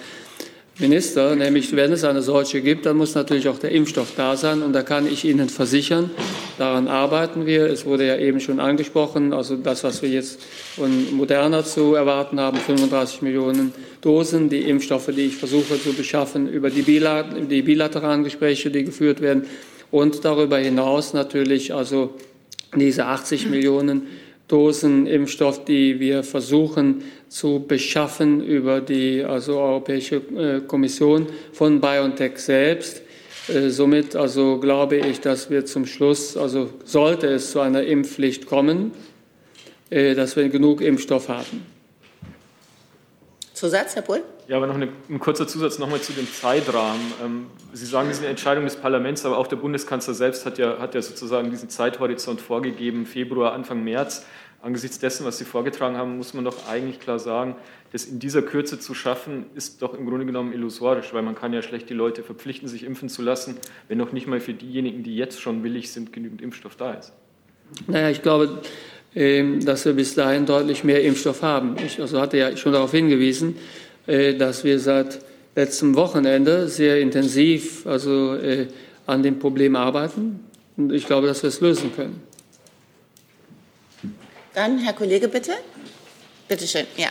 Minister, 0.80 1.34
nämlich 1.34 1.74
wenn 1.74 1.92
es 1.92 2.04
eine 2.04 2.22
solche 2.22 2.60
gibt, 2.60 2.86
dann 2.86 2.96
muss 2.96 3.16
natürlich 3.16 3.48
auch 3.48 3.58
der 3.58 3.72
Impfstoff 3.72 4.12
da 4.16 4.36
sein. 4.36 4.62
Und 4.62 4.72
da 4.72 4.82
kann 4.82 5.10
ich 5.10 5.24
Ihnen 5.24 5.48
versichern, 5.48 6.10
daran 6.56 6.86
arbeiten 6.86 7.46
wir. 7.46 7.66
Es 7.66 7.84
wurde 7.84 8.06
ja 8.06 8.16
eben 8.16 8.38
schon 8.38 8.60
angesprochen, 8.60 9.32
also 9.32 9.56
das, 9.56 9.82
was 9.82 10.02
wir 10.02 10.08
jetzt 10.08 10.40
von 10.76 11.16
Moderna 11.16 11.64
zu 11.64 11.94
erwarten 11.94 12.38
haben, 12.38 12.58
35 12.58 13.22
Millionen 13.22 13.72
Dosen, 14.02 14.48
die 14.48 14.62
Impfstoffe, 14.62 15.08
die 15.08 15.22
ich 15.22 15.36
versuche 15.36 15.82
zu 15.82 15.92
beschaffen 15.94 16.48
über 16.48 16.70
die, 16.70 16.82
bilateralen 16.82 18.22
Gespräche, 18.22 18.70
die 18.70 18.84
geführt 18.84 19.20
werden. 19.20 19.46
Und 19.90 20.24
darüber 20.24 20.58
hinaus 20.58 21.12
natürlich 21.12 21.74
also 21.74 22.14
diese 22.76 23.06
80 23.06 23.48
Millionen 23.48 24.06
Dosen 24.48 25.06
Impfstoff, 25.06 25.64
die 25.66 26.00
wir 26.00 26.22
versuchen 26.22 27.04
zu 27.28 27.64
beschaffen 27.68 28.42
über 28.42 28.80
die 28.80 29.22
also 29.22 29.58
Europäische 29.58 30.16
äh, 30.16 30.60
Kommission 30.66 31.26
von 31.52 31.80
BioNTech 31.80 32.38
selbst. 32.38 33.02
Äh, 33.48 33.68
somit 33.68 34.16
also 34.16 34.58
glaube 34.58 34.96
ich, 34.96 35.20
dass 35.20 35.50
wir 35.50 35.66
zum 35.66 35.84
Schluss, 35.84 36.36
also 36.36 36.70
sollte 36.84 37.26
es 37.28 37.50
zu 37.50 37.60
einer 37.60 37.82
Impfpflicht 37.82 38.46
kommen, 38.46 38.92
äh, 39.90 40.14
dass 40.14 40.34
wir 40.34 40.48
genug 40.48 40.80
Impfstoff 40.80 41.28
haben. 41.28 41.77
Zusatz, 43.58 43.96
Herr 43.96 44.02
Pohl? 44.02 44.22
Ja, 44.46 44.56
aber 44.56 44.68
noch 44.68 44.76
eine, 44.76 44.88
ein 45.10 45.18
kurzer 45.18 45.48
Zusatz 45.48 45.80
nochmal 45.80 46.00
zu 46.00 46.12
dem 46.12 46.32
Zeitrahmen. 46.32 47.12
Ähm, 47.24 47.46
Sie 47.72 47.86
sagen, 47.86 48.06
das 48.08 48.18
ist 48.18 48.22
eine 48.22 48.30
Entscheidung 48.30 48.64
des 48.64 48.76
Parlaments, 48.76 49.24
aber 49.26 49.36
auch 49.36 49.48
der 49.48 49.56
Bundeskanzler 49.56 50.14
selbst 50.14 50.46
hat 50.46 50.58
ja, 50.58 50.78
hat 50.78 50.94
ja 50.94 51.02
sozusagen 51.02 51.50
diesen 51.50 51.68
Zeithorizont 51.68 52.40
vorgegeben, 52.40 53.04
Februar, 53.04 53.52
Anfang 53.54 53.82
März. 53.82 54.24
Angesichts 54.62 55.00
dessen, 55.00 55.26
was 55.26 55.38
Sie 55.38 55.44
vorgetragen 55.44 55.96
haben, 55.96 56.16
muss 56.16 56.34
man 56.34 56.44
doch 56.44 56.68
eigentlich 56.68 57.00
klar 57.00 57.18
sagen, 57.18 57.56
das 57.90 58.04
in 58.04 58.20
dieser 58.20 58.42
Kürze 58.42 58.78
zu 58.78 58.94
schaffen, 58.94 59.46
ist 59.56 59.82
doch 59.82 59.94
im 59.94 60.06
Grunde 60.06 60.26
genommen 60.26 60.52
illusorisch, 60.52 61.12
weil 61.12 61.22
man 61.22 61.34
kann 61.34 61.52
ja 61.52 61.62
schlecht 61.62 61.90
die 61.90 61.94
Leute 61.94 62.22
verpflichten, 62.22 62.68
sich 62.68 62.84
impfen 62.84 63.08
zu 63.08 63.22
lassen, 63.22 63.56
wenn 63.88 63.98
noch 63.98 64.12
nicht 64.12 64.28
mal 64.28 64.38
für 64.38 64.54
diejenigen, 64.54 65.02
die 65.02 65.16
jetzt 65.16 65.40
schon 65.40 65.64
willig 65.64 65.90
sind, 65.92 66.12
genügend 66.12 66.42
Impfstoff 66.42 66.76
da 66.76 66.92
ist. 66.92 67.12
Naja, 67.86 68.08
ich 68.08 68.22
glaube, 68.22 68.60
dass 69.14 69.84
wir 69.84 69.94
bis 69.94 70.14
dahin 70.14 70.46
deutlich 70.46 70.84
mehr 70.84 71.02
Impfstoff 71.02 71.42
haben. 71.42 71.76
Ich 71.84 72.00
also 72.00 72.20
hatte 72.20 72.36
ja 72.36 72.56
schon 72.56 72.72
darauf 72.72 72.90
hingewiesen, 72.92 73.56
äh, 74.06 74.34
dass 74.34 74.64
wir 74.64 74.78
seit 74.78 75.20
letztem 75.56 75.96
Wochenende 75.96 76.68
sehr 76.68 77.00
intensiv 77.00 77.86
also, 77.86 78.34
äh, 78.34 78.68
an 79.06 79.22
dem 79.22 79.38
Problem 79.38 79.74
arbeiten. 79.76 80.40
Und 80.76 80.92
ich 80.92 81.06
glaube, 81.06 81.26
dass 81.26 81.42
wir 81.42 81.48
es 81.48 81.60
lösen 81.60 81.92
können. 81.96 82.22
Dann 84.54 84.78
Herr 84.78 84.92
Kollege, 84.92 85.28
bitte. 85.28 85.52
Bitte 86.46 86.66
schön, 86.66 86.86
ja. 86.96 87.08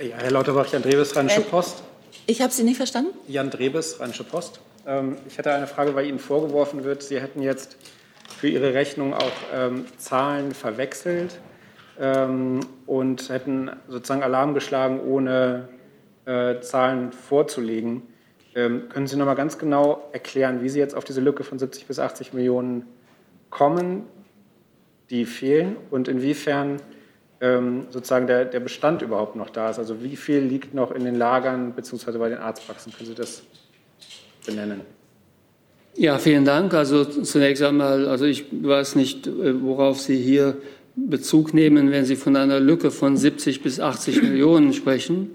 Ja, 0.00 0.16
Herr 0.16 0.30
Lauterbach, 0.30 0.72
Jan 0.72 0.82
Drebes, 0.82 1.14
Rheinische 1.14 1.40
Äh, 1.40 1.44
Post. 1.44 1.82
Ich 2.26 2.40
habe 2.40 2.52
Sie 2.52 2.64
nicht 2.64 2.76
verstanden. 2.76 3.10
Jan 3.28 3.50
Drebes, 3.50 4.00
Rheinische 4.00 4.24
Post. 4.24 4.60
Ähm, 4.86 5.16
Ich 5.28 5.38
hätte 5.38 5.52
eine 5.52 5.66
Frage, 5.66 5.94
weil 5.94 6.06
Ihnen 6.06 6.18
vorgeworfen 6.18 6.84
wird, 6.84 7.02
Sie 7.02 7.20
hätten 7.20 7.42
jetzt 7.42 7.76
für 8.28 8.48
Ihre 8.48 8.74
Rechnung 8.74 9.14
auch 9.14 9.32
ähm, 9.52 9.84
Zahlen 9.96 10.52
verwechselt 10.52 11.38
ähm, 11.98 12.60
und 12.86 13.28
hätten 13.28 13.70
sozusagen 13.88 14.22
Alarm 14.22 14.54
geschlagen, 14.54 15.00
ohne 15.00 15.68
äh, 16.24 16.60
Zahlen 16.60 17.12
vorzulegen. 17.12 18.02
Ähm, 18.54 18.88
Können 18.88 19.06
Sie 19.06 19.16
noch 19.16 19.26
mal 19.26 19.34
ganz 19.34 19.58
genau 19.58 20.08
erklären, 20.12 20.62
wie 20.62 20.68
Sie 20.68 20.78
jetzt 20.78 20.94
auf 20.94 21.04
diese 21.04 21.20
Lücke 21.20 21.44
von 21.44 21.58
70 21.58 21.86
bis 21.86 21.98
80 21.98 22.32
Millionen 22.32 22.86
kommen, 23.50 24.04
die 25.10 25.26
fehlen 25.26 25.76
und 25.90 26.08
inwiefern 26.08 26.80
ähm, 27.40 27.86
sozusagen 27.90 28.26
der, 28.26 28.44
der 28.44 28.60
Bestand 28.60 29.02
überhaupt 29.02 29.36
noch 29.36 29.50
da 29.50 29.70
ist? 29.70 29.78
Also 29.78 30.02
wie 30.02 30.16
viel 30.16 30.38
liegt 30.40 30.74
noch 30.74 30.92
in 30.92 31.04
den 31.04 31.14
Lagern 31.14 31.72
bzw. 31.72 32.18
bei 32.18 32.28
den 32.28 32.38
Arztpraxen? 32.38 32.92
Können 32.92 33.08
Sie 33.08 33.14
das 33.14 33.42
benennen? 34.46 34.82
Ja, 35.96 36.18
vielen 36.18 36.44
Dank. 36.44 36.74
Also 36.74 37.04
zunächst 37.04 37.62
einmal, 37.62 38.08
also 38.08 38.24
ich 38.24 38.46
weiß 38.50 38.96
nicht, 38.96 39.26
äh, 39.28 39.62
worauf 39.62 40.00
Sie 40.00 40.16
hier 40.16 40.56
Bezug 40.96 41.54
nehmen, 41.54 41.90
wenn 41.92 42.04
Sie 42.04 42.16
von 42.16 42.34
einer 42.36 42.58
Lücke 42.58 42.90
von 42.90 43.16
70 43.16 43.62
bis 43.62 43.78
80 43.78 44.22
Millionen 44.22 44.72
sprechen. 44.72 45.30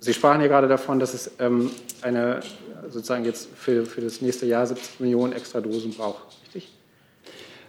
Sie 0.00 0.12
sprachen 0.12 0.40
ja 0.40 0.48
gerade 0.48 0.68
davon, 0.68 0.98
dass 0.98 1.14
es 1.14 1.30
ähm, 1.38 1.70
eine 2.02 2.40
sozusagen 2.90 3.24
jetzt 3.24 3.48
für, 3.56 3.86
für 3.86 4.00
das 4.00 4.20
nächste 4.22 4.46
Jahr 4.46 4.66
70 4.66 5.00
Millionen 5.00 5.32
extra 5.32 5.60
Dosen 5.60 5.92
braucht. 5.92 6.22
Richtig? 6.44 6.70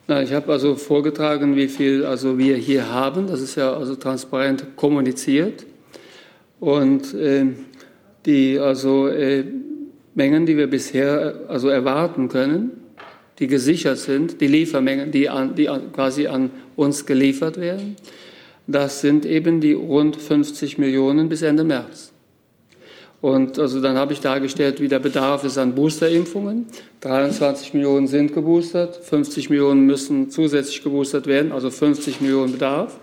Na, 0.07 0.21
ich 0.21 0.33
habe 0.33 0.51
also 0.51 0.75
vorgetragen, 0.75 1.55
wie 1.55 1.67
viel 1.67 2.05
also 2.05 2.38
wir 2.38 2.55
hier 2.57 2.91
haben. 2.91 3.27
Das 3.27 3.41
ist 3.41 3.55
ja 3.55 3.73
also 3.73 3.95
transparent 3.95 4.75
kommuniziert. 4.75 5.65
Und 6.59 7.13
äh, 7.13 7.45
die 8.25 8.59
also 8.59 9.07
äh, 9.07 9.43
Mengen, 10.18 10.47
die 10.47 10.57
wir 10.57 10.65
bisher 10.65 11.41
also 11.47 11.70
erwarten 11.70 12.28
können, 12.28 12.72
die 13.38 13.45
gesichert 13.45 13.99
sind, 13.99 14.41
die 14.41 14.47
Liefermengen, 14.47 15.11
die, 15.11 15.30
an, 15.30 15.53
die 15.53 15.70
quasi 15.93 16.26
an 16.26 16.49
uns 16.76 17.05
geliefert 17.05 17.61
werden, 17.61 17.95
das 18.65 19.01
sind 19.01 19.28
eben 19.28 19.61
die 19.61 19.74
rund 19.74 20.15
50 20.15 20.80
Millionen 20.80 21.30
bis 21.30 21.43
Ende 21.43 21.63
März. 21.63 22.11
Und 23.22 23.59
also 23.59 23.80
dann 23.80 23.95
habe 23.95 24.13
ich 24.13 24.20
dargestellt, 24.20 24.82
wie 24.82 24.88
der 24.88 24.97
Bedarf 24.97 25.43
ist 25.43 25.59
an 25.59 25.76
Boosterimpfungen. 25.76 26.65
23 27.01 27.76
Millionen 27.76 28.07
sind 28.07 28.34
geboostert, 28.34 28.95
50 28.95 29.51
Millionen 29.51 29.86
müssen 29.86 30.32
zusätzlich 30.32 30.84
geboostert 30.84 31.28
werden, 31.28 31.51
also 31.51 31.70
50 31.70 32.22
Millionen 32.22 32.53
Bedarf. 32.53 32.99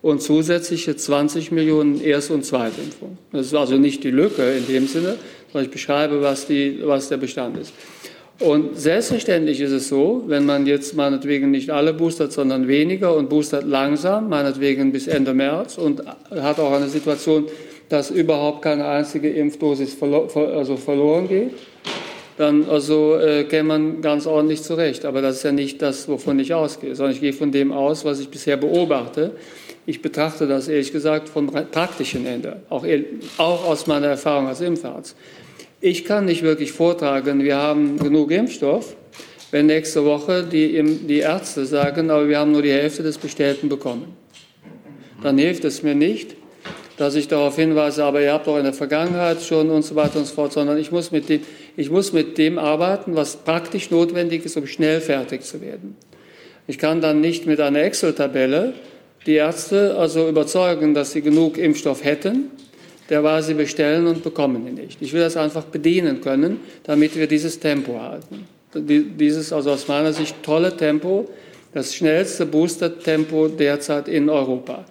Und 0.00 0.22
zusätzliche 0.22 0.96
20 0.96 1.50
Millionen 1.50 2.00
Erst- 2.00 2.30
und 2.30 2.44
Zweitimpfung. 2.44 3.18
Das 3.32 3.46
ist 3.46 3.54
also 3.54 3.76
nicht 3.76 4.04
die 4.04 4.10
Lücke 4.10 4.42
in 4.52 4.66
dem 4.66 4.86
Sinne, 4.86 5.16
sondern 5.52 5.66
ich 5.66 5.72
beschreibe, 5.72 6.22
was, 6.22 6.46
die, 6.46 6.80
was 6.84 7.08
der 7.08 7.16
Bestand 7.16 7.58
ist. 7.58 7.72
Und 8.40 8.78
selbstverständlich 8.78 9.60
ist 9.60 9.72
es 9.72 9.88
so, 9.88 10.22
wenn 10.28 10.46
man 10.46 10.66
jetzt 10.66 10.94
meinetwegen 10.94 11.50
nicht 11.50 11.70
alle 11.70 11.92
boostert, 11.92 12.32
sondern 12.32 12.68
weniger 12.68 13.16
und 13.16 13.28
boostert 13.28 13.64
langsam, 13.64 14.28
meinetwegen 14.28 14.92
bis 14.92 15.08
Ende 15.08 15.34
März 15.34 15.76
und 15.76 16.02
hat 16.30 16.60
auch 16.60 16.72
eine 16.72 16.88
Situation, 16.88 17.46
dass 17.88 18.10
überhaupt 18.10 18.62
keine 18.62 18.86
einzige 18.86 19.30
Impfdosis 19.30 19.94
verlo 19.94 20.28
also 20.54 20.76
verloren 20.76 21.26
geht, 21.26 21.50
dann 22.36 22.68
also, 22.68 23.16
äh, 23.16 23.42
käme 23.44 23.68
man 23.68 24.00
ganz 24.00 24.24
ordentlich 24.24 24.62
zurecht. 24.62 25.04
Aber 25.04 25.20
das 25.20 25.38
ist 25.38 25.42
ja 25.42 25.50
nicht 25.50 25.82
das, 25.82 26.08
wovon 26.08 26.38
ich 26.38 26.54
ausgehe, 26.54 26.94
sondern 26.94 27.14
ich 27.14 27.20
gehe 27.20 27.32
von 27.32 27.50
dem 27.50 27.72
aus, 27.72 28.04
was 28.04 28.20
ich 28.20 28.28
bisher 28.28 28.56
beobachte. 28.56 29.32
Ich 29.88 30.02
betrachte 30.02 30.46
das 30.46 30.68
ehrlich 30.68 30.92
gesagt 30.92 31.30
vom 31.30 31.46
praktischen 31.46 32.26
Ende, 32.26 32.60
auch, 32.68 32.84
auch 33.38 33.64
aus 33.64 33.86
meiner 33.86 34.08
Erfahrung 34.08 34.46
als 34.46 34.60
Impfarzt. 34.60 35.16
Ich 35.80 36.04
kann 36.04 36.26
nicht 36.26 36.42
wirklich 36.42 36.72
vortragen, 36.72 37.42
wir 37.42 37.56
haben 37.56 37.98
genug 37.98 38.30
Impfstoff, 38.30 38.94
wenn 39.50 39.64
nächste 39.64 40.04
Woche 40.04 40.44
die, 40.44 40.82
die 40.82 41.20
Ärzte 41.20 41.64
sagen, 41.64 42.10
aber 42.10 42.28
wir 42.28 42.38
haben 42.38 42.52
nur 42.52 42.60
die 42.60 42.70
Hälfte 42.70 43.02
des 43.02 43.16
Bestellten 43.16 43.70
bekommen. 43.70 44.14
Dann 45.22 45.38
hilft 45.38 45.64
es 45.64 45.82
mir 45.82 45.94
nicht, 45.94 46.36
dass 46.98 47.14
ich 47.14 47.28
darauf 47.28 47.56
hinweise, 47.56 48.04
aber 48.04 48.20
ihr 48.20 48.34
habt 48.34 48.46
doch 48.46 48.58
in 48.58 48.64
der 48.64 48.74
Vergangenheit 48.74 49.40
schon 49.40 49.70
und 49.70 49.86
so 49.86 49.94
weiter 49.94 50.18
und 50.18 50.26
so 50.26 50.34
fort, 50.34 50.52
sondern 50.52 50.76
ich 50.76 50.92
muss 50.92 51.12
mit 51.12 51.30
dem, 51.30 51.40
ich 51.78 51.90
muss 51.90 52.12
mit 52.12 52.36
dem 52.36 52.58
arbeiten, 52.58 53.16
was 53.16 53.36
praktisch 53.36 53.90
notwendig 53.90 54.44
ist, 54.44 54.58
um 54.58 54.66
schnell 54.66 55.00
fertig 55.00 55.44
zu 55.44 55.62
werden. 55.62 55.96
Ich 56.66 56.76
kann 56.76 57.00
dann 57.00 57.22
nicht 57.22 57.46
mit 57.46 57.58
einer 57.58 57.80
Excel-Tabelle 57.80 58.74
die 59.26 59.34
Ärzte 59.34 59.96
also 59.96 60.28
überzeugen, 60.28 60.94
dass 60.94 61.12
sie 61.12 61.22
genug 61.22 61.58
Impfstoff 61.58 62.04
hätten, 62.04 62.50
derweil 63.10 63.42
sie 63.42 63.54
bestellen 63.54 64.06
und 64.06 64.22
bekommen 64.22 64.66
ihn 64.66 64.74
nicht. 64.74 64.98
Ich 65.00 65.12
will 65.12 65.20
das 65.20 65.36
einfach 65.36 65.64
bedienen 65.64 66.20
können, 66.20 66.60
damit 66.84 67.16
wir 67.16 67.26
dieses 67.26 67.58
Tempo 67.58 68.00
halten. 68.00 68.46
Dieses 68.74 69.52
also 69.52 69.70
aus 69.70 69.88
meiner 69.88 70.12
Sicht 70.12 70.42
tolle 70.42 70.76
Tempo, 70.76 71.28
das 71.72 71.94
schnellste 71.94 72.46
Booster-Tempo 72.46 73.48
derzeit 73.48 74.08
in 74.08 74.28
Europa 74.28 74.84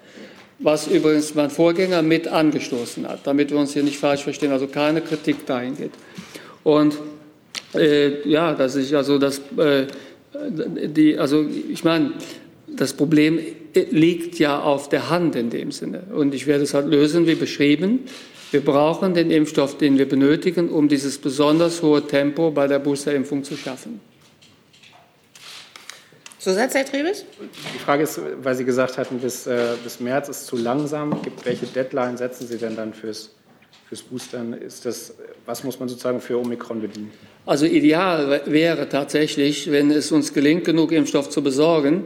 was 0.60 0.88
übrigens 0.88 1.36
mein 1.36 1.50
Vorgänger 1.50 2.02
mit 2.02 2.28
angestoßen 2.28 3.08
hat, 3.08 3.20
damit 3.26 3.52
wir 3.52 3.58
uns 3.58 3.74
hier 3.74 3.84
nicht 3.84 3.98
falsch 3.98 4.24
verstehen, 4.24 4.52
also 4.52 4.68
keine 4.68 5.02
Kritik 5.02 5.46
dahin 5.46 5.78
geht. 5.78 5.92
Und 6.64 6.98
äh, 7.76 8.28
ja, 8.28 8.54
dass 8.54 8.76
ich 8.76 8.96
also 8.96 9.20
das, 9.20 9.42
äh, 9.58 9.86
die, 10.88 11.18
also 11.18 11.46
ich 11.70 11.84
meine, 11.84 12.14
das 12.78 12.94
Problem 12.94 13.40
liegt 13.74 14.40
ja 14.40 14.62
auf 14.62 14.90
der 14.90 15.10
Hand 15.10 15.36
in 15.36 15.50
dem 15.50 15.72
Sinne. 15.72 16.04
Und 16.14 16.34
ich 16.34 16.48
werde 16.48 16.64
es 16.64 16.74
halt 16.74 16.88
lösen, 16.88 17.28
wie 17.28 17.36
beschrieben. 17.36 18.06
Wir 18.52 18.62
brauchen 18.62 19.14
den 19.14 19.30
Impfstoff, 19.30 19.78
den 19.78 19.98
wir 19.98 20.08
benötigen, 20.08 20.70
um 20.70 20.88
dieses 20.88 21.18
besonders 21.18 21.82
hohe 21.82 22.08
Tempo 22.08 22.52
bei 22.52 22.68
der 22.68 22.80
Boosterimpfung 22.80 23.44
zu 23.44 23.58
schaffen. 23.58 24.00
Zusatz, 26.40 26.76
Herr 26.76 26.86
Trebes? 26.86 27.26
Die 27.74 27.80
Frage 27.80 28.04
ist, 28.04 28.22
weil 28.42 28.56
Sie 28.56 28.64
gesagt 28.64 28.98
hatten, 28.98 29.20
bis, 29.20 29.48
äh, 29.48 29.74
bis 29.84 30.00
März 30.00 30.30
ist 30.30 30.46
zu 30.46 30.56
langsam. 30.56 31.22
Gibt, 31.22 31.46
welche 31.46 31.66
Deadline 31.66 32.16
setzen 32.16 32.48
Sie 32.48 32.58
denn 32.58 32.78
dann 32.78 32.94
fürs, 32.94 33.36
fürs 33.90 34.02
Boostern? 34.02 34.54
Ist 34.54 34.86
das, 34.86 35.16
was 35.46 35.66
muss 35.66 35.78
man 35.78 35.90
sozusagen 35.90 36.22
für 36.22 36.40
Omikron 36.40 36.80
bedienen? 36.80 37.12
Also 37.46 37.66
ideal 37.66 38.44
wäre 38.46 38.88
tatsächlich, 38.88 39.72
wenn 39.72 39.92
es 39.92 40.12
uns 40.14 40.34
gelingt, 40.34 40.64
genug 40.64 40.94
Impfstoff 40.94 41.30
zu 41.30 41.44
besorgen, 41.44 42.06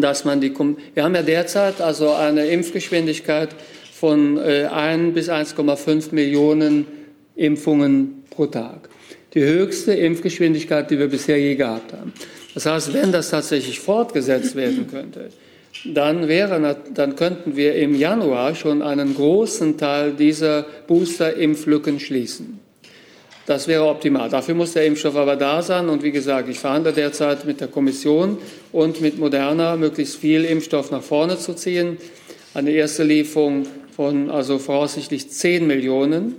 dass 0.00 0.24
man 0.24 0.40
die, 0.40 0.52
wir 0.94 1.04
haben 1.04 1.14
ja 1.14 1.22
derzeit 1.22 1.80
also 1.80 2.12
eine 2.12 2.46
Impfgeschwindigkeit 2.46 3.50
von 3.92 4.36
äh, 4.38 4.66
1 4.66 5.14
bis 5.14 5.28
1,5 5.28 6.14
Millionen 6.14 6.86
Impfungen 7.34 8.24
pro 8.30 8.46
Tag. 8.46 8.88
Die 9.34 9.42
höchste 9.42 9.92
Impfgeschwindigkeit, 9.92 10.90
die 10.90 10.98
wir 10.98 11.08
bisher 11.08 11.38
je 11.38 11.54
gehabt 11.54 11.92
haben. 11.92 12.12
Das 12.54 12.66
heißt, 12.66 12.94
wenn 12.94 13.12
das 13.12 13.30
tatsächlich 13.30 13.78
fortgesetzt 13.78 14.56
werden 14.56 14.86
könnte, 14.90 15.28
dann, 15.84 16.28
wäre, 16.28 16.76
dann 16.94 17.16
könnten 17.16 17.56
wir 17.56 17.74
im 17.74 17.94
Januar 17.94 18.54
schon 18.54 18.82
einen 18.82 19.14
großen 19.14 19.76
Teil 19.76 20.12
dieser 20.12 20.66
Booster-Impflücken 20.86 22.00
schließen. 22.00 22.60
Das 23.48 23.66
wäre 23.66 23.86
optimal. 23.86 24.28
Dafür 24.28 24.54
muss 24.54 24.74
der 24.74 24.84
Impfstoff 24.84 25.16
aber 25.16 25.34
da 25.34 25.62
sein. 25.62 25.88
Und 25.88 26.02
wie 26.02 26.10
gesagt, 26.10 26.50
ich 26.50 26.58
verhandle 26.58 26.92
derzeit 26.92 27.46
mit 27.46 27.62
der 27.62 27.68
Kommission 27.68 28.36
und 28.72 29.00
mit 29.00 29.18
Moderna, 29.18 29.74
möglichst 29.76 30.16
viel 30.16 30.44
Impfstoff 30.44 30.90
nach 30.90 31.02
vorne 31.02 31.38
zu 31.38 31.54
ziehen. 31.54 31.96
Eine 32.52 32.72
erste 32.72 33.04
Lieferung 33.04 33.62
von 33.96 34.28
also 34.28 34.58
voraussichtlich 34.58 35.30
10 35.30 35.66
Millionen 35.66 36.34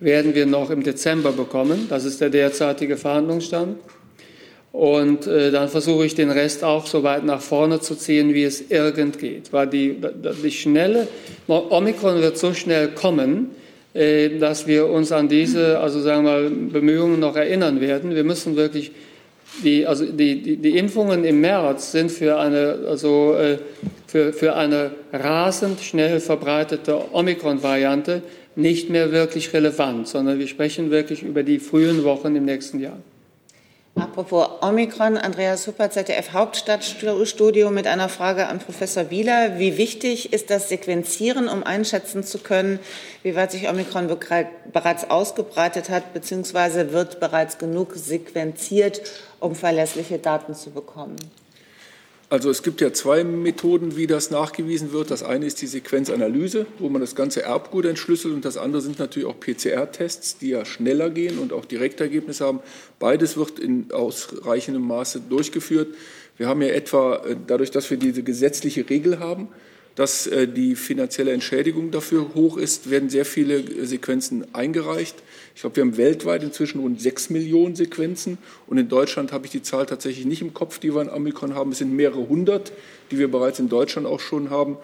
werden 0.00 0.34
wir 0.34 0.46
noch 0.46 0.70
im 0.70 0.82
Dezember 0.82 1.30
bekommen. 1.30 1.88
Das 1.90 2.06
ist 2.06 2.22
der 2.22 2.30
derzeitige 2.30 2.96
Verhandlungsstand. 2.96 3.76
Und 4.72 5.26
äh, 5.26 5.50
dann 5.50 5.68
versuche 5.68 6.06
ich 6.06 6.14
den 6.14 6.30
Rest 6.30 6.64
auch 6.64 6.86
so 6.86 7.02
weit 7.02 7.24
nach 7.24 7.42
vorne 7.42 7.80
zu 7.80 7.96
ziehen, 7.96 8.32
wie 8.32 8.44
es 8.44 8.70
irgend 8.70 9.18
geht. 9.18 9.52
Weil 9.52 9.66
die, 9.66 10.00
die 10.42 10.50
schnelle, 10.50 11.06
Omikron 11.48 12.22
wird 12.22 12.38
so 12.38 12.54
schnell 12.54 12.88
kommen, 12.88 13.50
dass 13.94 14.66
wir 14.66 14.88
uns 14.88 15.12
an 15.12 15.28
diese, 15.28 15.78
also 15.78 16.00
sagen 16.00 16.24
wir 16.24 16.50
Bemühungen 16.50 17.20
noch 17.20 17.36
erinnern 17.36 17.80
werden. 17.80 18.14
Wir 18.14 18.24
müssen 18.24 18.56
wirklich, 18.56 18.90
die, 19.62 19.86
also 19.86 20.04
die, 20.04 20.42
die, 20.42 20.56
die 20.56 20.76
Impfungen 20.76 21.24
im 21.24 21.40
März 21.40 21.92
sind 21.92 22.10
für 22.10 22.38
eine, 22.38 22.78
also, 22.88 23.34
äh, 23.36 23.58
für, 24.08 24.32
für 24.32 24.56
eine 24.56 24.90
rasend 25.12 25.80
schnell 25.80 26.18
verbreitete 26.18 27.12
Omikron-Variante 27.12 28.22
nicht 28.56 28.90
mehr 28.90 29.12
wirklich 29.12 29.52
relevant, 29.52 30.08
sondern 30.08 30.38
wir 30.38 30.48
sprechen 30.48 30.90
wirklich 30.90 31.22
über 31.22 31.42
die 31.42 31.58
frühen 31.58 32.04
Wochen 32.04 32.34
im 32.36 32.44
nächsten 32.44 32.80
Jahr. 32.80 32.98
Apropos 33.96 34.48
Omikron, 34.60 35.16
Andreas 35.16 35.68
Hupper, 35.68 35.88
ZDF 35.88 36.32
Hauptstadtstudio 36.32 37.70
mit 37.70 37.86
einer 37.86 38.08
Frage 38.08 38.48
an 38.48 38.58
Professor 38.58 39.10
Wieler. 39.10 39.60
Wie 39.60 39.76
wichtig 39.76 40.32
ist 40.32 40.50
das 40.50 40.68
Sequenzieren, 40.68 41.48
um 41.48 41.62
einschätzen 41.62 42.24
zu 42.24 42.38
können, 42.38 42.80
wie 43.22 43.36
weit 43.36 43.52
sich 43.52 43.68
Omikron 43.68 44.08
bereits 44.72 45.08
ausgebreitet 45.08 45.90
hat, 45.90 46.12
beziehungsweise 46.12 46.92
wird 46.92 47.20
bereits 47.20 47.58
genug 47.58 47.92
sequenziert, 47.94 49.00
um 49.38 49.54
verlässliche 49.54 50.18
Daten 50.18 50.54
zu 50.54 50.70
bekommen? 50.70 51.16
Also 52.34 52.50
es 52.50 52.64
gibt 52.64 52.80
ja 52.80 52.92
zwei 52.92 53.22
Methoden, 53.22 53.96
wie 53.96 54.08
das 54.08 54.32
nachgewiesen 54.32 54.90
wird. 54.90 55.12
Das 55.12 55.22
eine 55.22 55.46
ist 55.46 55.62
die 55.62 55.68
Sequenzanalyse, 55.68 56.66
wo 56.80 56.88
man 56.88 57.00
das 57.00 57.14
ganze 57.14 57.42
Erbgut 57.42 57.84
entschlüsselt 57.84 58.34
und 58.34 58.44
das 58.44 58.56
andere 58.56 58.82
sind 58.82 58.98
natürlich 58.98 59.28
auch 59.28 59.38
PCR-Tests, 59.38 60.38
die 60.38 60.48
ja 60.48 60.64
schneller 60.64 61.10
gehen 61.10 61.38
und 61.38 61.52
auch 61.52 61.64
Direktergebnisse 61.64 62.44
haben. 62.44 62.58
Beides 62.98 63.36
wird 63.36 63.60
in 63.60 63.92
ausreichendem 63.92 64.82
Maße 64.82 65.20
durchgeführt. 65.30 65.94
Wir 66.36 66.48
haben 66.48 66.60
ja 66.60 66.70
etwa, 66.70 67.24
äh, 67.24 67.36
dadurch, 67.46 67.70
dass 67.70 67.88
wir 67.88 67.98
diese 67.98 68.24
gesetzliche 68.24 68.90
Regel 68.90 69.20
haben, 69.20 69.46
dass 69.96 70.26
äh, 70.26 70.48
die 70.48 70.74
finanzielle 70.74 71.32
Entschädigung 71.32 71.90
dafür 71.90 72.34
hoch 72.34 72.56
ist, 72.56 72.90
werden 72.90 73.10
sehr 73.10 73.24
viele 73.24 73.58
äh, 73.58 73.84
Sequenzen 73.84 74.52
eingereicht. 74.54 75.16
Ich 75.54 75.60
glaube, 75.60 75.76
wir 75.76 75.82
haben 75.82 75.96
weltweit 75.96 76.42
inzwischen 76.42 76.80
rund 76.80 77.00
sechs 77.00 77.30
Millionen 77.30 77.76
Sequenzen 77.76 78.38
und 78.66 78.78
in 78.78 78.88
Deutschland 78.88 79.32
habe 79.32 79.46
ich 79.46 79.52
die 79.52 79.62
Zahl 79.62 79.86
tatsächlich 79.86 80.26
nicht 80.26 80.42
im 80.42 80.52
Kopf, 80.52 80.78
die 80.78 80.94
wir 80.94 81.02
in 81.02 81.10
Amikon 81.10 81.54
haben. 81.54 81.72
Es 81.72 81.78
sind 81.78 81.94
mehrere 81.94 82.28
hundert, 82.28 82.72
die 83.10 83.18
wir 83.18 83.30
bereits 83.30 83.60
in 83.60 83.68
Deutschland 83.68 84.06
auch 84.06 84.20
schon 84.20 84.50
haben. 84.50 84.76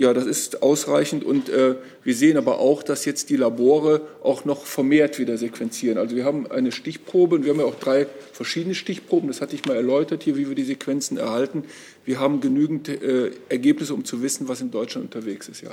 Ja, 0.00 0.14
das 0.14 0.24
ist 0.24 0.62
ausreichend 0.62 1.24
und 1.24 1.50
äh, 1.50 1.74
wir 2.04 2.14
sehen 2.14 2.38
aber 2.38 2.58
auch, 2.58 2.82
dass 2.82 3.04
jetzt 3.04 3.28
die 3.28 3.36
Labore 3.36 4.00
auch 4.22 4.46
noch 4.46 4.64
vermehrt 4.64 5.18
wieder 5.18 5.36
sequenzieren. 5.36 5.98
Also 5.98 6.16
wir 6.16 6.24
haben 6.24 6.50
eine 6.50 6.72
Stichprobe 6.72 7.36
und 7.36 7.44
wir 7.44 7.52
haben 7.52 7.60
ja 7.60 7.66
auch 7.66 7.74
drei 7.74 8.06
verschiedene 8.32 8.74
Stichproben, 8.74 9.28
das 9.28 9.42
hatte 9.42 9.54
ich 9.54 9.66
mal 9.66 9.76
erläutert 9.76 10.22
hier, 10.22 10.38
wie 10.38 10.48
wir 10.48 10.54
die 10.54 10.64
Sequenzen 10.64 11.18
erhalten. 11.18 11.64
Wir 12.06 12.18
haben 12.18 12.40
genügend 12.40 12.88
äh, 12.88 13.32
Ergebnisse, 13.50 13.92
um 13.92 14.06
zu 14.06 14.22
wissen, 14.22 14.48
was 14.48 14.62
in 14.62 14.70
Deutschland 14.70 15.14
unterwegs 15.14 15.50
ist. 15.50 15.60
Ja. 15.60 15.72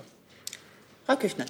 Frau 1.05 1.15
Küchner. 1.15 1.45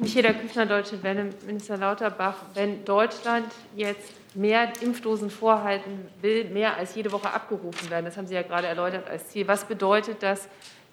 Michaela 0.00 0.32
Küchner, 0.32 0.66
Deutsche 0.66 1.00
Welle, 1.04 1.30
Minister 1.46 1.76
Lauterbach, 1.76 2.38
wenn 2.54 2.84
Deutschland 2.84 3.46
jetzt 3.76 4.10
mehr 4.34 4.72
Impfdosen 4.80 5.30
vorhalten 5.30 6.08
will, 6.22 6.50
mehr 6.50 6.76
als 6.76 6.96
jede 6.96 7.12
Woche 7.12 7.30
abgerufen 7.30 7.88
werden, 7.88 8.06
das 8.06 8.16
haben 8.16 8.26
Sie 8.26 8.34
ja 8.34 8.42
gerade 8.42 8.66
erläutert 8.66 9.08
als 9.08 9.28
Ziel, 9.28 9.46
was 9.46 9.64
bedeutet 9.64 10.16
das 10.24 10.48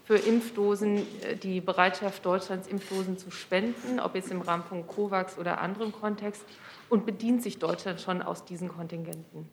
für 0.06 0.16
Impfdosen, 0.16 0.98
äh, 0.98 1.36
die 1.42 1.62
Bereitschaft 1.62 2.26
Deutschlands, 2.26 2.68
Impfdosen 2.68 3.18
zu 3.18 3.32
spenden, 3.32 4.00
ob 4.00 4.16
jetzt 4.16 4.32
im 4.32 4.42
Rahmen 4.42 4.64
von 4.64 4.88
COVAX 4.88 5.38
oder 5.38 5.60
anderem 5.60 5.92
Kontext? 5.92 6.44
Und 6.88 7.06
bedient 7.06 7.42
sich 7.42 7.58
Deutschland 7.58 8.00
schon 8.00 8.22
aus 8.22 8.46
diesen 8.46 8.70
Kontingenten? 8.70 9.50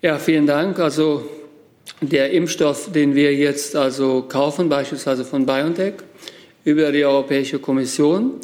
Ja, 0.00 0.18
vielen 0.18 0.46
Dank. 0.46 0.78
Also 0.80 1.28
der 2.00 2.30
Impfstoff, 2.30 2.90
den 2.90 3.14
wir 3.14 3.34
jetzt 3.34 3.76
also 3.76 4.22
kaufen, 4.22 4.68
beispielsweise 4.68 5.24
von 5.24 5.44
BioNTech 5.44 5.94
über 6.64 6.90
die 6.90 7.04
Europäische 7.04 7.58
Kommission, 7.58 8.40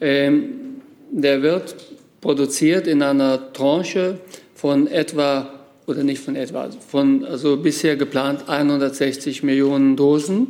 ähm, 0.00 0.80
der 1.10 1.42
wird 1.42 1.76
produziert 2.20 2.86
in 2.86 3.02
einer 3.02 3.52
Tranche 3.52 4.18
von 4.54 4.86
etwa 4.86 5.57
oder 5.88 6.04
nicht 6.04 6.22
von 6.22 6.36
etwa, 6.36 6.70
von 6.70 7.24
also 7.24 7.56
bisher 7.56 7.96
geplant 7.96 8.48
160 8.48 9.42
Millionen 9.42 9.96
Dosen 9.96 10.48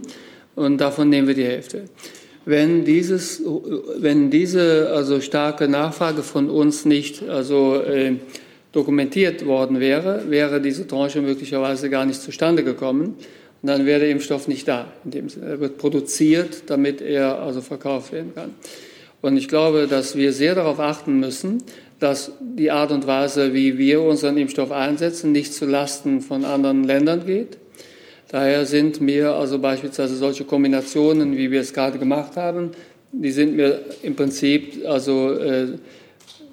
und 0.55 0.79
davon 0.79 1.09
nehmen 1.09 1.29
wir 1.29 1.35
die 1.35 1.45
Hälfte. 1.45 1.85
Wenn, 2.45 2.85
dieses, 2.85 3.43
wenn 3.99 4.31
diese 4.31 4.91
also 4.91 5.21
starke 5.21 5.69
Nachfrage 5.69 6.23
von 6.23 6.51
uns 6.51 6.85
nicht 6.85 7.29
also, 7.29 7.77
äh, 7.83 8.17
dokumentiert 8.73 9.47
worden 9.47 9.81
wäre, 9.81 10.31
wäre 10.31 10.61
diese 10.61 10.87
Tranche 10.87 11.21
möglicherweise 11.21 11.91
gar 11.91 12.07
nicht 12.07 12.21
zustande 12.21 12.65
gekommen. 12.65 13.17
Und 13.61 13.69
dann 13.69 13.87
wäre 13.87 14.01
der 14.01 14.11
Impfstoff 14.11 14.47
nicht 14.47 14.69
da. 14.69 14.93
In 15.05 15.11
dem 15.11 15.29
Sinne. 15.29 15.47
Er 15.47 15.61
wird 15.61 15.79
produziert, 15.79 16.65
damit 16.67 17.01
er 17.01 17.41
also 17.41 17.61
verkauft 17.61 18.13
werden 18.13 18.35
kann. 18.35 18.55
Und 19.21 19.37
ich 19.37 19.49
glaube, 19.49 19.89
dass 19.89 20.17
wir 20.17 20.33
sehr 20.33 20.55
darauf 20.55 20.79
achten 20.79 21.19
müssen, 21.19 21.63
dass 21.99 22.33
die 22.41 22.71
Art 22.71 22.93
und 22.93 23.07
Weise, 23.07 23.55
wie 23.55 23.79
wir 23.79 24.03
unseren 24.03 24.37
Impfstoff 24.37 24.71
einsetzen, 24.71 25.33
nicht 25.33 25.53
zu 25.53 25.67
Lasten 25.67 26.21
von 26.21 26.45
anderen 26.45 26.85
Ländern 26.85 27.27
geht. 27.27 27.59
Daher 28.31 28.67
sind 28.67 29.01
mir 29.01 29.35
also 29.35 29.59
beispielsweise 29.59 30.17
solche 30.17 30.45
Kombinationen, 30.45 31.37
wie 31.37 31.51
wir 31.51 31.61
es 31.61 31.73
gerade 31.73 31.99
gemacht 31.99 32.37
haben, 32.37 32.73
die 33.13 33.31
sind 33.31 33.57
mir 33.57 33.81
im 34.03 34.15
Prinzip 34.17 34.85
also 34.87 35.33
äh, 35.33 35.69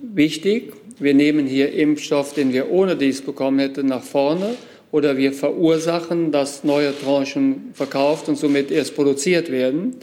wichtig. 0.01 0.71
Wir 0.99 1.13
nehmen 1.13 1.45
hier 1.45 1.73
Impfstoff, 1.73 2.33
den 2.33 2.53
wir 2.53 2.71
ohne 2.71 2.95
dies 2.95 3.21
bekommen 3.21 3.59
hätten, 3.59 3.87
nach 3.87 4.03
vorne 4.03 4.55
oder 4.91 5.17
wir 5.17 5.33
verursachen, 5.33 6.31
dass 6.31 6.63
neue 6.63 6.97
Tranchen 6.97 7.71
verkauft 7.73 8.29
und 8.29 8.37
somit 8.37 8.71
erst 8.71 8.95
produziert 8.95 9.51
werden, 9.51 9.97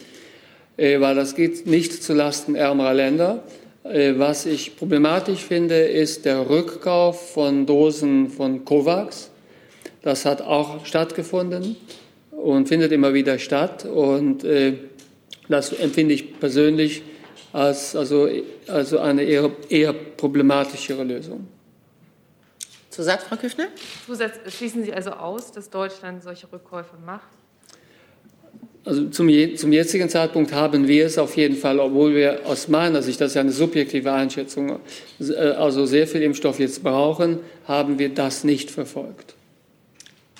äh, 0.76 1.00
weil 1.00 1.14
das 1.14 1.34
geht 1.34 1.66
nicht 1.66 2.02
zu 2.02 2.12
Lasten 2.12 2.54
ärmerer 2.54 2.92
Länder. 2.92 3.42
Äh, 3.84 4.18
was 4.18 4.46
ich 4.46 4.76
problematisch 4.76 5.40
finde, 5.40 5.74
ist 5.74 6.24
der 6.24 6.48
Rückkauf 6.48 7.32
von 7.32 7.66
Dosen 7.66 8.30
von 8.30 8.64
COVAX. 8.64 9.30
Das 10.02 10.24
hat 10.24 10.42
auch 10.42 10.84
stattgefunden 10.86 11.76
und 12.30 12.68
findet 12.68 12.92
immer 12.92 13.14
wieder 13.14 13.38
statt. 13.38 13.84
Und 13.84 14.44
äh, 14.44 14.74
das 15.48 15.72
empfinde 15.72 16.14
ich 16.14 16.38
persönlich 16.38 17.02
als 17.52 17.94
also, 17.94 18.28
also 18.66 18.98
eine 18.98 19.22
eher, 19.22 19.50
eher 19.68 19.92
problematischere 19.92 21.04
Lösung. 21.04 21.46
Zusatz, 22.88 23.24
Frau 23.24 23.36
Küchner? 23.36 23.68
Zusatz, 24.06 24.34
schließen 24.48 24.84
Sie 24.84 24.92
also 24.92 25.12
aus, 25.12 25.52
dass 25.52 25.70
Deutschland 25.70 26.22
solche 26.22 26.50
Rückkäufe 26.52 26.96
macht? 27.04 27.41
Also 28.84 29.08
zum, 29.10 29.28
zum, 29.56 29.72
jetzigen 29.72 30.08
Zeitpunkt 30.08 30.52
haben 30.52 30.88
wir 30.88 31.06
es 31.06 31.16
auf 31.16 31.36
jeden 31.36 31.56
Fall, 31.56 31.78
obwohl 31.78 32.16
wir 32.16 32.40
aus 32.46 32.66
meiner 32.66 33.00
Sicht, 33.00 33.20
das 33.20 33.28
ist 33.28 33.34
ja 33.34 33.40
eine 33.42 33.52
subjektive 33.52 34.12
Einschätzung, 34.12 34.80
äh, 35.20 35.34
also 35.34 35.86
sehr 35.86 36.08
viel 36.08 36.22
Impfstoff 36.22 36.58
jetzt 36.58 36.82
brauchen, 36.82 37.38
haben 37.68 38.00
wir 38.00 38.08
das 38.08 38.42
nicht 38.42 38.72
verfolgt. 38.72 39.34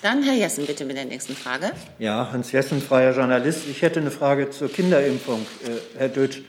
Dann 0.01 0.21
Herr 0.23 0.33
Jessen 0.33 0.65
bitte 0.65 0.83
mit 0.83 0.97
der 0.97 1.05
nächsten 1.05 1.33
Frage. 1.33 1.71
Ja, 1.99 2.29
Hans 2.33 2.51
Jessen, 2.51 2.81
freier 2.81 3.15
Journalist. 3.15 3.61
Ich 3.71 3.81
hätte 3.81 4.01
eine 4.01 4.11
Frage 4.11 4.49
zur 4.49 4.69
Kinderimpfung, 4.69 5.45
äh, 5.63 5.97
Herr 5.97 6.09
Dötsch. 6.09 6.41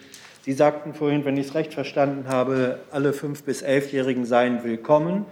Sie 0.44 0.52
sagten 0.52 0.94
vorhin, 0.94 1.24
wenn 1.24 1.36
ich 1.36 1.46
es 1.46 1.54
recht 1.54 1.72
verstanden 1.72 2.26
habe, 2.26 2.80
alle 2.90 3.12
fünf 3.12 3.44
bis 3.44 3.62
elfjährigen 3.62 4.26
seien 4.26 4.64
willkommen. 4.64 5.26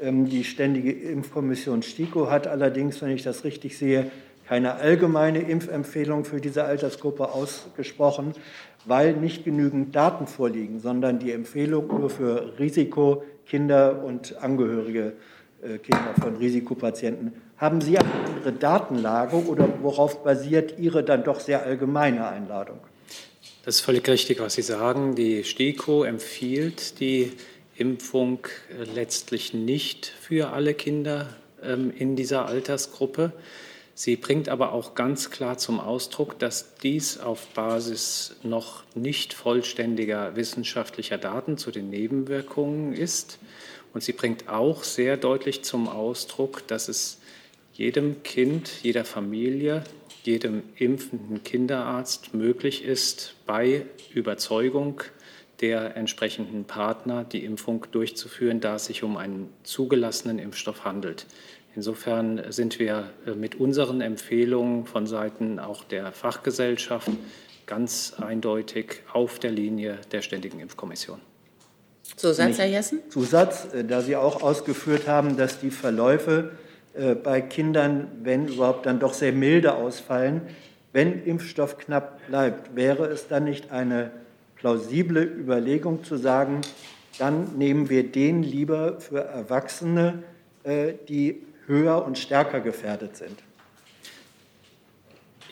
Ähm, 0.00 0.26
die 0.26 0.44
Ständige 0.44 0.90
Impfkommission 0.90 1.82
STIKO 1.82 2.30
hat 2.30 2.46
allerdings, 2.46 3.02
wenn 3.02 3.10
ich 3.10 3.22
das 3.22 3.44
richtig 3.44 3.76
sehe, 3.76 4.10
keine 4.48 4.76
allgemeine 4.76 5.40
Impfempfehlung 5.40 6.24
für 6.24 6.40
diese 6.40 6.64
Altersgruppe 6.64 7.32
ausgesprochen, 7.32 8.32
weil 8.86 9.12
nicht 9.12 9.44
genügend 9.44 9.94
Daten 9.94 10.26
vorliegen, 10.26 10.80
sondern 10.80 11.18
die 11.18 11.32
Empfehlung 11.32 11.88
nur 11.88 12.08
für 12.08 12.58
Risikokinder 12.58 14.02
und 14.02 14.38
Angehörige 14.38 15.12
äh, 15.62 15.76
Kinder 15.76 16.14
von 16.18 16.36
Risikopatienten. 16.36 17.34
Haben 17.58 17.82
Sie 17.82 17.98
eine 17.98 18.08
andere 18.10 18.52
Datenlage 18.52 19.36
oder 19.36 19.68
worauf 19.82 20.24
basiert 20.24 20.78
Ihre 20.78 21.04
dann 21.04 21.24
doch 21.24 21.40
sehr 21.40 21.64
allgemeine 21.64 22.26
Einladung? 22.26 22.78
Das 23.66 23.76
ist 23.76 23.80
völlig 23.82 24.08
richtig, 24.08 24.40
was 24.40 24.54
Sie 24.54 24.62
sagen. 24.62 25.14
Die 25.14 25.44
STIKO 25.44 26.04
empfiehlt 26.04 27.00
die 27.00 27.32
Impfung 27.76 28.38
äh, 28.70 28.84
letztlich 28.94 29.52
nicht 29.52 30.06
für 30.06 30.54
alle 30.54 30.72
Kinder 30.72 31.28
ähm, 31.62 31.92
in 31.94 32.16
dieser 32.16 32.46
Altersgruppe. 32.46 33.32
Sie 34.00 34.14
bringt 34.14 34.48
aber 34.48 34.70
auch 34.70 34.94
ganz 34.94 35.28
klar 35.28 35.58
zum 35.58 35.80
Ausdruck, 35.80 36.38
dass 36.38 36.76
dies 36.76 37.18
auf 37.18 37.48
Basis 37.48 38.36
noch 38.44 38.84
nicht 38.94 39.34
vollständiger 39.34 40.36
wissenschaftlicher 40.36 41.18
Daten 41.18 41.58
zu 41.58 41.72
den 41.72 41.90
Nebenwirkungen 41.90 42.92
ist. 42.92 43.40
Und 43.92 44.04
sie 44.04 44.12
bringt 44.12 44.48
auch 44.48 44.84
sehr 44.84 45.16
deutlich 45.16 45.64
zum 45.64 45.88
Ausdruck, 45.88 46.64
dass 46.68 46.88
es 46.88 47.18
jedem 47.72 48.22
Kind, 48.22 48.70
jeder 48.84 49.04
Familie, 49.04 49.82
jedem 50.22 50.62
impfenden 50.76 51.42
Kinderarzt 51.42 52.34
möglich 52.34 52.84
ist, 52.84 53.34
bei 53.46 53.84
Überzeugung 54.14 55.02
der 55.60 55.96
entsprechenden 55.96 56.66
Partner, 56.66 57.24
die 57.24 57.44
Impfung 57.44 57.84
durchzuführen, 57.90 58.60
da 58.60 58.76
es 58.76 58.84
sich 58.84 59.02
um 59.02 59.16
einen 59.16 59.52
zugelassenen 59.64 60.38
Impfstoff 60.38 60.84
handelt. 60.84 61.26
Insofern 61.78 62.42
sind 62.48 62.80
wir 62.80 63.10
äh, 63.24 63.34
mit 63.34 63.60
unseren 63.60 64.00
Empfehlungen 64.00 64.84
von 64.84 65.06
Seiten 65.06 65.60
auch 65.60 65.84
der 65.84 66.10
Fachgesellschaft 66.10 67.08
ganz 67.66 68.14
eindeutig 68.18 69.02
auf 69.12 69.38
der 69.38 69.52
Linie 69.52 69.98
der 70.10 70.20
Ständigen 70.22 70.58
Impfkommission. 70.58 71.20
Zusatz, 72.16 72.58
Herr 72.58 72.66
Jessen? 72.66 72.98
Zusatz, 73.10 73.72
äh, 73.72 73.84
da 73.84 74.00
Sie 74.00 74.16
auch 74.16 74.42
ausgeführt 74.42 75.06
haben, 75.06 75.36
dass 75.36 75.60
die 75.60 75.70
Verläufe 75.70 76.50
äh, 76.94 77.14
bei 77.14 77.40
Kindern, 77.40 78.08
wenn 78.24 78.48
überhaupt, 78.48 78.84
dann 78.84 78.98
doch 78.98 79.14
sehr 79.14 79.32
milde 79.32 79.76
ausfallen. 79.76 80.40
Wenn 80.92 81.22
Impfstoff 81.24 81.78
knapp 81.78 82.26
bleibt, 82.26 82.74
wäre 82.74 83.06
es 83.06 83.28
dann 83.28 83.44
nicht 83.44 83.70
eine 83.70 84.10
plausible 84.56 85.22
Überlegung 85.22 86.02
zu 86.02 86.16
sagen, 86.16 86.62
dann 87.20 87.56
nehmen 87.56 87.88
wir 87.88 88.10
den 88.10 88.42
lieber 88.42 88.98
für 88.98 89.20
Erwachsene, 89.20 90.24
die 91.08 91.42
höher 91.68 92.04
und 92.04 92.18
stärker 92.18 92.60
gefährdet 92.60 93.16
sind. 93.16 93.38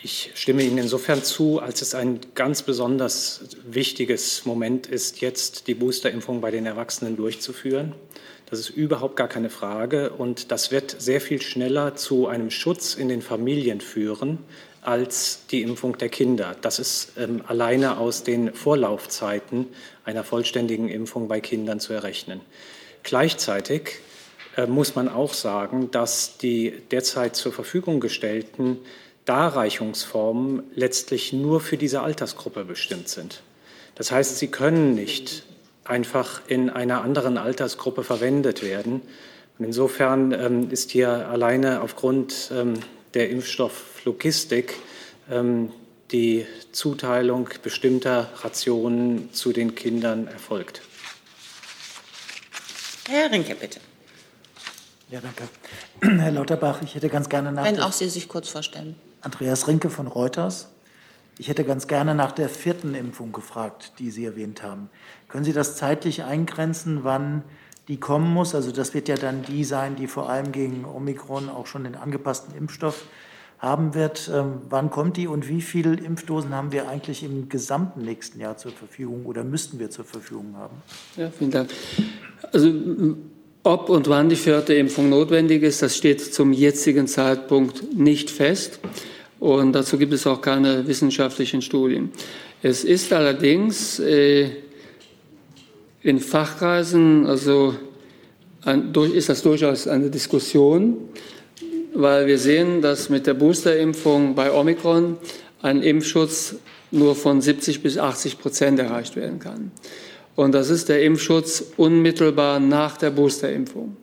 Ich 0.02 0.32
stimme 0.34 0.62
Ihnen 0.62 0.78
insofern 0.78 1.22
zu, 1.22 1.60
als 1.60 1.82
es 1.82 1.94
ein 1.94 2.20
ganz 2.34 2.62
besonders 2.62 3.56
wichtiges 3.66 4.44
Moment 4.44 4.86
ist, 4.86 5.20
jetzt 5.20 5.66
die 5.68 5.74
Boosterimpfung 5.74 6.40
bei 6.40 6.50
den 6.50 6.66
Erwachsenen 6.66 7.16
durchzuführen. 7.16 7.94
Das 8.48 8.60
ist 8.60 8.70
überhaupt 8.70 9.16
gar 9.16 9.26
keine 9.26 9.50
Frage. 9.50 10.10
Und 10.10 10.52
das 10.52 10.70
wird 10.70 10.94
sehr 11.00 11.20
viel 11.20 11.42
schneller 11.42 11.96
zu 11.96 12.28
einem 12.28 12.50
Schutz 12.50 12.94
in 12.94 13.08
den 13.08 13.22
Familien 13.22 13.80
führen 13.80 14.38
als 14.82 15.40
die 15.50 15.62
Impfung 15.62 15.98
der 15.98 16.08
Kinder. 16.08 16.54
Das 16.60 16.78
ist 16.78 17.14
ähm, 17.18 17.42
alleine 17.44 17.98
aus 17.98 18.22
den 18.22 18.54
Vorlaufzeiten 18.54 19.66
einer 20.04 20.22
vollständigen 20.22 20.88
Impfung 20.88 21.26
bei 21.26 21.40
Kindern 21.40 21.80
zu 21.80 21.92
errechnen. 21.92 22.40
Gleichzeitig 23.02 23.98
muss 24.66 24.94
man 24.94 25.08
auch 25.08 25.34
sagen, 25.34 25.90
dass 25.90 26.38
die 26.38 26.72
derzeit 26.90 27.36
zur 27.36 27.52
Verfügung 27.52 28.00
gestellten 28.00 28.78
Darreichungsformen 29.26 30.62
letztlich 30.74 31.32
nur 31.32 31.60
für 31.60 31.76
diese 31.76 32.00
Altersgruppe 32.00 32.64
bestimmt 32.64 33.08
sind. 33.08 33.42
Das 33.96 34.12
heißt, 34.12 34.38
sie 34.38 34.48
können 34.48 34.94
nicht 34.94 35.42
einfach 35.84 36.42
in 36.46 36.70
einer 36.70 37.02
anderen 37.02 37.38
Altersgruppe 37.38 38.04
verwendet 38.04 38.62
werden. 38.62 39.02
Und 39.58 39.64
insofern 39.64 40.32
ähm, 40.32 40.70
ist 40.70 40.90
hier 40.90 41.28
alleine 41.28 41.80
aufgrund 41.80 42.50
ähm, 42.52 42.74
der 43.14 43.30
Impfstofflogistik 43.30 44.74
ähm, 45.30 45.72
die 46.12 46.46
Zuteilung 46.72 47.48
bestimmter 47.62 48.30
Rationen 48.42 49.32
zu 49.32 49.52
den 49.52 49.74
Kindern 49.74 50.28
erfolgt. 50.28 50.82
Herr 53.08 53.30
Rinke, 53.30 53.54
bitte. 53.54 53.80
Ja, 55.08 55.20
danke. 55.20 55.44
Herr 56.20 56.32
Lauterbach, 56.32 56.82
ich 56.82 56.94
hätte 56.94 57.08
ganz 57.08 57.28
gerne 57.28 57.52
nach. 57.52 57.64
Wenn 57.64 57.80
auch 57.80 57.92
Sie 57.92 58.08
sich 58.08 58.28
kurz 58.28 58.48
vorstellen. 58.48 58.96
Andreas 59.20 59.68
Rinke 59.68 59.90
von 59.90 60.06
Reuters. 60.06 60.68
Ich 61.38 61.48
hätte 61.48 61.64
ganz 61.64 61.86
gerne 61.86 62.14
nach 62.14 62.32
der 62.32 62.48
vierten 62.48 62.94
Impfung 62.94 63.30
gefragt, 63.32 63.92
die 63.98 64.10
Sie 64.10 64.24
erwähnt 64.24 64.62
haben. 64.62 64.88
Können 65.28 65.44
Sie 65.44 65.52
das 65.52 65.76
zeitlich 65.76 66.24
eingrenzen, 66.24 67.04
wann 67.04 67.42
die 67.88 67.98
kommen 68.00 68.32
muss? 68.32 68.54
Also 68.54 68.72
das 68.72 68.94
wird 68.94 69.08
ja 69.08 69.16
dann 69.16 69.42
die 69.42 69.64
sein, 69.64 69.96
die 69.96 70.06
vor 70.06 70.30
allem 70.30 70.50
gegen 70.50 70.86
Omikron 70.86 71.50
auch 71.50 71.66
schon 71.66 71.84
den 71.84 71.94
angepassten 71.94 72.56
Impfstoff 72.56 73.04
haben 73.58 73.94
wird. 73.94 74.30
Ähm, 74.32 74.62
wann 74.68 74.90
kommt 74.90 75.18
die 75.18 75.26
und 75.26 75.46
wie 75.48 75.60
viele 75.60 75.94
Impfdosen 75.94 76.54
haben 76.54 76.72
wir 76.72 76.88
eigentlich 76.88 77.22
im 77.22 77.48
gesamten 77.48 78.00
nächsten 78.00 78.40
Jahr 78.40 78.56
zur 78.56 78.72
Verfügung 78.72 79.26
oder 79.26 79.44
müssten 79.44 79.78
wir 79.78 79.90
zur 79.90 80.04
Verfügung 80.04 80.56
haben? 80.56 80.76
Ja, 81.16 81.30
vielen 81.30 81.50
Dank. 81.50 81.70
Also 82.52 82.72
ob 83.66 83.90
und 83.90 84.08
wann 84.08 84.28
die 84.28 84.36
vierte 84.36 84.74
Impfung 84.74 85.08
notwendig 85.10 85.64
ist, 85.64 85.82
das 85.82 85.96
steht 85.96 86.20
zum 86.20 86.52
jetzigen 86.52 87.08
Zeitpunkt 87.08 87.96
nicht 87.96 88.30
fest. 88.30 88.78
Und 89.40 89.72
dazu 89.72 89.98
gibt 89.98 90.12
es 90.12 90.26
auch 90.26 90.40
keine 90.40 90.86
wissenschaftlichen 90.86 91.60
Studien. 91.62 92.10
Es 92.62 92.84
ist 92.84 93.12
allerdings 93.12 93.98
äh, 93.98 94.50
in 96.02 96.20
Fachkreisen, 96.20 97.26
also 97.26 97.74
ein, 98.64 98.94
ist 99.12 99.28
das 99.28 99.42
durchaus 99.42 99.88
eine 99.88 100.10
Diskussion, 100.10 100.96
weil 101.92 102.28
wir 102.28 102.38
sehen, 102.38 102.82
dass 102.82 103.08
mit 103.08 103.26
der 103.26 103.34
Boosterimpfung 103.34 104.36
bei 104.36 104.52
Omikron 104.52 105.18
ein 105.60 105.82
Impfschutz 105.82 106.54
nur 106.92 107.16
von 107.16 107.40
70 107.40 107.82
bis 107.82 107.98
80 107.98 108.38
Prozent 108.38 108.78
erreicht 108.78 109.16
werden 109.16 109.40
kann. 109.40 109.72
Und 110.36 110.52
das 110.52 110.70
ist 110.70 110.88
der 110.88 111.02
Impfschutz 111.02 111.64
unmittelbar 111.76 112.60
nach 112.60 112.98
der 112.98 113.10
Boosterimpfung. 113.10 113.96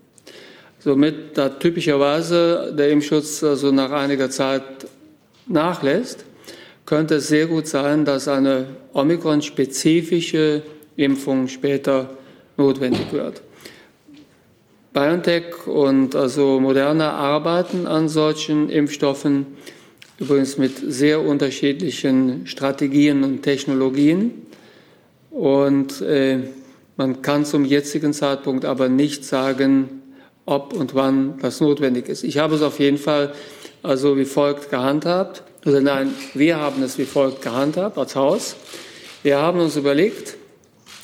Somit, 0.80 1.38
da 1.38 1.48
typischerweise 1.48 2.74
der 2.78 2.90
Impfschutz 2.90 3.44
also 3.44 3.72
nach 3.72 3.92
einiger 3.92 4.30
Zeit 4.30 4.64
nachlässt, 5.48 6.26
könnte 6.86 7.16
es 7.16 7.28
sehr 7.30 7.48
gut 7.48 7.68
sein, 7.68 8.04
dass 8.04 8.28
eine 8.28 8.66
Omikron-spezifische 8.94 10.64
Impfung 10.98 11.48
später 11.48 12.10
notwendig 12.58 13.14
wird. 13.14 13.42
BioNTech 14.94 15.66
und 15.66 16.16
also 16.16 16.60
Moderna 16.60 17.14
arbeiten 17.14 17.88
an 17.88 18.10
solchen 18.10 18.70
Impfstoffen, 18.70 19.48
übrigens 20.20 20.58
mit 20.58 20.74
sehr 20.86 21.22
unterschiedlichen 21.22 22.46
Strategien 22.46 23.24
und 23.24 23.42
Technologien. 23.42 24.46
Und 25.34 26.00
äh, 26.02 26.42
man 26.96 27.24
kann 27.24 27.44
zum 27.44 27.66
jetzigen 27.66 28.14
Zeitpunkt 28.14 28.66
aber 28.66 28.88
nicht 28.88 29.26
sagen, 29.26 30.04
ob 30.46 30.74
und 30.74 30.94
wann 30.94 31.40
das 31.42 31.60
notwendig 31.60 32.08
ist. 32.08 32.24
Ich 32.24 32.38
habe 32.38 32.54
es 32.56 32.62
auf 32.62 32.80
jeden 32.80 33.00
Fall 33.00 33.34
also 33.82 34.16
wie 34.16 34.26
folgt 34.26 34.70
gehandhabt. 34.70 35.42
Oder 35.66 35.82
nein, 35.82 36.14
wir 36.36 36.58
haben 36.58 36.84
es 36.84 37.00
wie 37.00 37.06
folgt 37.06 37.42
gehandhabt 37.42 37.98
als 37.98 38.16
Haus. 38.16 38.56
Wir 39.24 39.40
haben 39.40 39.60
uns 39.60 39.76
überlegt, 39.76 40.36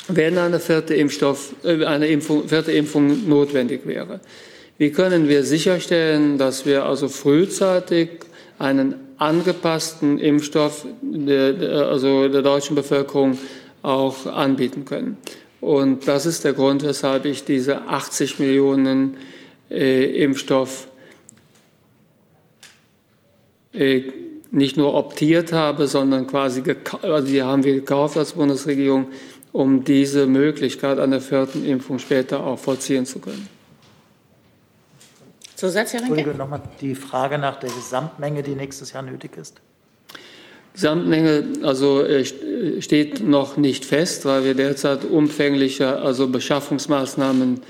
wenn 0.10 0.38
eine 0.38 0.60
vierte, 0.60 0.94
Impfstoff, 0.94 1.56
äh, 1.64 1.84
eine 1.86 2.08
Impfung, 2.08 2.48
vierte 2.48 2.72
Impfung 2.72 3.28
notwendig 3.28 3.86
wäre, 3.86 4.20
wie 4.78 4.92
können 4.92 5.28
wir 5.28 5.44
sicherstellen, 5.44 6.38
dass 6.38 6.68
wir 6.68 6.86
also 6.86 7.10
frühzeitig 7.10 8.10
einen 8.60 8.96
angepassten 9.18 10.20
Impfstoff 10.20 10.86
der, 11.02 11.88
also 11.88 12.28
der 12.30 12.44
deutschen 12.44 12.76
Bevölkerung 12.76 13.38
auch 13.82 14.26
anbieten 14.26 14.86
können. 14.86 15.18
Und 15.62 16.08
das 16.08 16.26
ist 16.26 16.44
der 16.46 16.54
Grund, 16.54 16.84
weshalb 16.84 17.26
ich 17.26 17.44
diese 17.44 17.82
80 17.82 18.40
Millionen 18.40 19.18
äh, 19.70 20.24
Impfstoff 20.24 20.88
äh, 23.74 24.04
nicht 24.52 24.78
nur 24.78 24.94
optiert 24.96 25.54
habe, 25.54 25.88
sondern 25.88 26.26
quasi, 26.28 26.64
also 27.02 27.28
die 27.28 27.44
haben 27.44 27.64
wir 27.64 27.76
gekauft 27.76 28.18
als 28.18 28.34
Bundesregierung, 28.34 29.08
um 29.52 29.84
diese 29.84 30.28
Möglichkeit 30.28 31.00
einer 31.00 31.22
vierten 31.22 31.66
Impfung 31.66 32.00
später 32.00 32.44
auch 32.44 32.58
vollziehen 32.58 33.06
zu 33.06 33.20
können. 33.20 33.48
Zusatz, 35.56 35.94
Herr 35.94 36.00
Entschuldige, 36.00 36.34
nochmal 36.34 36.62
die 36.80 36.96
Frage 36.96 37.38
nach 37.38 37.60
der 37.60 37.70
Gesamtmenge, 37.70 38.44
die 38.44 38.56
nächstes 38.56 38.94
Jahr 38.94 39.04
nötig 39.04 39.36
ist. 39.38 39.60
Gesamtmenge 40.74 41.44
also 41.64 42.02
äh, 42.04 42.24
steht 42.80 43.26
noch 43.26 43.58
nicht 43.58 43.86
fest, 43.86 44.26
weil 44.26 44.44
wir 44.44 44.54
derzeit 44.54 45.06
umfängliche 45.06 45.98
also 45.98 46.28
Beschaffungsmaßnahmen 46.28 47.62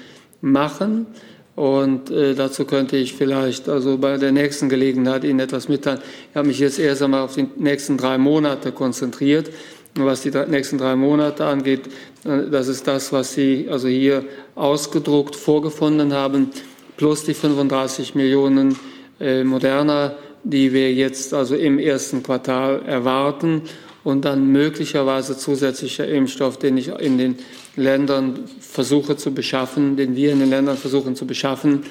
machen. 0.42 1.08
Und 1.56 2.10
äh, 2.10 2.36
dazu 2.36 2.66
könnte 2.66 2.96
ich 2.96 3.14
vielleicht 3.14 3.68
also 3.68 3.98
bei 3.98 4.18
der 4.18 4.32
nächsten 4.32 4.70
Gelegenheit 4.70 5.24
Ihnen 5.24 5.42
etwas 5.42 5.68
mitteilen. 5.68 6.00
Ich 6.30 6.36
habe 6.38 6.48
mich 6.48 6.60
jetzt 6.60 6.80
erst 6.80 7.02
einmal 7.02 7.22
auf 7.22 7.36
die 7.36 7.48
nächsten 7.58 7.98
drei 7.98 8.18
Monate 8.18 8.72
konzentriert. 8.72 9.52
Was 9.96 10.22
die 10.22 10.32
nächsten 10.32 10.78
drei 10.78 10.96
Monate 10.96 11.46
angeht, 11.46 11.88
äh, 12.24 12.50
das 12.50 12.68
ist 12.68 12.88
das, 12.88 13.12
was 13.12 13.34
Sie 13.34 13.68
also 13.70 13.88
hier 13.88 14.24
ausgedruckt 14.56 15.36
vorgefunden 15.36 16.14
haben, 16.14 16.52
plus 16.96 17.26
die 17.26 17.34
35 17.34 18.16
Millionen 18.16 18.78
äh, 19.20 19.44
moderner 19.44 20.16
die 20.44 20.74
wir 20.74 20.94
jetzt 20.94 21.34
also 21.34 21.56
im 21.56 21.80
ersten 21.80 22.24
Quartal 22.24 22.82
erwarten 22.86 23.64
und 24.04 24.26
dann 24.26 24.48
möglicherweise 24.48 25.38
zusätzlicher 25.38 26.08
Impfstoff, 26.08 26.58
den 26.58 26.78
ich 26.78 26.90
in 26.90 27.18
den 27.18 27.38
Ländern 27.76 28.48
versuche 28.60 29.18
zu 29.18 29.34
beschaffen, 29.34 29.98
den 29.98 30.16
wir 30.16 30.32
in 30.32 30.40
den 30.40 30.50
Ländern 30.50 30.78
versuchen 30.78 31.16
zu 31.16 31.28
beschaffen, 31.28 31.86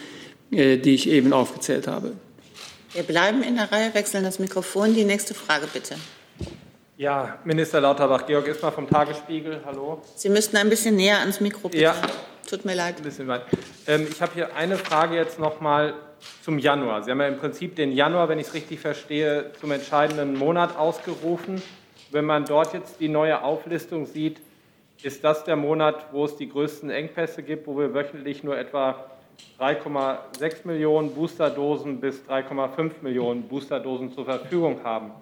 äh, 0.51 0.79
die 0.79 0.95
ich 0.95 1.09
eben 1.09 1.33
aufgezählt 1.33 1.87
habe. 1.87 2.13
Wir 2.93 3.03
bleiben 3.03 3.43
in 3.43 3.57
der 3.57 3.71
Reihe, 3.71 3.95
wechseln 3.95 4.25
das 4.25 4.39
Mikrofon. 4.39 4.95
Die 4.95 5.05
nächste 5.05 5.35
Frage 5.35 5.67
bitte. 5.73 5.97
Ja, 6.97 7.39
Minister 7.45 7.81
Lauterbach, 7.81 8.27
Georg 8.27 8.49
Ismar 8.49 8.73
vom 8.73 8.89
Tagesspiegel, 8.89 9.61
hallo. 9.65 10.03
Sie 10.17 10.29
müssten 10.29 10.57
ein 10.57 10.69
bisschen 10.69 10.97
näher 10.97 11.21
ans 11.21 11.41
Mikro 11.41 11.69
bitte. 11.69 11.83
Ja. 11.83 11.95
Tut 12.49 12.65
mir 12.65 12.75
leid. 12.75 12.97
Ein 12.97 13.03
bisschen 13.03 13.29
weit. 13.29 13.43
Ähm, 13.87 14.07
ich 14.11 14.23
habe 14.23 14.33
hier 14.35 14.57
eine 14.57 14.79
Frage 14.79 15.15
jetzt 15.15 15.39
noch 15.39 15.61
mal 15.61 15.95
zum 16.43 16.59
Januar. 16.59 17.03
Sie 17.03 17.11
haben 17.11 17.21
ja 17.21 17.29
im 17.29 17.37
Prinzip 17.37 17.77
den 17.77 17.93
Januar, 17.93 18.29
wenn 18.31 18.39
ich 18.39 18.49
es 18.49 18.55
richtig 18.55 18.81
verstehe, 18.81 19.53
zum 19.61 19.71
entscheidenden 19.71 20.35
Monat 20.35 20.77
ausgerufen. 20.77 21.63
Wenn 22.11 22.25
man 22.25 22.45
dort 22.45 22.73
jetzt 22.73 23.01
die 23.01 23.09
neue 23.09 23.43
Auflistung 23.43 24.07
sieht, 24.07 24.41
ist 25.03 25.23
das 25.23 25.45
der 25.45 25.57
Monat, 25.57 26.07
wo 26.13 26.25
es 26.25 26.37
die 26.37 26.49
größten 26.49 26.91
Engpässe 26.91 27.43
gibt, 27.43 27.67
wo 27.67 27.79
wir 27.79 27.93
wöchentlich 27.95 28.43
nur 28.43 28.57
etwa 28.57 29.05
3,6 29.61 30.67
Millionen 30.67 31.15
Boosterdosen 31.15 32.01
bis 32.01 32.23
3,5 32.29 32.93
Millionen 33.03 33.43
Boosterdosen 33.43 34.13
zur 34.13 34.25
Verfügung 34.25 34.83
haben. 34.83 35.13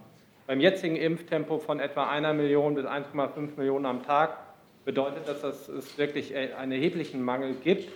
Beim 0.46 0.60
jetzigen 0.60 0.96
Impftempo 0.96 1.58
von 1.58 1.80
etwa 1.80 2.08
einer 2.08 2.32
Million 2.32 2.74
bis 2.74 2.86
1,5 2.86 3.56
Millionen 3.56 3.84
am 3.84 4.04
Tag 4.04 4.38
bedeutet 4.84 5.26
das, 5.26 5.40
dass 5.40 5.68
es 5.68 5.98
wirklich 5.98 6.34
einen 6.36 6.70
erheblichen 6.72 7.20
Mangel 7.22 7.54
gibt. 7.64 7.90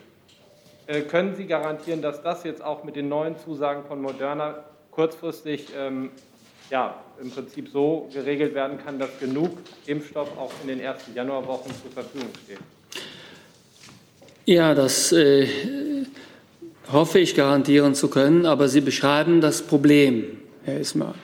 Äh, 0.88 1.02
können 1.02 1.36
Sie 1.36 1.46
garantieren, 1.46 2.02
dass 2.02 2.22
das 2.22 2.42
jetzt 2.42 2.62
auch 2.62 2.82
mit 2.82 2.96
den 2.96 3.08
neuen 3.08 3.38
Zusagen 3.38 3.84
von 3.84 4.02
Moderna 4.02 4.64
kurzfristig 4.90 5.68
ähm, 5.78 6.10
ja, 6.70 6.96
im 7.20 7.30
Prinzip 7.30 7.68
so 7.72 8.08
geregelt 8.12 8.54
werden 8.54 8.78
kann, 8.84 8.98
dass 8.98 9.10
genug 9.20 9.58
Impfstoff 9.86 10.28
auch 10.38 10.52
in 10.62 10.68
den 10.68 10.80
ersten 10.80 11.14
Januarwochen 11.14 11.72
zur 11.82 11.90
Verfügung 11.90 12.30
steht? 12.44 12.58
Ja, 14.46 14.74
das 14.74 15.12
äh, 15.12 15.46
hoffe 16.90 17.18
ich 17.18 17.34
garantieren 17.34 17.94
zu 17.94 18.08
können, 18.08 18.46
aber 18.46 18.68
Sie 18.68 18.80
beschreiben 18.80 19.40
das 19.40 19.62
Problem, 19.62 20.38
Herr 20.64 20.80
Ismar. 20.80 21.14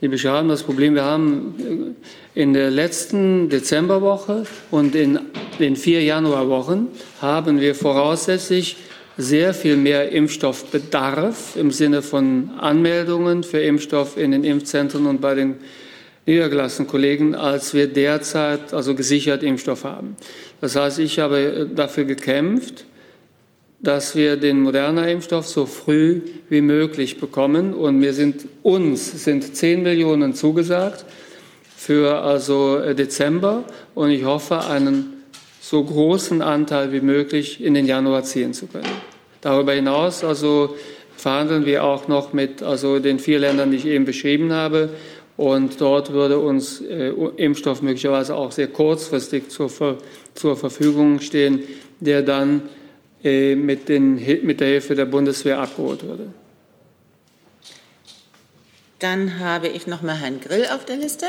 Sie 0.00 0.08
beschreiben 0.08 0.48
das 0.48 0.62
Problem. 0.62 0.94
Wir 0.94 1.04
haben 1.04 1.94
äh, 2.34 2.40
in 2.40 2.54
der 2.54 2.70
letzten 2.70 3.48
Dezemberwoche 3.48 4.44
und 4.70 4.94
in 4.94 5.18
den 5.58 5.76
vier 5.76 6.02
Januarwochen 6.02 6.88
haben 7.20 7.60
wir 7.60 7.74
voraussetzlich 7.74 8.76
sehr 9.16 9.54
viel 9.54 9.76
mehr 9.76 10.10
Impfstoffbedarf 10.12 11.56
im 11.56 11.70
Sinne 11.70 12.02
von 12.02 12.50
Anmeldungen 12.58 13.42
für 13.42 13.60
Impfstoff 13.60 14.16
in 14.16 14.30
den 14.30 14.44
Impfzentren 14.44 15.06
und 15.06 15.20
bei 15.20 15.34
den 15.34 15.56
niedergelassenen 16.26 16.88
Kollegen, 16.88 17.34
als 17.34 17.74
wir 17.74 17.88
derzeit 17.88 18.72
also 18.72 18.94
gesichert 18.94 19.42
Impfstoff 19.42 19.84
haben. 19.84 20.16
Das 20.60 20.76
heißt, 20.76 20.98
ich 21.00 21.18
habe 21.18 21.68
dafür 21.74 22.04
gekämpft, 22.04 22.84
dass 23.80 24.14
wir 24.14 24.36
den 24.36 24.60
moderner 24.60 25.08
Impfstoff 25.08 25.48
so 25.48 25.66
früh 25.66 26.20
wie 26.48 26.60
möglich 26.60 27.18
bekommen. 27.18 27.74
Und 27.74 28.00
wir 28.00 28.14
sind, 28.14 28.46
uns 28.62 29.24
sind 29.24 29.56
10 29.56 29.82
Millionen 29.82 30.34
zugesagt 30.34 31.04
für 31.76 32.20
also 32.22 32.78
äh, 32.78 32.94
Dezember. 32.94 33.64
Und 33.96 34.10
ich 34.10 34.24
hoffe, 34.24 34.60
einen 34.60 35.21
so 35.62 35.82
großen 35.84 36.42
Anteil 36.42 36.92
wie 36.92 37.00
möglich 37.00 37.62
in 37.62 37.74
den 37.74 37.86
Januar 37.86 38.24
ziehen 38.24 38.52
zu 38.52 38.66
können. 38.66 38.90
Darüber 39.40 39.72
hinaus 39.72 40.24
also 40.24 40.74
verhandeln 41.16 41.64
wir 41.64 41.84
auch 41.84 42.08
noch 42.08 42.32
mit 42.32 42.64
also 42.64 42.98
den 42.98 43.20
vier 43.20 43.38
Ländern, 43.38 43.70
die 43.70 43.76
ich 43.76 43.86
eben 43.86 44.04
beschrieben 44.04 44.52
habe. 44.52 44.90
Und 45.36 45.80
dort 45.80 46.12
würde 46.12 46.40
uns 46.40 46.80
äh, 46.80 47.10
Impfstoff 47.36 47.80
möglicherweise 47.80 48.34
auch 48.34 48.50
sehr 48.50 48.66
kurzfristig 48.66 49.50
zur, 49.50 49.70
zur 50.34 50.56
Verfügung 50.56 51.20
stehen, 51.20 51.62
der 52.00 52.22
dann 52.22 52.62
äh, 53.22 53.54
mit, 53.54 53.88
den, 53.88 54.16
mit 54.44 54.58
der 54.58 54.66
Hilfe 54.66 54.96
der 54.96 55.06
Bundeswehr 55.06 55.60
abgeholt 55.60 56.02
würde. 56.02 56.26
Dann 58.98 59.38
habe 59.38 59.68
ich 59.68 59.86
noch 59.86 60.02
mal 60.02 60.16
Herrn 60.16 60.40
Grill 60.40 60.66
auf 60.74 60.84
der 60.84 60.96
Liste. 60.96 61.26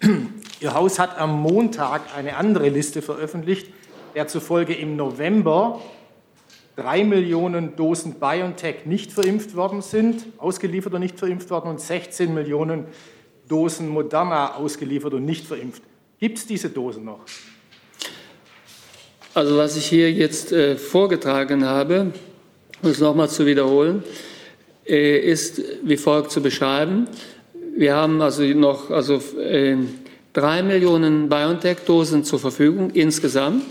Ihr 0.60 0.74
Haus 0.74 0.98
hat 0.98 1.18
am 1.18 1.40
Montag 1.40 2.02
eine 2.16 2.36
andere 2.36 2.68
Liste 2.68 3.00
veröffentlicht, 3.00 3.68
der 4.16 4.26
zufolge 4.26 4.74
im 4.74 4.96
November 4.96 5.80
drei 6.74 7.04
Millionen 7.04 7.76
Dosen 7.76 8.14
BioNTech 8.14 8.84
nicht 8.84 9.12
verimpft 9.12 9.54
worden 9.54 9.82
sind, 9.82 10.26
ausgeliefert 10.38 10.94
und 10.94 11.00
nicht 11.00 11.18
verimpft 11.18 11.50
worden 11.50 11.68
und 11.68 11.80
16 11.80 12.34
Millionen 12.34 12.86
Dosen 13.48 13.88
Moderna 13.88 14.54
ausgeliefert 14.56 15.14
und 15.14 15.24
nicht 15.24 15.46
verimpft. 15.46 15.82
Gibt 16.18 16.38
es 16.38 16.46
diese 16.46 16.70
Dosen 16.70 17.04
noch? 17.04 17.20
Also 19.34 19.56
was 19.56 19.76
ich 19.76 19.86
hier 19.86 20.10
jetzt 20.12 20.50
äh, 20.50 20.76
vorgetragen 20.76 21.64
habe, 21.64 22.12
um 22.82 22.90
es 22.90 22.98
nochmal 22.98 23.28
zu 23.28 23.46
wiederholen, 23.46 24.02
äh, 24.84 25.18
ist 25.18 25.62
wie 25.84 25.96
folgt 25.96 26.32
zu 26.32 26.42
beschreiben. 26.42 27.06
Wir 27.76 27.94
haben 27.94 28.20
also 28.20 28.42
noch 28.42 28.90
also, 28.90 29.22
äh, 29.38 29.76
drei 30.32 30.62
Millionen 30.62 31.28
BioNTech-Dosen 31.28 32.24
zur 32.24 32.38
Verfügung 32.38 32.90
insgesamt. 32.90 33.64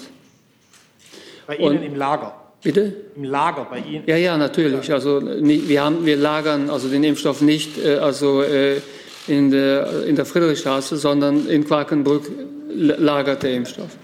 Bei 1.46 1.56
Ihnen 1.56 1.78
Und, 1.78 1.84
im 1.84 1.96
Lager? 1.96 2.34
Bitte? 2.64 2.94
Im 3.16 3.24
Lager 3.24 3.68
bei 3.70 3.80
Ihnen? 3.80 4.04
Ja, 4.06 4.18
ja, 4.18 4.38
natürlich. 4.38 4.92
Also 4.92 5.22
wir, 5.22 5.84
haben, 5.84 6.06
wir 6.06 6.18
lagern 6.18 6.70
also 6.70 6.90
den 6.90 7.04
Impfstoff 7.04 7.42
nicht 7.42 7.78
äh, 7.78 7.98
also, 7.98 8.42
äh, 8.42 8.82
in, 9.28 9.52
der, 9.52 10.06
in 10.06 10.16
der 10.16 10.26
Friedrichstraße, 10.26 10.98
sondern 10.98 11.48
in 11.48 11.66
Quakenbrück 11.66 12.30
lagert 12.70 13.44
der 13.44 13.54
Impfstoff. 13.54 13.96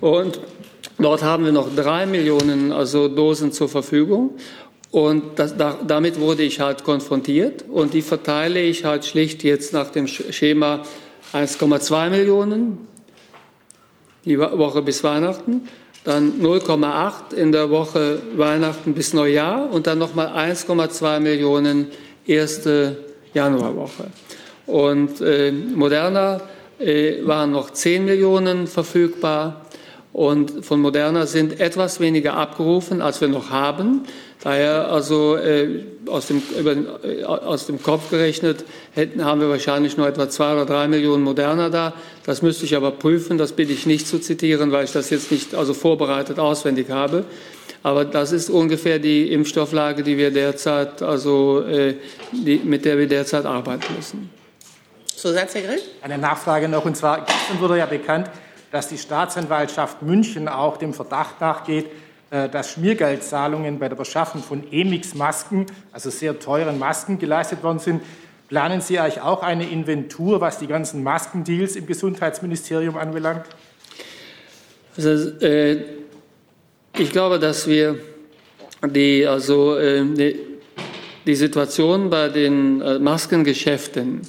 Und 0.00 0.40
Dort 1.00 1.22
haben 1.22 1.44
wir 1.44 1.52
noch 1.52 1.74
drei 1.74 2.06
Millionen 2.06 2.72
also 2.72 3.06
Dosen 3.06 3.52
zur 3.52 3.68
Verfügung. 3.68 4.34
Und 4.90 5.38
das, 5.38 5.56
da, 5.56 5.78
damit 5.86 6.18
wurde 6.18 6.42
ich 6.42 6.60
halt 6.60 6.82
konfrontiert 6.82 7.64
und 7.68 7.94
die 7.94 8.02
verteile 8.02 8.60
ich 8.60 8.84
halt 8.84 9.04
schlicht 9.04 9.44
jetzt 9.44 9.72
nach 9.72 9.90
dem 9.90 10.06
Schema 10.06 10.82
1,2 11.32 12.10
Millionen 12.10 12.88
die 14.24 14.38
Woche 14.38 14.82
bis 14.82 15.02
Weihnachten, 15.04 15.68
dann 16.04 16.40
0,8 16.40 17.34
in 17.34 17.52
der 17.52 17.70
Woche 17.70 18.20
Weihnachten 18.36 18.94
bis 18.94 19.12
Neujahr 19.14 19.70
und 19.70 19.86
dann 19.86 19.98
nochmal 19.98 20.28
1,2 20.28 21.20
Millionen 21.20 21.88
erste 22.26 23.04
Januarwoche. 23.34 24.04
Und 24.66 25.20
äh, 25.20 25.50
Moderna 25.50 26.42
äh, 26.78 27.26
waren 27.26 27.52
noch 27.52 27.70
10 27.70 28.04
Millionen 28.04 28.66
verfügbar 28.66 29.66
und 30.12 30.64
von 30.64 30.80
Moderna 30.80 31.26
sind 31.26 31.60
etwas 31.60 32.00
weniger 32.00 32.34
abgerufen, 32.34 33.02
als 33.02 33.20
wir 33.20 33.28
noch 33.28 33.50
haben. 33.50 34.02
Daher 34.40 34.88
also 34.88 35.36
äh, 35.36 35.80
aus, 36.06 36.28
dem, 36.28 36.40
über, 36.58 36.76
äh, 37.02 37.24
aus 37.24 37.66
dem 37.66 37.82
Kopf 37.82 38.10
gerechnet 38.10 38.64
hätten, 38.94 39.24
haben 39.24 39.40
wir 39.40 39.48
wahrscheinlich 39.48 39.96
nur 39.96 40.06
etwa 40.06 40.28
zwei 40.30 40.52
oder 40.52 40.64
drei 40.64 40.86
Millionen 40.86 41.24
Moderna 41.24 41.70
da. 41.70 41.92
Das 42.24 42.40
müsste 42.40 42.64
ich 42.64 42.76
aber 42.76 42.92
prüfen. 42.92 43.36
Das 43.36 43.52
bitte 43.52 43.72
ich 43.72 43.84
nicht 43.86 44.06
zu 44.06 44.20
zitieren, 44.20 44.70
weil 44.70 44.84
ich 44.84 44.92
das 44.92 45.10
jetzt 45.10 45.32
nicht 45.32 45.56
also 45.56 45.74
vorbereitet 45.74 46.38
auswendig 46.38 46.90
habe. 46.90 47.24
Aber 47.82 48.04
das 48.04 48.30
ist 48.30 48.48
ungefähr 48.48 49.00
die 49.00 49.32
Impfstofflage, 49.32 50.04
die 50.04 50.16
wir 50.16 50.30
derzeit, 50.30 51.02
also 51.02 51.62
äh, 51.62 51.94
die, 52.32 52.60
mit 52.62 52.84
der 52.84 52.98
wir 52.98 53.08
derzeit 53.08 53.44
arbeiten 53.44 53.92
müssen. 53.96 54.30
Zusatz, 55.16 55.54
Herr 55.54 55.62
Grill? 55.62 55.80
Eine 56.00 56.18
Nachfrage 56.18 56.68
noch, 56.68 56.84
und 56.84 56.96
zwar 56.96 57.24
gestern 57.24 57.60
wurde 57.60 57.78
ja 57.78 57.86
bekannt, 57.86 58.30
dass 58.70 58.88
die 58.88 58.98
Staatsanwaltschaft 58.98 60.02
München 60.02 60.46
auch 60.46 60.76
dem 60.76 60.94
Verdacht 60.94 61.40
nachgeht, 61.40 61.86
dass 62.30 62.72
Schmiergeldzahlungen 62.72 63.78
bei 63.78 63.88
der 63.88 63.96
Beschaffung 63.96 64.42
von 64.42 64.62
Emix-Masken, 64.70 65.64
also 65.92 66.10
sehr 66.10 66.38
teuren 66.38 66.78
Masken, 66.78 67.18
geleistet 67.18 67.62
worden 67.62 67.78
sind. 67.78 68.02
Planen 68.48 68.80
Sie 68.80 68.98
euch 68.98 69.20
auch 69.20 69.42
eine 69.42 69.68
Inventur, 69.68 70.40
was 70.40 70.58
die 70.58 70.66
ganzen 70.66 71.02
Maskendeals 71.02 71.76
im 71.76 71.86
Gesundheitsministerium 71.86 72.96
anbelangt? 72.96 73.44
Also, 74.96 75.10
äh, 75.44 75.84
ich 76.98 77.12
glaube, 77.12 77.38
dass 77.38 77.68
wir 77.68 77.98
die, 78.84 79.26
also, 79.26 79.76
äh, 79.76 80.02
die, 80.04 80.40
die, 81.26 81.34
Situation 81.34 82.08
bei 82.08 82.28
den 82.28 82.80
äh, 82.80 82.98
Maskengeschäften 82.98 84.22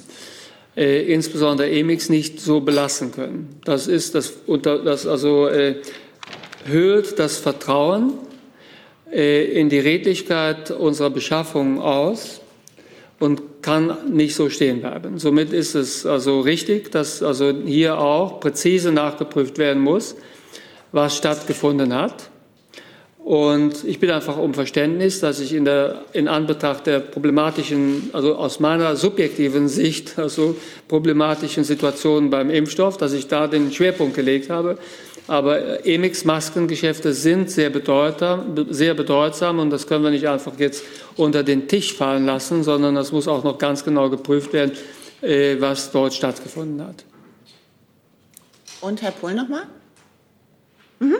äh, 0.76 1.12
insbesondere 1.12 1.70
Emix 1.70 2.10
nicht 2.10 2.40
so 2.40 2.60
belassen 2.60 3.12
können. 3.12 3.58
Das 3.64 3.86
ist 3.86 4.14
das, 4.14 4.34
das 4.62 5.06
also 5.06 5.48
äh, 5.48 5.76
höhlt 6.64 7.18
das 7.18 7.38
Vertrauen 7.38 8.14
äh, 9.12 9.44
in 9.44 9.68
die 9.68 9.78
Redlichkeit 9.78 10.70
unserer 10.70 11.10
Beschaffung 11.10 11.80
aus 11.80 12.40
und 13.18 13.62
kann 13.62 13.96
nicht 14.10 14.34
so 14.34 14.48
stehen 14.48 14.80
bleiben. 14.80 15.18
Somit 15.18 15.52
ist 15.52 15.74
es 15.74 16.06
also 16.06 16.40
richtig, 16.40 16.90
dass 16.90 17.22
also 17.22 17.52
hier 17.64 17.98
auch 17.98 18.40
präzise 18.40 18.92
nachgeprüft 18.92 19.58
werden 19.58 19.82
muss, 19.82 20.16
was 20.92 21.16
stattgefunden 21.16 21.94
hat. 21.94 22.30
Und 23.22 23.84
ich 23.84 24.00
bitte 24.00 24.14
einfach 24.14 24.38
um 24.38 24.54
Verständnis, 24.54 25.20
dass 25.20 25.40
ich 25.40 25.52
in, 25.52 25.66
der, 25.66 26.04
in 26.14 26.26
Anbetracht 26.26 26.86
der 26.86 27.00
problematischen, 27.00 28.08
also 28.14 28.34
aus 28.34 28.60
meiner 28.60 28.96
subjektiven 28.96 29.68
Sicht, 29.68 30.18
also 30.18 30.56
problematischen 30.88 31.62
Situationen 31.62 32.30
beim 32.30 32.48
Impfstoff, 32.48 32.96
dass 32.96 33.12
ich 33.12 33.28
da 33.28 33.46
den 33.46 33.72
Schwerpunkt 33.72 34.16
gelegt 34.16 34.48
habe. 34.48 34.78
Aber 35.26 35.86
Emix-Maskengeschäfte 35.86 37.12
sind 37.12 37.50
sehr 37.50 37.70
bedeutsam, 37.70 38.66
sehr 38.70 38.94
bedeutsam 38.94 39.58
und 39.58 39.70
das 39.70 39.86
können 39.86 40.04
wir 40.04 40.10
nicht 40.10 40.26
einfach 40.26 40.58
jetzt 40.58 40.84
unter 41.16 41.42
den 41.42 41.68
Tisch 41.68 41.94
fallen 41.94 42.26
lassen, 42.26 42.64
sondern 42.64 42.94
das 42.94 43.12
muss 43.12 43.28
auch 43.28 43.44
noch 43.44 43.58
ganz 43.58 43.84
genau 43.84 44.10
geprüft 44.10 44.52
werden, 44.52 44.72
äh, 45.22 45.56
was 45.60 45.92
dort 45.92 46.14
stattgefunden 46.14 46.86
hat. 46.86 47.04
Und 48.80 49.02
Herr 49.02 49.12
Pohl 49.12 49.34
nochmal? 49.34 49.64
Mhm. 50.98 51.16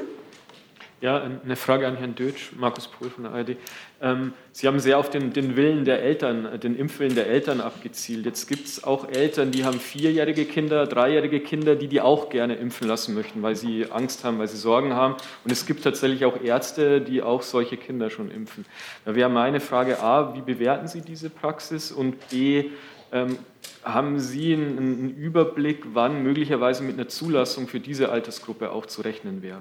Ja, 1.03 1.23
eine 1.23 1.57
Frage 1.57 1.87
an 1.87 1.97
Herrn 1.97 2.15
Dötsch, 2.15 2.53
Markus 2.59 2.87
Pohl 2.87 3.09
von 3.09 3.25
der 3.25 3.33
ARD. 3.33 3.57
Ähm, 4.03 4.35
Sie 4.53 4.67
haben 4.67 4.79
sehr 4.81 4.99
auf 4.99 5.09
den, 5.09 5.33
den, 5.33 5.57
Willen 5.57 5.87
der 5.87 6.03
Eltern, 6.03 6.61
den 6.61 6.77
Impfwillen 6.77 7.15
der 7.15 7.27
Eltern 7.27 7.63
abgezielt. 7.63 8.27
Jetzt 8.27 8.47
gibt 8.49 8.67
es 8.67 8.85
auch 8.85 9.09
Eltern, 9.09 9.51
die 9.51 9.65
haben 9.65 9.81
vierjährige 9.81 10.45
Kinder, 10.45 10.87
dreijährige 10.87 11.41
Kinder, 11.41 11.75
die 11.75 11.89
die 11.89 12.03
auch 12.03 12.29
gerne 12.29 12.57
impfen 12.57 12.87
lassen 12.87 13.15
möchten, 13.15 13.43
weil 13.43 13.57
sie 13.57 13.87
Angst 13.91 14.25
haben, 14.25 14.39
weil 14.39 14.49
sie 14.49 14.59
Sorgen 14.59 14.93
haben. 14.93 15.15
Und 15.43 15.51
es 15.51 15.65
gibt 15.65 15.85
tatsächlich 15.85 16.27
auch 16.27 16.39
Ärzte, 16.39 17.01
die 17.01 17.23
auch 17.23 17.41
solche 17.41 17.79
Kinder 17.79 18.11
schon 18.11 18.31
impfen. 18.31 18.67
Da 19.07 19.15
wäre 19.15 19.31
meine 19.31 19.61
Frage 19.61 20.03
A, 20.03 20.35
wie 20.35 20.43
bewerten 20.43 20.87
Sie 20.87 21.01
diese 21.01 21.31
Praxis? 21.31 21.93
Und 21.93 22.29
B, 22.29 22.67
ähm, 23.11 23.39
haben 23.85 24.21
Sie 24.21 24.53
einen, 24.53 24.77
einen 24.77 25.17
Überblick, 25.17 25.83
wann 25.95 26.23
möglicherweise 26.23 26.83
mit 26.83 26.99
einer 26.99 27.09
Zulassung 27.09 27.69
für 27.69 27.81
diese 27.81 28.11
Altersgruppe 28.11 28.71
auch 28.71 28.85
zu 28.85 29.01
rechnen 29.01 29.41
wäre? 29.43 29.61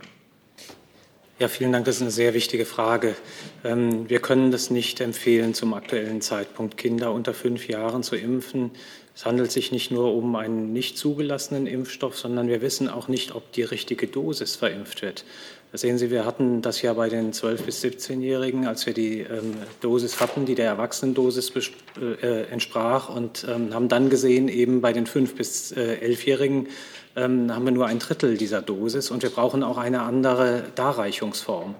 Ja, 1.40 1.48
vielen 1.48 1.72
Dank. 1.72 1.86
Das 1.86 1.96
ist 1.96 2.02
eine 2.02 2.12
sehr 2.12 2.34
wichtige 2.34 2.66
Frage. 2.66 3.16
Ähm, 3.64 4.10
wir 4.10 4.20
können 4.20 4.52
das 4.52 4.72
nicht 4.72 5.00
empfehlen, 5.00 5.54
zum 5.54 5.74
aktuellen 5.74 6.20
Zeitpunkt 6.20 6.76
Kinder 6.76 7.14
unter 7.14 7.34
fünf 7.34 7.70
Jahren 7.70 8.04
zu 8.04 8.18
impfen. 8.18 8.72
Es 9.16 9.26
handelt 9.26 9.50
sich 9.50 9.72
nicht 9.72 9.90
nur 9.90 10.14
um 10.14 10.36
einen 10.36 10.74
nicht 10.74 10.98
zugelassenen 10.98 11.66
Impfstoff, 11.66 12.18
sondern 12.18 12.50
wir 12.50 12.62
wissen 12.62 12.90
auch 12.90 13.08
nicht, 13.08 13.36
ob 13.36 13.54
die 13.54 13.64
richtige 13.64 14.08
Dosis 14.08 14.58
verimpft 14.58 15.02
wird. 15.02 15.24
Da 15.72 15.78
sehen 15.78 15.98
Sie, 15.98 16.12
wir 16.12 16.26
hatten 16.26 16.62
das 16.62 16.82
ja 16.82 16.94
bei 16.94 17.08
den 17.08 17.32
12- 17.32 17.62
bis 17.62 17.84
17-Jährigen, 17.84 18.68
als 18.68 18.86
wir 18.86 18.94
die 18.94 19.20
ähm, 19.20 19.56
Dosis 19.80 20.20
hatten, 20.20 20.46
die 20.46 20.56
der 20.56 20.66
Erwachsenendosis 20.66 21.54
äh, 22.02 22.44
entsprach, 22.50 23.08
und 23.16 23.46
ähm, 23.48 23.74
haben 23.74 23.88
dann 23.88 24.10
gesehen, 24.10 24.50
eben 24.50 24.82
bei 24.82 24.92
den 24.92 25.06
5- 25.06 25.36
bis 25.36 25.72
äh, 25.72 26.00
11-Jährigen, 26.04 26.68
ähm, 27.16 27.54
haben 27.54 27.66
wir 27.66 27.72
nur 27.72 27.88
ein 27.88 28.00
Drittel 28.00 28.38
dieser 28.38 28.62
Dosis 28.62 29.12
und 29.12 29.24
wir 29.24 29.30
brauchen 29.30 29.64
auch 29.64 29.78
eine 29.78 30.02
andere 30.02 30.64
Darreichungsform. 30.76 31.76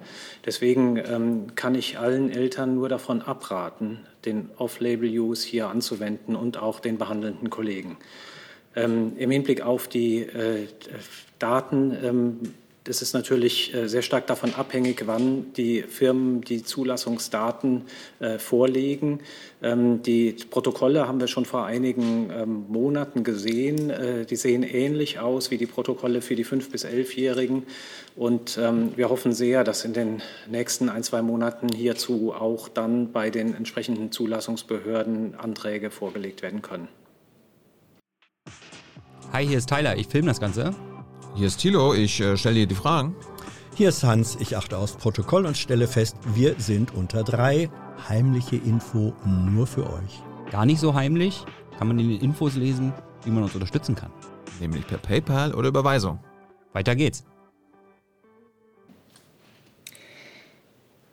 Deswegen 0.46 0.98
ähm, 0.98 1.56
kann 1.56 1.76
ich 1.76 2.00
allen 2.00 2.32
Eltern 2.32 2.76
nur 2.76 2.90
davon 2.90 3.22
abraten, 3.22 4.00
den 4.26 4.50
Off-Label-Use 4.58 5.48
hier 5.48 5.68
anzuwenden 5.68 6.36
und 6.36 6.58
auch 6.58 6.80
den 6.80 6.98
behandelnden 6.98 7.50
Kollegen. 7.50 7.98
Ähm, 8.76 9.14
Im 9.18 9.32
Hinblick 9.32 9.62
auf 9.62 9.88
die 9.88 10.20
äh, 10.22 10.68
Daten 11.40 11.96
ähm, 12.04 12.40
das 12.86 13.02
ist 13.02 13.14
natürlich 13.14 13.74
äh, 13.74 13.88
sehr 13.88 14.02
stark 14.02 14.28
davon 14.28 14.56
abhängig, 14.56 15.04
wann 15.06 15.52
die 15.54 15.82
Firmen 15.84 16.42
die 16.42 16.64
Zulassungsdaten 16.64 17.84
äh, 18.20 18.40
vorlegen. 18.40 19.20
Ähm, 19.62 20.02
die 20.02 20.32
Protokolle 20.50 21.08
haben 21.08 21.20
wir 21.20 21.28
schon 21.28 21.46
vor 21.46 21.66
einigen 21.66 22.32
ähm, 22.32 22.66
Monaten 22.70 23.24
gesehen. 23.24 23.90
Äh, 23.90 24.26
die 24.26 24.38
sehen 24.38 24.64
ähnlich 24.64 25.20
aus 25.20 25.52
wie 25.52 25.58
die 25.58 25.66
Protokolle 25.66 26.22
für 26.22 26.36
die 26.36 26.46
5- 26.46 26.72
bis 26.72 26.86
11-Jährigen. 26.86 27.64
Und 28.16 28.58
ähm, 28.58 28.94
wir 28.96 29.10
hoffen 29.10 29.34
sehr, 29.34 29.64
dass 29.64 29.84
in 29.84 29.94
den 29.94 30.22
nächsten 30.50 30.90
ein, 30.90 31.04
zwei 31.04 31.22
Monaten 31.22 31.68
hierzu 31.76 32.34
auch 32.34 32.70
dann 32.70 33.12
bei 33.12 33.30
den 33.30 33.54
entsprechenden 33.54 34.12
Zulassungsbehörden 34.12 35.36
Anträge 35.36 35.92
vorgelegt 35.92 36.42
werden 36.42 36.62
können. 36.62 36.88
Hi, 39.34 39.46
hier 39.46 39.58
ist 39.58 39.70
Tyler. 39.70 39.98
Ich 39.98 40.08
filme 40.08 40.30
das 40.30 40.40
Ganze. 40.40 40.74
Hier 41.40 41.48
ist 41.48 41.62
Thilo, 41.62 41.94
ich 41.94 42.20
äh, 42.20 42.36
stelle 42.36 42.56
dir 42.56 42.68
die 42.68 42.76
Fragen. 42.76 43.16
Hier 43.74 43.88
ist 43.88 44.04
Hans, 44.04 44.36
ich 44.42 44.58
achte 44.58 44.78
aufs 44.78 44.98
Protokoll 44.98 45.46
und 45.46 45.56
stelle 45.56 45.88
fest, 45.88 46.18
wir 46.36 46.56
sind 46.58 46.94
unter 46.94 47.24
drei. 47.24 47.70
Heimliche 48.10 48.58
Info 48.58 49.14
nur 49.24 49.66
für 49.66 49.90
euch. 49.90 50.22
Gar 50.52 50.66
nicht 50.66 50.82
so 50.82 50.96
heimlich, 50.96 51.46
kann 51.78 51.88
man 51.88 51.98
in 51.98 52.10
den 52.10 52.20
Infos 52.20 52.56
lesen, 52.56 52.92
wie 53.24 53.32
man 53.32 53.44
uns 53.44 53.54
unterstützen 53.54 53.96
kann. 53.96 54.12
Nämlich 54.60 54.86
per 54.86 54.98
PayPal 54.98 55.54
oder 55.56 55.70
Überweisung. 55.70 56.20
Weiter 56.74 56.94
geht's. 56.94 57.24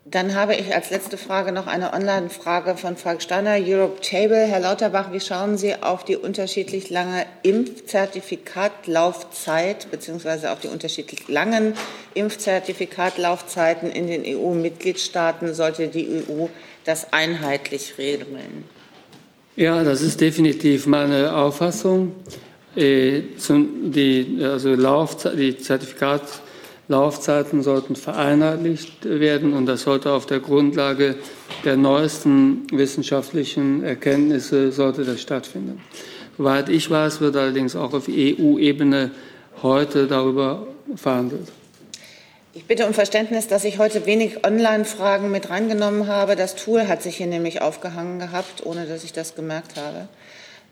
Dann 0.08 0.36
habe 0.36 0.54
ich 0.54 0.72
als 0.72 0.90
letzte 0.90 1.16
Frage 1.16 1.50
noch 1.50 1.66
eine 1.66 1.92
Online-Frage 1.92 2.76
von 2.76 2.96
Falk 2.96 3.22
Steiner, 3.22 3.56
Europe 3.58 4.00
Table. 4.00 4.36
Herr 4.36 4.60
Lauterbach, 4.60 5.10
wie 5.10 5.18
schauen 5.18 5.58
Sie 5.58 5.74
auf 5.74 6.04
die 6.04 6.14
unterschiedlich 6.14 6.90
lange 6.90 7.26
Impfzertifikatlaufzeit 7.42 9.90
beziehungsweise 9.90 10.52
auf 10.52 10.60
die 10.60 10.68
unterschiedlich 10.68 11.26
langen 11.26 11.74
Impfzertifikatlaufzeiten 12.14 13.90
in 13.90 14.06
den 14.06 14.22
EU-Mitgliedstaaten? 14.24 15.54
Sollte 15.54 15.88
die 15.88 16.22
EU 16.28 16.46
das 16.84 17.12
einheitlich 17.12 17.98
regeln? 17.98 18.62
Ja, 19.56 19.82
das 19.82 20.02
ist 20.02 20.20
definitiv 20.20 20.86
meine 20.86 21.34
Auffassung. 21.34 22.12
Äh, 22.76 23.22
die, 23.48 24.38
also 24.40 24.72
Laufzeit, 24.72 25.36
die 25.36 25.58
Zertifikat 25.58 26.22
Laufzeiten 26.88 27.62
sollten 27.62 27.96
vereinheitlicht 27.96 29.04
werden 29.04 29.54
und 29.54 29.66
das 29.66 29.82
sollte 29.82 30.12
auf 30.12 30.26
der 30.26 30.38
Grundlage 30.40 31.16
der 31.64 31.76
neuesten 31.76 32.66
wissenschaftlichen 32.70 33.82
Erkenntnisse 33.82 34.70
sollte 34.70 35.04
das 35.04 35.20
stattfinden. 35.20 35.82
Soweit 36.38 36.68
ich 36.68 36.88
weiß, 36.88 37.20
wird 37.20 37.36
allerdings 37.36 37.74
auch 37.74 37.92
auf 37.92 38.08
EU-Ebene 38.08 39.10
heute 39.62 40.06
darüber 40.06 40.66
verhandelt. 40.94 41.48
Ich 42.54 42.64
bitte 42.64 42.86
um 42.86 42.94
Verständnis, 42.94 43.48
dass 43.48 43.64
ich 43.64 43.78
heute 43.78 44.06
wenig 44.06 44.46
Online-Fragen 44.46 45.30
mit 45.30 45.50
reingenommen 45.50 46.06
habe. 46.06 46.36
Das 46.36 46.54
Tool 46.54 46.88
hat 46.88 47.02
sich 47.02 47.16
hier 47.16 47.26
nämlich 47.26 47.62
aufgehangen 47.62 48.18
gehabt, 48.18 48.64
ohne 48.64 48.86
dass 48.86 49.04
ich 49.04 49.12
das 49.12 49.34
gemerkt 49.34 49.76
habe. 49.76 50.08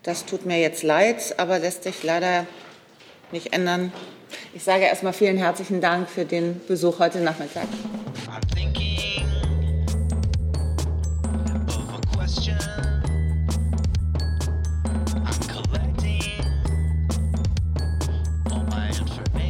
Das 0.02 0.26
tut 0.26 0.46
mir 0.46 0.60
jetzt 0.60 0.82
leid, 0.82 1.34
aber 1.38 1.58
lässt 1.58 1.82
sich 1.82 2.02
leider 2.02 2.46
nicht 3.32 3.52
ändern. 3.52 3.92
Ich 4.54 4.62
sage 4.62 4.84
erstmal 4.84 5.12
vielen 5.12 5.36
herzlichen 5.36 5.80
Dank 5.80 6.08
für 6.08 6.24
den 6.24 6.60
Besuch 6.66 6.98
heute 6.98 7.20
Nachmittag. 7.20 7.66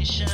information 0.05 0.34